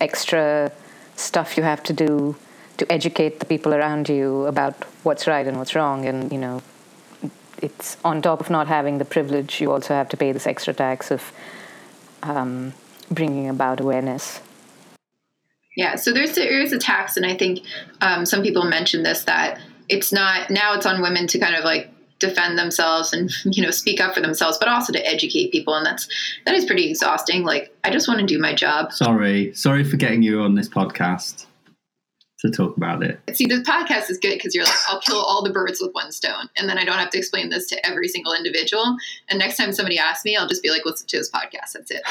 extra 0.00 0.70
stuff 1.16 1.56
you 1.56 1.64
have 1.64 1.82
to 1.82 1.92
do 1.92 2.36
to 2.78 2.90
educate 2.90 3.40
the 3.40 3.44
people 3.44 3.74
around 3.74 4.08
you 4.08 4.46
about 4.46 4.74
what's 5.02 5.26
right 5.26 5.46
and 5.46 5.58
what's 5.58 5.74
wrong 5.74 6.06
and 6.06 6.32
you 6.32 6.38
know 6.38 6.62
it's 7.62 7.96
on 8.04 8.22
top 8.22 8.40
of 8.40 8.50
not 8.50 8.66
having 8.66 8.98
the 8.98 9.04
privilege, 9.04 9.60
you 9.60 9.70
also 9.72 9.94
have 9.94 10.08
to 10.10 10.16
pay 10.16 10.32
this 10.32 10.46
extra 10.46 10.74
tax 10.74 11.10
of 11.10 11.32
um, 12.22 12.72
bringing 13.10 13.48
about 13.48 13.80
awareness. 13.80 14.40
Yeah, 15.76 15.96
so 15.96 16.12
there's 16.12 16.32
a, 16.32 16.40
there 16.40 16.60
is 16.60 16.72
a 16.72 16.78
tax, 16.78 17.16
and 17.16 17.24
I 17.24 17.36
think 17.36 17.60
um, 18.00 18.26
some 18.26 18.42
people 18.42 18.64
mentioned 18.64 19.06
this 19.06 19.24
that 19.24 19.60
it's 19.88 20.12
not 20.12 20.50
now 20.50 20.74
it's 20.74 20.86
on 20.86 21.00
women 21.00 21.26
to 21.28 21.38
kind 21.38 21.54
of 21.54 21.64
like 21.64 21.90
defend 22.18 22.58
themselves 22.58 23.12
and 23.12 23.30
you 23.44 23.62
know 23.62 23.70
speak 23.70 24.00
up 24.00 24.14
for 24.14 24.20
themselves, 24.20 24.58
but 24.58 24.68
also 24.68 24.92
to 24.92 25.06
educate 25.06 25.52
people, 25.52 25.74
and 25.74 25.86
that's 25.86 26.08
that 26.44 26.54
is 26.54 26.64
pretty 26.64 26.90
exhausting. 26.90 27.44
Like 27.44 27.74
I 27.84 27.90
just 27.90 28.08
want 28.08 28.20
to 28.20 28.26
do 28.26 28.38
my 28.38 28.54
job. 28.54 28.92
Sorry, 28.92 29.54
sorry 29.54 29.84
for 29.84 29.96
getting 29.96 30.22
you 30.22 30.40
on 30.40 30.54
this 30.54 30.68
podcast 30.68 31.46
to 32.40 32.50
talk 32.50 32.76
about 32.76 33.02
it. 33.02 33.20
See, 33.34 33.46
this 33.46 33.60
podcast 33.68 34.10
is 34.10 34.18
good 34.18 34.34
because 34.34 34.54
you're 34.54 34.64
like, 34.64 34.74
I'll 34.88 35.00
kill 35.00 35.18
all 35.18 35.42
the 35.42 35.50
birds 35.50 35.80
with 35.80 35.92
one 35.92 36.10
stone, 36.12 36.48
and 36.56 36.68
then 36.68 36.78
I 36.78 36.84
don't 36.84 36.98
have 36.98 37.10
to 37.10 37.18
explain 37.18 37.50
this 37.50 37.66
to 37.68 37.86
every 37.86 38.08
single 38.08 38.32
individual. 38.32 38.96
And 39.28 39.38
next 39.38 39.56
time 39.56 39.72
somebody 39.72 39.98
asks 39.98 40.24
me, 40.24 40.36
I'll 40.36 40.48
just 40.48 40.62
be 40.62 40.70
like, 40.70 40.84
listen 40.84 41.06
to 41.06 41.18
this 41.18 41.30
podcast. 41.30 41.72
That's 41.74 41.90
it. 41.90 42.02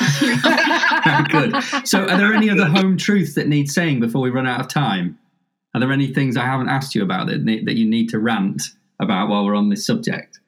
good. 1.82 1.88
So, 1.88 2.04
are 2.04 2.18
there 2.18 2.34
any 2.34 2.50
other 2.50 2.66
home 2.66 2.98
truths 2.98 3.36
that 3.36 3.48
need 3.48 3.72
saying 3.72 4.00
before 4.00 4.22
we 4.22 4.30
run 4.30 4.48
out 4.48 4.60
of 4.60 4.68
time? 4.68 5.18
Are 5.74 5.80
there 5.80 5.92
any 5.92 6.08
things 6.14 6.38
I 6.38 6.46
haven't 6.46 6.70
asked 6.70 6.96
you 6.96 7.04
about 7.04 7.28
that 7.28 7.46
that 7.66 7.76
you 7.76 7.88
need 7.88 8.10
to 8.10 8.20
rant 8.20 8.62
about 9.00 9.30
while 9.30 9.46
we're 9.46 9.56
on 9.56 9.70
this 9.70 9.86
subject? 9.86 10.40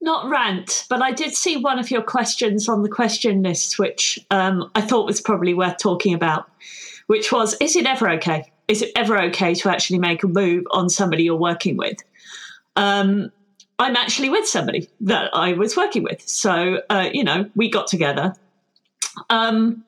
Not 0.00 0.30
rant, 0.30 0.86
but 0.88 1.02
I 1.02 1.12
did 1.12 1.34
see 1.34 1.58
one 1.58 1.78
of 1.78 1.90
your 1.90 2.02
questions 2.02 2.68
on 2.68 2.82
the 2.82 2.88
question 2.88 3.42
list, 3.42 3.78
which 3.78 4.18
um, 4.30 4.70
I 4.74 4.80
thought 4.80 5.04
was 5.04 5.20
probably 5.20 5.52
worth 5.52 5.76
talking 5.76 6.14
about, 6.14 6.50
which 7.06 7.30
was 7.30 7.54
Is 7.60 7.76
it 7.76 7.84
ever 7.84 8.08
okay 8.12 8.50
is 8.70 8.82
it 8.82 8.92
ever 8.94 9.20
okay 9.20 9.52
to 9.52 9.68
actually 9.68 9.98
make 9.98 10.22
a 10.22 10.28
move 10.28 10.64
on 10.70 10.88
somebody 10.88 11.24
you're 11.24 11.34
working 11.34 11.76
with? 11.76 11.98
Um, 12.76 13.32
I'm 13.80 13.96
actually 13.96 14.28
with 14.28 14.46
somebody 14.46 14.88
that 15.00 15.34
I 15.34 15.54
was 15.54 15.76
working 15.76 16.04
with. 16.04 16.26
So, 16.28 16.80
uh, 16.88 17.10
you 17.12 17.24
know, 17.24 17.50
we 17.56 17.68
got 17.68 17.88
together. 17.88 18.32
Um, 19.28 19.84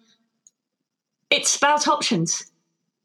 it's 1.30 1.57
about 1.57 1.87
options. 1.87 2.51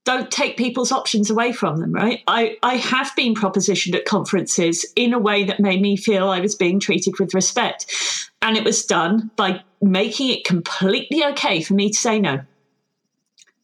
Don't 0.04 0.32
take 0.32 0.58
people's 0.58 0.92
options 0.92 1.30
away 1.30 1.52
from 1.52 1.78
them, 1.80 1.92
right? 1.92 2.24
I, 2.28 2.58
I 2.64 2.78
have 2.78 3.16
been 3.16 3.36
propositioned 3.36 3.94
at 3.94 4.06
conferences 4.06 4.84
in 4.96 5.14
a 5.14 5.20
way 5.20 5.44
that 5.44 5.60
made 5.60 5.82
me 5.82 5.96
feel 5.96 6.30
I 6.30 6.40
was 6.40 6.56
being 6.56 6.80
treated 6.80 7.20
with 7.20 7.36
respect. 7.36 7.94
And 8.42 8.58
it 8.58 8.64
was 8.64 8.84
done 8.84 9.30
by 9.36 9.62
making 9.80 10.30
it 10.30 10.44
completely 10.44 11.24
okay 11.24 11.62
for 11.62 11.76
me 11.76 11.92
to 11.92 11.98
say 11.98 12.18
no. 12.18 12.40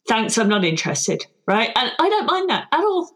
Thanks, 0.06 0.36
I'm 0.38 0.48
not 0.48 0.64
interested 0.64 1.26
right? 1.46 1.70
And 1.74 1.92
I 1.98 2.08
don't 2.08 2.26
mind 2.26 2.50
that 2.50 2.68
at 2.72 2.80
all. 2.80 3.10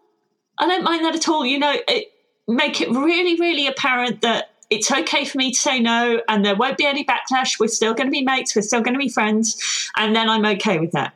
I 0.58 0.66
don't 0.66 0.84
mind 0.84 1.04
that 1.04 1.14
at 1.14 1.28
all. 1.28 1.46
You 1.46 1.58
know, 1.58 1.74
it, 1.88 2.08
make 2.46 2.80
it 2.80 2.90
really, 2.90 3.38
really 3.38 3.66
apparent 3.66 4.22
that 4.22 4.50
it's 4.70 4.90
okay 4.90 5.24
for 5.24 5.38
me 5.38 5.52
to 5.52 5.58
say 5.58 5.80
no 5.80 6.20
and 6.28 6.44
there 6.44 6.56
won't 6.56 6.76
be 6.76 6.84
any 6.84 7.04
backlash. 7.04 7.58
We're 7.58 7.68
still 7.68 7.94
going 7.94 8.08
to 8.08 8.12
be 8.12 8.22
mates. 8.22 8.54
We're 8.54 8.62
still 8.62 8.82
going 8.82 8.94
to 8.94 8.98
be 8.98 9.08
friends. 9.08 9.90
And 9.96 10.14
then 10.14 10.28
I'm 10.28 10.44
okay 10.44 10.78
with 10.78 10.92
that. 10.92 11.14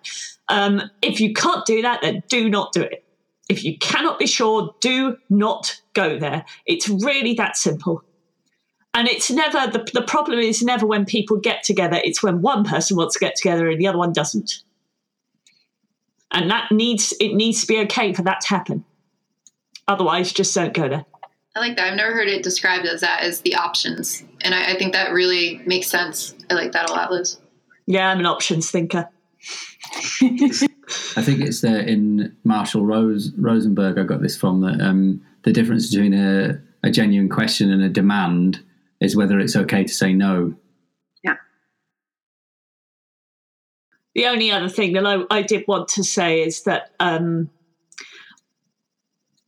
Um, 0.49 0.83
if 1.03 1.21
you 1.21 1.35
can't 1.35 1.65
do 1.67 1.83
that, 1.83 2.01
then 2.03 2.23
do 2.29 2.49
not 2.49 2.73
do 2.73 2.83
it. 2.83 3.05
If 3.49 3.65
you 3.65 3.77
cannot 3.79 4.19
be 4.19 4.27
sure, 4.27 4.75
do 4.81 5.17
not 5.29 5.81
go 5.93 6.19
there. 6.19 6.45
It's 6.65 6.89
really 6.89 7.35
that 7.35 7.57
simple. 7.57 8.03
And 8.95 9.09
it's 9.09 9.31
never, 9.31 9.71
the, 9.71 9.87
the 9.93 10.03
problem 10.03 10.39
is 10.39 10.63
never 10.63 10.87
when 10.87 11.05
people 11.05 11.39
get 11.39 11.63
together, 11.63 12.01
it's 12.03 12.23
when 12.23 12.43
one 12.43 12.65
person 12.65 12.97
wants 12.97 13.15
to 13.15 13.21
get 13.21 13.37
together 13.37 13.69
and 13.69 13.81
the 13.81 13.87
other 13.87 13.99
one 13.99 14.13
doesn't 14.13 14.63
and 16.33 16.51
that 16.51 16.71
needs 16.73 17.15
it 17.21 17.35
needs 17.35 17.61
to 17.61 17.67
be 17.67 17.79
okay 17.81 18.13
for 18.13 18.23
that 18.23 18.41
to 18.43 18.49
happen. 18.49 18.85
Otherwise, 19.89 20.33
just 20.33 20.55
don't 20.55 20.75
go 20.75 20.89
there. 20.89 21.05
I 21.55 21.61
like 21.61 21.77
that. 21.77 21.91
I've 21.91 21.97
never 21.97 22.13
heard 22.13 22.29
it 22.29 22.43
described 22.43 22.87
as 22.87 23.03
that 23.03 23.23
as 23.23 23.43
the 23.43 23.55
options, 23.55 24.23
and 24.41 24.55
I, 24.55 24.73
I 24.73 24.79
think 24.79 24.95
that 24.95 25.13
really 25.13 25.61
makes 25.67 25.87
sense. 25.87 26.35
I 26.51 26.55
like 26.55 26.73
that 26.73 26.89
a 26.89 26.93
lot, 26.93 27.13
Liz. 27.13 27.39
Yeah, 27.87 28.09
I'm 28.09 28.21
an 28.21 28.27
options 28.27 28.71
thinker. 28.71 29.09
I 31.17 31.23
think 31.23 31.41
it's 31.41 31.61
there 31.61 31.81
in 31.81 32.35
Marshall 32.45 32.87
Rose 32.87 33.33
Rosenberg. 33.37 33.99
I 33.99 34.05
got 34.05 34.23
this 34.23 34.37
from 34.37 34.61
that 34.63 34.81
um, 34.81 35.21
the 35.43 35.53
difference 35.53 35.91
between 35.91 36.15
a, 36.15 36.61
a 36.83 36.91
genuine 36.91 37.29
question 37.29 37.71
and 37.71 37.83
a 37.83 37.89
demand 37.89 38.63
is 39.01 39.17
whether 39.17 39.39
it's 39.39 39.57
okay 39.57 39.85
to 39.85 39.93
say 39.93 40.13
no 40.13 40.55
the 44.15 44.27
only 44.27 44.51
other 44.51 44.69
thing 44.69 44.93
that 44.93 45.07
I, 45.07 45.23
I 45.31 45.43
did 45.43 45.65
want 45.67 45.89
to 45.89 46.05
say 46.05 46.43
is 46.43 46.65
that 46.65 46.91
um, 47.01 47.51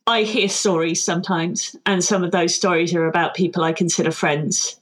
I 0.07 0.23
hear 0.23 0.49
stories 0.49 1.05
sometimes, 1.05 1.77
and 1.85 2.03
some 2.03 2.25
of 2.25 2.31
those 2.31 2.55
stories 2.55 2.95
are 2.95 3.07
about 3.07 3.35
people 3.35 3.63
I 3.63 3.73
consider 3.73 4.11
friends. 4.11 4.81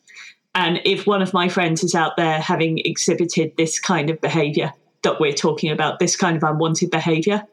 And 0.54 0.80
if 0.84 1.06
one 1.06 1.22
of 1.22 1.32
my 1.32 1.48
friends 1.48 1.82
is 1.82 1.94
out 1.94 2.16
there 2.16 2.40
having 2.40 2.78
exhibited 2.78 3.56
this 3.56 3.80
kind 3.80 4.10
of 4.10 4.20
behavior 4.20 4.72
that 5.02 5.18
we're 5.18 5.32
talking 5.32 5.70
about, 5.72 5.98
this 5.98 6.14
kind 6.14 6.36
of 6.36 6.42
unwanted 6.42 6.90
behavior, 6.90 7.44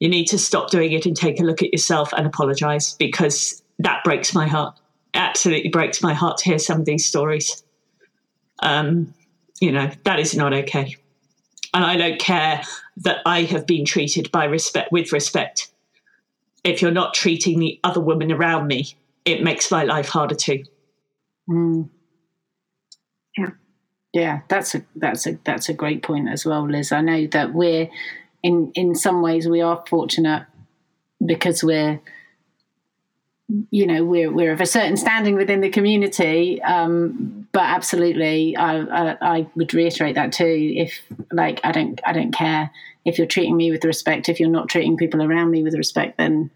you 0.00 0.08
need 0.08 0.26
to 0.26 0.38
stop 0.38 0.70
doing 0.70 0.92
it 0.92 1.06
and 1.06 1.16
take 1.16 1.40
a 1.40 1.44
look 1.44 1.62
at 1.62 1.72
yourself 1.72 2.12
and 2.12 2.26
apologize 2.26 2.94
because 2.94 3.62
that 3.78 4.02
breaks 4.04 4.34
my 4.34 4.48
heart. 4.48 4.78
Absolutely 5.14 5.70
breaks 5.70 6.02
my 6.02 6.12
heart 6.12 6.38
to 6.38 6.44
hear 6.44 6.58
some 6.58 6.80
of 6.80 6.86
these 6.86 7.06
stories. 7.06 7.62
Um, 8.58 9.14
you 9.60 9.70
know, 9.70 9.90
that 10.04 10.18
is 10.18 10.34
not 10.34 10.52
okay 10.52 10.96
and 11.74 11.84
I 11.84 11.96
don't 11.96 12.18
care 12.18 12.62
that 12.98 13.18
I 13.24 13.42
have 13.42 13.66
been 13.66 13.84
treated 13.84 14.30
by 14.30 14.44
respect 14.44 14.92
with 14.92 15.12
respect. 15.12 15.70
If 16.64 16.82
you're 16.82 16.90
not 16.90 17.14
treating 17.14 17.58
the 17.58 17.80
other 17.82 18.00
women 18.00 18.30
around 18.30 18.66
me, 18.66 18.94
it 19.24 19.42
makes 19.42 19.70
my 19.70 19.84
life 19.84 20.08
harder 20.08 20.34
too. 20.34 20.64
Mm. 21.48 21.88
Yeah, 23.36 23.50
yeah, 24.12 24.40
that's 24.48 24.74
a 24.74 24.84
that's 24.96 25.26
a 25.26 25.38
that's 25.44 25.68
a 25.68 25.74
great 25.74 26.02
point 26.02 26.28
as 26.28 26.44
well, 26.44 26.68
Liz. 26.68 26.92
I 26.92 27.00
know 27.00 27.26
that 27.28 27.54
we're 27.54 27.88
in 28.42 28.70
in 28.74 28.94
some 28.94 29.22
ways 29.22 29.48
we 29.48 29.60
are 29.60 29.82
fortunate 29.88 30.46
because 31.24 31.64
we're 31.64 32.00
you 33.70 33.86
know 33.86 34.04
we're 34.04 34.30
we're 34.30 34.52
of 34.52 34.60
a 34.60 34.66
certain 34.66 34.96
standing 34.96 35.34
within 35.34 35.60
the 35.60 35.70
community 35.70 36.60
um, 36.62 37.41
but 37.52 37.62
absolutely 37.62 38.56
I, 38.56 38.80
I, 38.80 39.16
I 39.20 39.46
would 39.54 39.74
reiterate 39.74 40.14
that 40.14 40.32
too. 40.32 40.72
If 40.76 41.00
like 41.30 41.60
i 41.64 41.72
don't 41.72 42.00
i 42.04 42.12
don't 42.12 42.32
care 42.32 42.70
if 43.04 43.18
you're 43.18 43.26
treating 43.26 43.56
me 43.56 43.70
with 43.70 43.84
respect. 43.84 44.28
If 44.28 44.38
you're 44.40 44.48
not 44.48 44.68
treating 44.68 44.96
people 44.96 45.22
around 45.22 45.50
me 45.50 45.62
with 45.62 45.74
respect 45.74 46.18
then 46.18 46.50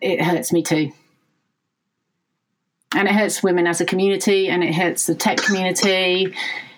it 0.00 0.22
hurts 0.22 0.52
me 0.52 0.62
too. 0.62 0.92
And 2.94 3.08
it 3.08 3.14
hurts 3.14 3.42
women 3.42 3.66
as 3.66 3.80
a 3.80 3.84
community 3.84 4.48
and 4.48 4.64
it 4.64 4.74
hurts 4.74 5.06
the 5.06 5.14
tech 5.14 5.38
community 5.38 6.34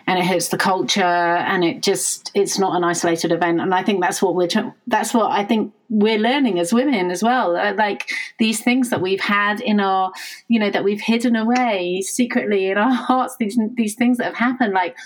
and 0.08 0.18
it 0.18 0.24
hurts 0.24 0.48
the 0.48 0.56
culture 0.56 1.02
and 1.02 1.62
it 1.62 1.82
just 1.82 2.30
it's 2.34 2.58
not 2.58 2.74
an 2.74 2.82
isolated 2.82 3.30
event. 3.30 3.60
And 3.60 3.74
i 3.74 3.82
think 3.82 4.00
that's 4.00 4.22
what 4.22 4.34
we're 4.34 4.48
that's 4.86 5.12
what 5.12 5.30
i 5.30 5.44
think 5.44 5.74
we're 5.90 6.18
learning 6.18 6.58
as 6.58 6.72
women 6.72 7.10
as 7.10 7.22
well. 7.22 7.56
Uh, 7.56 7.74
like 7.74 8.10
these 8.38 8.62
things 8.62 8.90
that 8.90 9.00
we've 9.00 9.20
had 9.20 9.60
in 9.60 9.80
our 9.80 10.12
you 10.48 10.58
know 10.58 10.70
that 10.70 10.82
we've 10.82 11.00
hidden 11.00 11.36
away 11.36 12.00
secretly 12.00 12.70
in 12.70 12.78
our 12.78 12.90
hearts 13.08 13.36
these 13.38 13.58
these 13.74 13.94
things 13.94 14.16
that 14.16 14.24
have 14.24 14.34
happened 14.34 14.72
like 14.72 14.96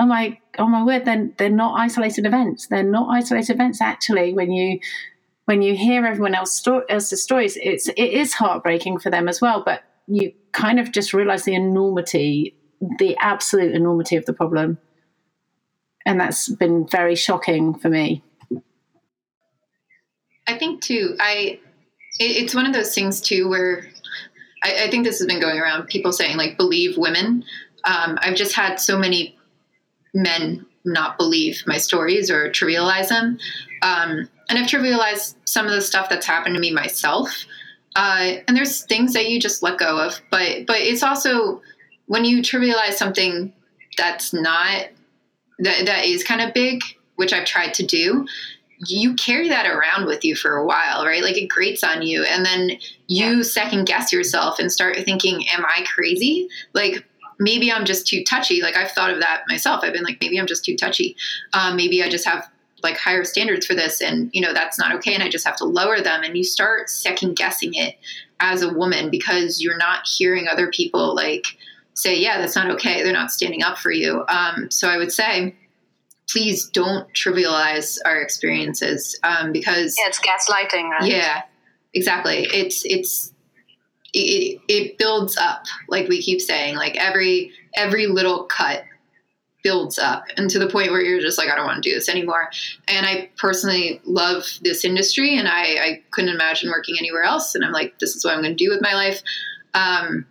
oh 0.00 0.06
my 0.06 0.38
oh 0.58 0.66
my 0.66 0.84
word 0.84 1.04
then 1.04 1.32
they're, 1.38 1.48
they're 1.48 1.56
not 1.56 1.78
isolated 1.78 2.26
events. 2.26 2.66
They're 2.66 2.82
not 2.82 3.08
isolated 3.08 3.54
events 3.54 3.80
actually. 3.80 4.34
When 4.34 4.50
you 4.50 4.80
when 5.44 5.62
you 5.62 5.76
hear 5.76 6.04
everyone 6.04 6.34
else 6.34 6.52
sto- 6.52 6.84
else's 6.88 7.22
stories 7.22 7.56
it's 7.62 7.86
it 7.88 8.10
is 8.22 8.34
heartbreaking 8.34 8.98
for 8.98 9.08
them 9.10 9.28
as 9.28 9.40
well. 9.40 9.62
But 9.64 9.84
you 10.08 10.32
kind 10.50 10.80
of 10.80 10.90
just 10.90 11.14
realize 11.14 11.44
the 11.44 11.54
enormity 11.54 12.56
the 12.98 13.16
absolute 13.18 13.74
enormity 13.74 14.16
of 14.16 14.24
the 14.26 14.32
problem. 14.32 14.78
And 16.04 16.20
that's 16.20 16.48
been 16.48 16.86
very 16.86 17.16
shocking 17.16 17.74
for 17.74 17.88
me. 17.88 18.22
I 20.46 20.56
think 20.58 20.82
too, 20.82 21.16
I 21.18 21.58
it, 22.18 22.24
it's 22.24 22.54
one 22.54 22.66
of 22.66 22.72
those 22.72 22.94
things 22.94 23.20
too 23.20 23.48
where 23.48 23.88
I, 24.62 24.84
I, 24.84 24.90
think 24.90 25.04
this 25.04 25.18
has 25.18 25.26
been 25.26 25.40
going 25.40 25.58
around. 25.58 25.88
People 25.88 26.12
saying 26.12 26.36
like 26.36 26.56
believe 26.56 26.96
women. 26.96 27.44
Um, 27.84 28.18
I've 28.20 28.36
just 28.36 28.54
had 28.54 28.76
so 28.76 28.98
many 28.98 29.36
men 30.14 30.66
not 30.84 31.18
believe 31.18 31.62
my 31.66 31.78
stories 31.78 32.30
or 32.30 32.50
trivialize 32.50 33.08
them, 33.08 33.38
um, 33.82 34.28
and 34.48 34.58
I've 34.58 34.68
trivialized 34.68 35.34
some 35.44 35.66
of 35.66 35.72
the 35.72 35.80
stuff 35.80 36.08
that's 36.08 36.26
happened 36.26 36.54
to 36.54 36.60
me 36.60 36.72
myself. 36.72 37.44
Uh, 37.96 38.36
and 38.46 38.56
there's 38.56 38.84
things 38.84 39.14
that 39.14 39.28
you 39.28 39.40
just 39.40 39.62
let 39.62 39.78
go 39.78 39.98
of, 39.98 40.20
but 40.30 40.66
but 40.66 40.78
it's 40.78 41.02
also 41.02 41.60
when 42.06 42.24
you 42.24 42.42
trivialize 42.42 42.94
something 42.94 43.52
that's 43.96 44.32
not 44.32 44.88
that 45.58 45.86
that 45.86 46.04
is 46.04 46.22
kind 46.22 46.40
of 46.40 46.52
big, 46.54 46.82
which 47.16 47.32
I've 47.32 47.46
tried 47.46 47.74
to 47.74 47.86
do, 47.86 48.26
you 48.86 49.14
carry 49.14 49.48
that 49.48 49.66
around 49.66 50.06
with 50.06 50.24
you 50.24 50.36
for 50.36 50.56
a 50.56 50.64
while, 50.64 51.04
right? 51.04 51.22
Like 51.22 51.36
it 51.36 51.48
grates 51.48 51.82
on 51.82 52.02
you, 52.02 52.24
and 52.24 52.44
then 52.44 52.70
you 53.06 53.36
yeah. 53.36 53.42
second 53.42 53.86
guess 53.86 54.12
yourself 54.12 54.58
and 54.58 54.70
start 54.70 54.96
thinking, 55.04 55.46
"Am 55.48 55.64
I 55.64 55.84
crazy?" 55.92 56.48
Like 56.74 57.04
maybe 57.38 57.72
I'm 57.72 57.84
just 57.84 58.06
too 58.06 58.22
touchy. 58.24 58.62
Like 58.62 58.76
I've 58.76 58.90
thought 58.90 59.10
of 59.10 59.20
that 59.20 59.44
myself. 59.48 59.82
I've 59.82 59.92
been 59.92 60.04
like, 60.04 60.18
maybe 60.20 60.38
I'm 60.38 60.46
just 60.46 60.64
too 60.64 60.76
touchy. 60.76 61.16
Um, 61.52 61.76
maybe 61.76 62.02
I 62.02 62.08
just 62.08 62.26
have 62.26 62.48
like 62.82 62.96
higher 62.96 63.24
standards 63.24 63.66
for 63.66 63.74
this, 63.74 64.00
and 64.00 64.30
you 64.32 64.40
know 64.40 64.52
that's 64.52 64.78
not 64.78 64.94
okay, 64.96 65.14
and 65.14 65.22
I 65.22 65.28
just 65.28 65.46
have 65.46 65.56
to 65.56 65.64
lower 65.64 66.00
them. 66.00 66.22
And 66.22 66.36
you 66.36 66.44
start 66.44 66.90
second 66.90 67.36
guessing 67.36 67.74
it 67.74 67.96
as 68.40 68.62
a 68.62 68.72
woman 68.72 69.10
because 69.10 69.62
you're 69.62 69.78
not 69.78 70.06
hearing 70.06 70.46
other 70.48 70.68
people 70.68 71.14
like 71.14 71.46
say, 71.96 72.16
yeah, 72.18 72.38
that's 72.38 72.54
not 72.54 72.70
okay. 72.72 73.02
They're 73.02 73.12
not 73.12 73.32
standing 73.32 73.62
up 73.62 73.78
for 73.78 73.90
you. 73.90 74.24
Um, 74.28 74.70
so 74.70 74.88
I 74.88 74.98
would 74.98 75.12
say, 75.12 75.56
please 76.28 76.68
don't 76.68 77.12
trivialize 77.14 77.98
our 78.04 78.20
experiences 78.20 79.18
um, 79.22 79.52
because 79.52 79.96
yeah, 79.98 80.08
it's 80.08 80.20
gaslighting, 80.20 80.90
right? 80.90 81.10
Yeah, 81.10 81.42
exactly. 81.94 82.46
It's 82.52 82.84
it's 82.84 83.32
it, 84.12 84.60
it 84.68 84.98
builds 84.98 85.36
up, 85.36 85.64
like 85.88 86.08
we 86.08 86.22
keep 86.22 86.40
saying. 86.40 86.76
Like 86.76 86.96
every 86.96 87.52
every 87.74 88.06
little 88.06 88.44
cut 88.44 88.84
builds 89.62 89.98
up 89.98 90.24
and 90.36 90.48
to 90.48 90.60
the 90.60 90.68
point 90.68 90.92
where 90.92 91.00
you're 91.00 91.20
just 91.20 91.38
like, 91.38 91.48
I 91.50 91.56
don't 91.56 91.66
want 91.66 91.82
to 91.82 91.90
do 91.90 91.92
this 91.92 92.08
anymore. 92.08 92.50
And 92.86 93.04
I 93.04 93.30
personally 93.36 94.00
love 94.04 94.44
this 94.62 94.84
industry 94.84 95.36
and 95.36 95.48
I, 95.48 95.62
I 95.62 96.02
couldn't 96.12 96.32
imagine 96.32 96.70
working 96.70 96.94
anywhere 97.00 97.24
else. 97.24 97.56
And 97.56 97.64
I'm 97.64 97.72
like, 97.72 97.98
this 97.98 98.14
is 98.14 98.24
what 98.24 98.34
I'm 98.34 98.42
going 98.42 98.56
to 98.56 98.64
do 98.64 98.70
with 98.70 98.80
my 98.80 98.94
life. 98.94 99.22
Um, 99.74 100.24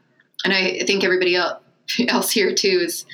and 0.43 0.53
I 0.53 0.79
think 0.85 1.03
everybody 1.03 1.35
else 2.07 2.31
here 2.31 2.53
too 2.53 2.79
is 2.83 3.05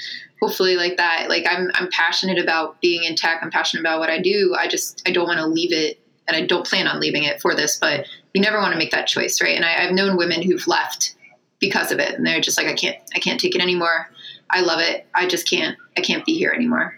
hopefully 0.41 0.76
like 0.76 0.97
that. 0.97 1.28
Like 1.30 1.45
I'm 1.49 1.69
I'm 1.76 1.89
passionate 1.91 2.39
about 2.39 2.82
being 2.82 3.03
in 3.03 3.15
tech. 3.15 3.39
I'm 3.41 3.51
passionate 3.51 3.82
about 3.82 3.99
what 3.99 4.09
I 4.09 4.19
do. 4.19 4.55
I 4.57 4.67
just 4.67 5.01
I 5.07 5.11
don't 5.11 5.28
want 5.28 5.39
to 5.39 5.45
leave 5.47 5.72
it, 5.72 5.99
and 6.28 6.36
I 6.36 6.45
don't 6.45 6.65
plan 6.65 6.88
on 6.88 6.99
leaving 6.99 7.24
it 7.24 7.41
for 7.41 7.55
this. 7.55 7.78
But 7.80 8.05
you 8.34 8.41
never 8.41 8.57
want 8.57 8.74
to 8.74 8.80
make 8.80 8.91
that 8.91 9.07
choice, 9.07 9.41
right? 9.41 9.55
And 9.55 9.65
I, 9.65 9.86
I've 9.86 9.93
known 9.93 10.17
women 10.17 10.41
who've 10.41 10.67
left 10.67 11.15
because 11.59 11.91
of 11.91 11.99
it, 11.99 12.13
and 12.15 12.26
they're 12.26 12.41
just 12.41 12.57
like 12.57 12.67
I 12.67 12.74
can't 12.74 12.97
I 13.15 13.19
can't 13.19 13.39
take 13.39 13.55
it 13.55 13.61
anymore. 13.61 14.09
I 14.49 14.61
love 14.61 14.80
it. 14.82 15.07
I 15.13 15.28
just 15.28 15.49
can't 15.49 15.78
I 15.97 16.01
can't 16.01 16.26
be 16.26 16.38
here 16.38 16.51
anymore. 16.51 16.97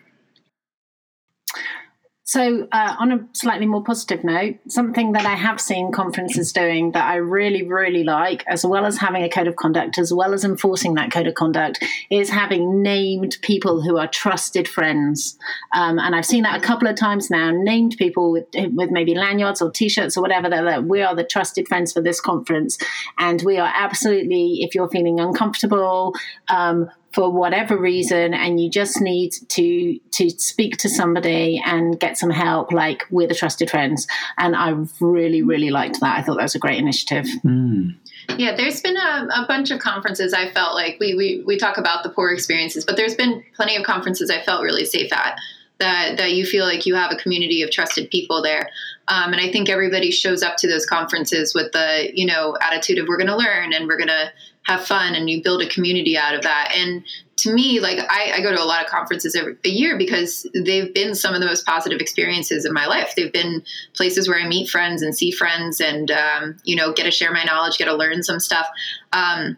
So, 2.26 2.70
uh, 2.72 2.96
on 3.00 3.12
a 3.12 3.20
slightly 3.34 3.66
more 3.66 3.84
positive 3.84 4.24
note, 4.24 4.56
something 4.70 5.12
that 5.12 5.26
I 5.26 5.36
have 5.36 5.60
seen 5.60 5.92
conferences 5.92 6.54
doing 6.54 6.94
that 6.94 7.06
I 7.06 7.16
really, 7.16 7.64
really 7.64 8.06
like, 8.06 8.46
as 8.48 8.66
well 8.66 8.86
as 8.86 8.98
having 8.98 9.24
a 9.24 9.30
code 9.30 9.48
of 9.48 9.58
conduct, 9.58 9.98
as 9.98 10.14
well 10.14 10.34
as 10.34 10.46
enforcing 10.46 10.94
that 10.94 11.12
code 11.12 11.28
of 11.28 11.34
conduct, 11.34 11.84
is 12.10 12.30
having 12.30 12.82
named 12.82 13.38
people 13.42 13.82
who 13.82 13.98
are 13.98 14.08
trusted 14.08 14.70
friends. 14.70 15.38
Um, 15.76 16.00
and 16.00 16.16
I've 16.16 16.26
seen 16.26 16.44
that 16.44 16.58
a 16.58 16.66
couple 16.66 16.88
of 16.88 16.96
times 16.96 17.30
now, 17.30 17.52
named 17.52 17.98
people 17.98 18.32
with, 18.32 18.46
with 18.54 18.90
maybe 18.90 19.16
lanyards 19.16 19.62
or 19.62 19.70
t 19.70 19.90
shirts 19.90 20.16
or 20.16 20.22
whatever, 20.22 20.50
that, 20.50 20.64
that 20.64 20.86
we 20.86 21.02
are 21.02 21.16
the 21.16 21.26
trusted 21.26 21.68
friends 21.68 21.92
for 21.92 22.02
this 22.02 22.22
conference. 22.22 22.78
And 23.18 23.42
we 23.42 23.58
are 23.58 23.72
absolutely, 23.76 24.60
if 24.62 24.76
you're 24.76 24.90
feeling 24.90 25.20
uncomfortable, 25.20 26.16
um, 26.50 26.90
for 27.14 27.30
whatever 27.30 27.78
reason 27.78 28.34
and 28.34 28.60
you 28.60 28.70
just 28.70 29.00
need 29.00 29.32
to 29.48 30.00
to 30.12 30.30
speak 30.32 30.78
to 30.78 30.90
somebody 30.90 31.62
and 31.64 32.00
get 32.00 32.18
some 32.18 32.32
help 32.32 32.72
like 32.72 33.06
we're 33.12 33.28
the 33.28 33.36
trusted 33.36 33.70
friends. 33.70 34.08
And 34.38 34.56
i 34.56 34.74
really 35.00 35.42
really 35.44 35.70
liked 35.70 36.00
that. 36.00 36.18
I 36.18 36.22
thought 36.22 36.38
that 36.38 36.44
was 36.44 36.56
a 36.56 36.60
great 36.60 36.80
initiative. 36.80 37.26
Mm. 37.46 37.96
yeah 38.38 38.56
there's 38.56 38.82
been 38.82 38.98
a, 38.98 39.28
a, 39.34 39.46
bunch 39.48 39.70
of 39.70 39.80
conferences 39.80 40.34
i 40.34 40.50
felt 40.50 40.74
like 40.76 40.98
we, 41.00 41.14
we 41.14 41.44
we 41.46 41.58
talk 41.58 41.78
about 41.78 42.04
the 42.04 42.10
poor 42.10 42.32
experiences 42.32 42.86
but 42.86 42.96
there's 42.96 43.16
been 43.16 43.44
plenty 43.56 43.76
of 43.76 43.84
conferences 43.84 44.30
i 44.30 44.42
felt 44.42 44.64
really 44.64 44.86
safe 44.86 45.12
at 45.12 45.38
that 45.84 46.18
that 46.18 46.32
you 46.34 46.46
feel 46.46 46.66
like 46.66 46.86
you 46.86 46.96
have 46.96 47.12
a 47.12 47.16
community 47.16 47.62
of 47.62 47.70
trusted 47.72 48.10
people 48.10 48.42
there 48.42 48.70
um, 49.08 49.34
and 49.34 49.42
i 49.42 49.52
think 49.52 49.70
everybody 49.70 50.12
shows 50.12 50.42
up 50.42 50.56
to 50.58 50.68
those 50.68 50.86
conferences 50.86 51.54
with 51.54 51.72
the 51.74 52.10
you 52.14 52.26
know 52.26 52.58
attitude 52.62 52.98
of 52.98 53.08
we're 53.08 53.18
going 53.18 53.28
to 53.28 53.38
learn 53.38 53.74
and 53.74 53.88
we're 53.88 53.98
going 53.98 54.08
to 54.08 54.32
have 54.64 54.86
fun 54.86 55.14
and 55.16 55.30
you 55.30 55.44
build 55.44 55.62
a 55.62 55.68
community 55.68 56.18
out 56.18 56.36
of 56.36 56.44
that. 56.44 56.72
And 56.76 57.04
to 57.38 57.54
me, 57.54 57.80
like 57.80 58.00
I, 58.00 58.34
I, 58.36 58.42
go 58.42 58.56
to 58.56 58.62
a 58.62 58.64
lot 58.64 58.84
of 58.84 58.90
conferences 58.90 59.36
every 59.36 59.58
a 59.66 59.70
year 59.70 59.98
because 59.98 60.48
they've 60.54 60.94
been 60.94 61.16
some 61.16 61.34
of 61.34 61.42
the 61.42 61.46
most 61.46 61.66
positive 61.66 62.00
experiences 62.00 62.64
in 62.66 62.74
my 62.74 62.86
life. 62.86 63.14
They've 63.16 63.34
been 63.34 63.64
places 63.94 64.28
where 64.28 64.40
I 64.40 64.48
meet 64.48 64.70
friends 64.70 65.02
and 65.02 65.16
see 65.16 65.32
friends 65.32 65.82
and, 65.82 66.12
um, 66.12 66.58
you 66.64 66.76
know, 66.76 66.94
get 66.94 67.04
to 67.04 67.12
share 67.12 67.34
my 67.34 67.44
knowledge, 67.44 67.78
get 67.78 67.86
to 67.86 67.96
learn 67.96 68.24
some 68.24 68.40
stuff. 68.40 68.68
Um, 69.12 69.58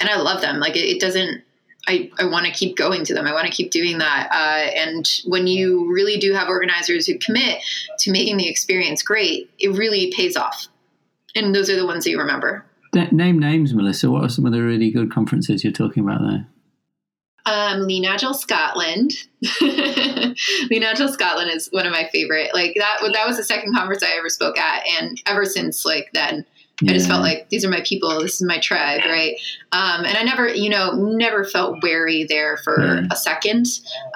and 0.00 0.08
I 0.08 0.16
love 0.16 0.40
them. 0.40 0.58
Like 0.58 0.76
it, 0.76 0.84
it 0.84 1.00
doesn't, 1.00 1.42
I, 1.88 2.10
I 2.18 2.24
want 2.26 2.46
to 2.46 2.52
keep 2.52 2.76
going 2.76 3.04
to 3.04 3.14
them. 3.14 3.26
I 3.26 3.32
want 3.32 3.46
to 3.46 3.52
keep 3.52 3.70
doing 3.70 3.98
that. 3.98 4.28
Uh, 4.32 4.70
and 4.76 5.08
when 5.24 5.46
you 5.46 5.92
really 5.92 6.18
do 6.18 6.32
have 6.32 6.48
organizers 6.48 7.06
who 7.06 7.18
commit 7.18 7.62
to 8.00 8.10
making 8.10 8.36
the 8.38 8.48
experience 8.48 9.02
great, 9.02 9.50
it 9.58 9.68
really 9.76 10.12
pays 10.16 10.36
off. 10.36 10.66
And 11.34 11.54
those 11.54 11.70
are 11.70 11.76
the 11.76 11.86
ones 11.86 12.04
that 12.04 12.10
you 12.10 12.18
remember 12.18 12.64
name 13.12 13.38
names, 13.38 13.74
Melissa. 13.74 14.10
What 14.10 14.24
are 14.24 14.28
some 14.28 14.46
of 14.46 14.52
the 14.52 14.62
really 14.62 14.90
good 14.90 15.12
conferences 15.12 15.62
you're 15.62 15.72
talking 15.72 16.02
about 16.02 16.20
there? 16.20 16.46
Um, 17.46 17.86
Lean 17.86 18.04
Agile 18.04 18.34
Scotland. 18.34 19.12
Lean 19.60 20.82
Agile 20.82 21.08
Scotland 21.08 21.50
is 21.52 21.68
one 21.70 21.86
of 21.86 21.92
my 21.92 22.08
favorite. 22.12 22.50
Like 22.54 22.74
that, 22.78 22.98
that 23.12 23.26
was 23.26 23.36
the 23.36 23.44
second 23.44 23.74
conference 23.74 24.02
I 24.02 24.16
ever 24.16 24.28
spoke 24.28 24.58
at, 24.58 24.82
and 25.00 25.20
ever 25.26 25.44
since 25.44 25.84
like 25.84 26.10
then, 26.12 26.44
yeah. 26.80 26.90
I 26.90 26.94
just 26.94 27.08
felt 27.08 27.22
like 27.22 27.48
these 27.48 27.64
are 27.64 27.70
my 27.70 27.82
people. 27.84 28.20
This 28.20 28.34
is 28.34 28.42
my 28.42 28.60
tribe, 28.60 29.00
right? 29.06 29.36
Um, 29.72 30.04
and 30.04 30.16
I 30.16 30.22
never, 30.22 30.48
you 30.48 30.68
know, 30.68 30.92
never 30.92 31.44
felt 31.44 31.82
wary 31.82 32.24
there 32.28 32.58
for 32.58 32.82
yeah. 32.82 33.06
a 33.10 33.16
second. 33.16 33.66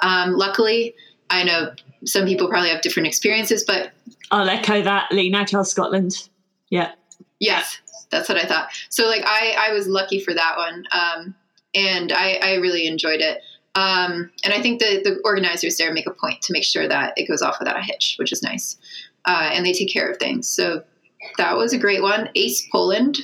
Um, 0.03 0.33
luckily, 0.33 0.93
I 1.29 1.43
know 1.43 1.73
some 2.05 2.25
people 2.25 2.47
probably 2.49 2.69
have 2.69 2.81
different 2.81 3.07
experiences, 3.07 3.63
but 3.65 3.91
I'll 4.29 4.47
echo 4.47 4.81
that. 4.81 5.11
Lean 5.11 5.33
Agile 5.33 5.63
Scotland. 5.63 6.29
Yeah. 6.69 6.91
Yes, 7.39 7.79
that's 8.11 8.29
what 8.29 8.37
I 8.37 8.45
thought. 8.45 8.69
So 8.89 9.07
like 9.07 9.23
I 9.25 9.55
I 9.57 9.73
was 9.73 9.87
lucky 9.87 10.19
for 10.19 10.33
that 10.33 10.57
one, 10.57 10.85
um, 10.91 11.35
and 11.73 12.11
I 12.11 12.39
I 12.43 12.53
really 12.55 12.85
enjoyed 12.85 13.21
it. 13.21 13.41
Um, 13.73 14.29
and 14.43 14.53
I 14.53 14.61
think 14.61 14.79
the, 14.79 15.01
the 15.01 15.21
organizers 15.23 15.77
there 15.77 15.93
make 15.93 16.05
a 16.05 16.11
point 16.11 16.41
to 16.43 16.53
make 16.53 16.65
sure 16.65 16.87
that 16.87 17.13
it 17.15 17.27
goes 17.27 17.41
off 17.41 17.57
without 17.57 17.79
a 17.79 17.81
hitch, 17.81 18.15
which 18.19 18.33
is 18.33 18.43
nice. 18.43 18.77
Uh, 19.23 19.49
and 19.53 19.65
they 19.65 19.71
take 19.71 19.91
care 19.91 20.09
of 20.09 20.17
things. 20.17 20.47
So 20.47 20.83
that 21.37 21.57
was 21.57 21.73
a 21.73 21.77
great 21.77 22.01
one. 22.01 22.29
ACE 22.35 22.67
Poland, 22.71 23.17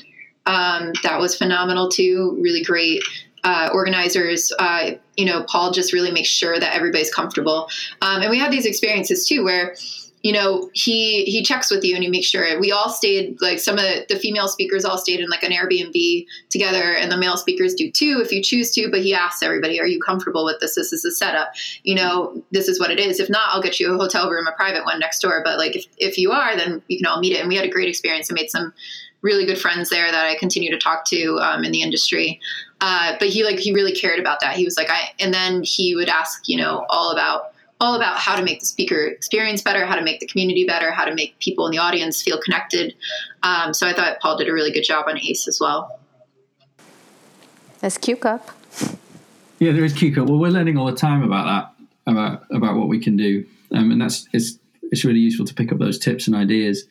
um, 0.46 0.94
that 1.04 1.20
was 1.20 1.36
phenomenal 1.36 1.90
too. 1.90 2.38
Really 2.42 2.64
great 2.64 3.02
uh, 3.44 3.70
organizers. 3.74 4.52
Uh, 4.60 4.92
you 5.16 5.26
know, 5.26 5.44
Paul 5.44 5.72
just 5.72 5.94
really 5.94 6.12
makes 6.12 6.30
sure 6.30 6.60
that 6.60 6.76
everybody's 6.76 7.14
comfortable. 7.14 7.70
Um, 8.02 8.22
and 8.22 8.30
we 8.30 8.40
had 8.40 8.52
these 8.52 8.66
experiences 8.66 9.28
too 9.28 9.44
where 9.44 9.76
you 10.24 10.32
know 10.32 10.70
he 10.74 11.24
he 11.26 11.44
checks 11.44 11.70
with 11.70 11.84
you 11.84 11.94
and 11.94 12.04
he 12.04 12.10
makes 12.10 12.28
sure 12.28 12.60
we 12.60 12.72
all 12.72 12.90
stayed 12.90 13.38
like 13.42 13.60
some 13.60 13.76
of 13.76 13.84
the, 14.10 14.18
female 14.18 14.48
speakers 14.48 14.84
all 14.84 14.98
stayed 14.98 15.20
in 15.20 15.30
like 15.30 15.44
an 15.44 15.52
airbnb 15.52 16.26
together 16.50 16.94
and 16.94 17.12
the 17.12 17.18
male 17.18 17.38
speakers 17.38 17.76
do 17.76 17.92
too 17.92 18.20
if 18.24 18.32
you 18.32 18.42
choose 18.42 18.72
to 18.72 18.90
but 18.90 19.02
he 19.02 19.14
asks 19.14 19.44
everybody 19.44 19.80
are 19.80 19.86
you 19.86 20.02
comfortable 20.02 20.44
with 20.44 20.60
this? 20.60 20.76
This 20.76 20.92
is 20.92 21.06
a 21.06 21.12
setup. 21.12 21.50
You 21.84 21.96
know 21.96 22.44
this 22.52 22.68
is 22.68 22.80
what 22.80 22.90
it 22.90 23.00
is. 23.00 23.20
If 23.20 23.30
not 23.30 23.50
i'll 23.50 23.62
get 23.62 23.80
you 23.80 23.94
a 23.94 23.98
hotel 23.98 24.30
room 24.30 24.48
a 24.48 24.52
private 24.54 24.86
one 24.86 25.00
next 25.00 25.20
door. 25.20 25.42
But 25.44 25.60
like 25.60 25.76
if, 25.76 25.86
if 25.98 26.18
you 26.18 26.32
are 26.32 26.58
then 26.58 26.82
you 26.88 26.98
can 26.98 27.06
all 27.06 27.20
meet 27.20 27.34
it. 27.34 27.40
And 27.40 27.48
we 27.48 27.56
had 27.56 27.66
a 27.66 27.70
great 27.70 27.88
experience 27.88 28.30
and 28.30 28.36
made 28.36 28.50
some 28.50 28.74
really 29.22 29.46
good 29.46 29.60
friends 29.60 29.90
there 29.90 30.12
that 30.12 30.26
i 30.28 30.36
continue 30.38 30.72
to 30.72 30.78
talk 30.78 31.06
to 31.06 31.38
um, 31.40 31.64
in 31.64 31.72
the 31.72 31.82
industry. 31.82 32.40
Uh, 32.82 33.16
but 33.20 33.30
he 33.30 33.44
like 33.44 33.60
he 33.60 33.72
really 33.72 33.94
cared 33.94 34.20
about 34.20 34.40
that. 34.40 34.56
He 34.56 34.66
was 34.66 34.78
like 34.78 34.90
i 34.90 35.12
and 35.20 35.32
then 35.32 35.62
he 35.64 35.96
would 35.96 36.10
ask 36.10 36.48
you 36.48 36.58
know 36.58 36.88
all 36.90 37.12
about 37.12 37.54
all 37.80 37.96
about 37.96 38.18
how 38.18 38.36
to 38.36 38.44
make 38.44 38.60
the 38.60 38.66
speaker 38.66 39.06
experience 39.06 39.62
better, 39.62 39.86
how 39.86 39.96
to 39.96 40.02
make 40.02 40.20
the 40.20 40.28
community 40.28 40.66
better, 40.66 40.92
how 40.92 41.06
to 41.06 41.14
make 41.14 41.38
people 41.40 41.66
in 41.66 41.72
the 41.72 41.78
audience 41.78 42.22
feel 42.22 42.40
connected. 42.40 42.96
Um, 43.44 43.74
so 43.74 43.88
I 43.88 43.94
thought 43.94 44.20
Paul 44.20 44.38
did 44.38 44.48
a 44.48 44.54
really 44.54 44.72
good 44.72 44.84
job 44.84 45.06
on 45.08 45.18
ACE 45.20 45.48
as 45.48 45.60
well. 45.60 46.00
There's 47.80 47.98
QCon. 47.98 48.42
Yeah, 49.60 49.72
there 49.72 49.84
is 49.84 49.94
QCon. 49.94 50.28
Well, 50.28 50.40
we're 50.40 50.50
learning 50.50 50.78
all 50.78 50.86
the 50.86 50.96
time 50.96 51.24
about 51.24 51.46
that, 51.46 52.12
about 52.12 52.44
about 52.52 52.76
what 52.76 52.88
we 52.88 53.00
can 53.00 53.18
do, 53.18 53.46
um, 53.74 53.92
and 53.92 54.02
that's 54.02 54.28
it's 54.34 54.60
it's 54.92 55.06
really 55.06 55.20
useful 55.20 55.46
to 55.46 55.54
pick 55.54 55.72
up 55.72 55.80
those 55.80 56.00
tips 56.00 56.28
and 56.28 56.36
ideas. 56.36 56.86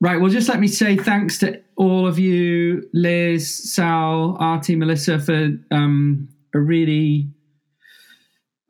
Right. 0.00 0.20
Well, 0.20 0.30
just 0.30 0.48
let 0.48 0.60
me 0.60 0.68
say 0.68 0.96
thanks 0.96 1.38
to 1.38 1.60
all 1.76 2.06
of 2.06 2.20
you, 2.20 2.88
Liz, 2.92 3.52
Sal, 3.52 4.36
Artie, 4.38 4.76
Melissa, 4.76 5.18
for 5.18 5.50
um, 5.72 6.28
a 6.54 6.60
really 6.60 7.28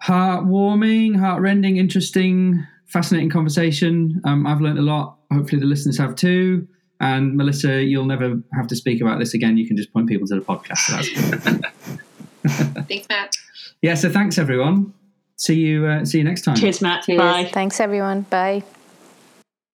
heartwarming, 0.03 1.19
heartrending, 1.19 1.77
interesting, 1.77 2.67
fascinating 2.87 3.31
conversation. 3.31 4.21
Um, 4.25 4.47
I've 4.47 4.61
learned 4.61 4.79
a 4.79 4.83
lot. 4.83 5.19
Hopefully, 5.33 5.61
the 5.61 5.67
listeners 5.67 5.99
have 5.99 6.15
too. 6.15 6.67
And 7.01 7.37
Melissa, 7.37 7.83
you'll 7.83 8.07
never 8.07 8.41
have 8.55 8.67
to 8.69 8.77
speak 8.77 9.01
about 9.01 9.19
this 9.19 9.35
again. 9.35 9.57
You 9.57 9.67
can 9.67 9.77
just 9.77 9.93
point 9.93 10.09
people 10.09 10.27
to 10.29 10.35
the 10.35 10.41
podcast. 10.41 10.79
So 10.79 12.49
thanks, 12.89 13.07
Matt. 13.09 13.37
Yeah. 13.83 13.95
So 13.95 14.11
thanks, 14.11 14.39
everyone. 14.39 14.93
See 15.37 15.55
you. 15.55 15.87
Uh, 15.87 16.05
see 16.05 16.19
you 16.19 16.25
next 16.25 16.43
time. 16.43 16.57
Cheers, 16.57 16.83
Matt. 16.83 17.05
Cheers. 17.05 17.19
Bye. 17.19 17.45
Thanks, 17.53 17.79
everyone. 17.79 18.23
Bye. 18.23 18.65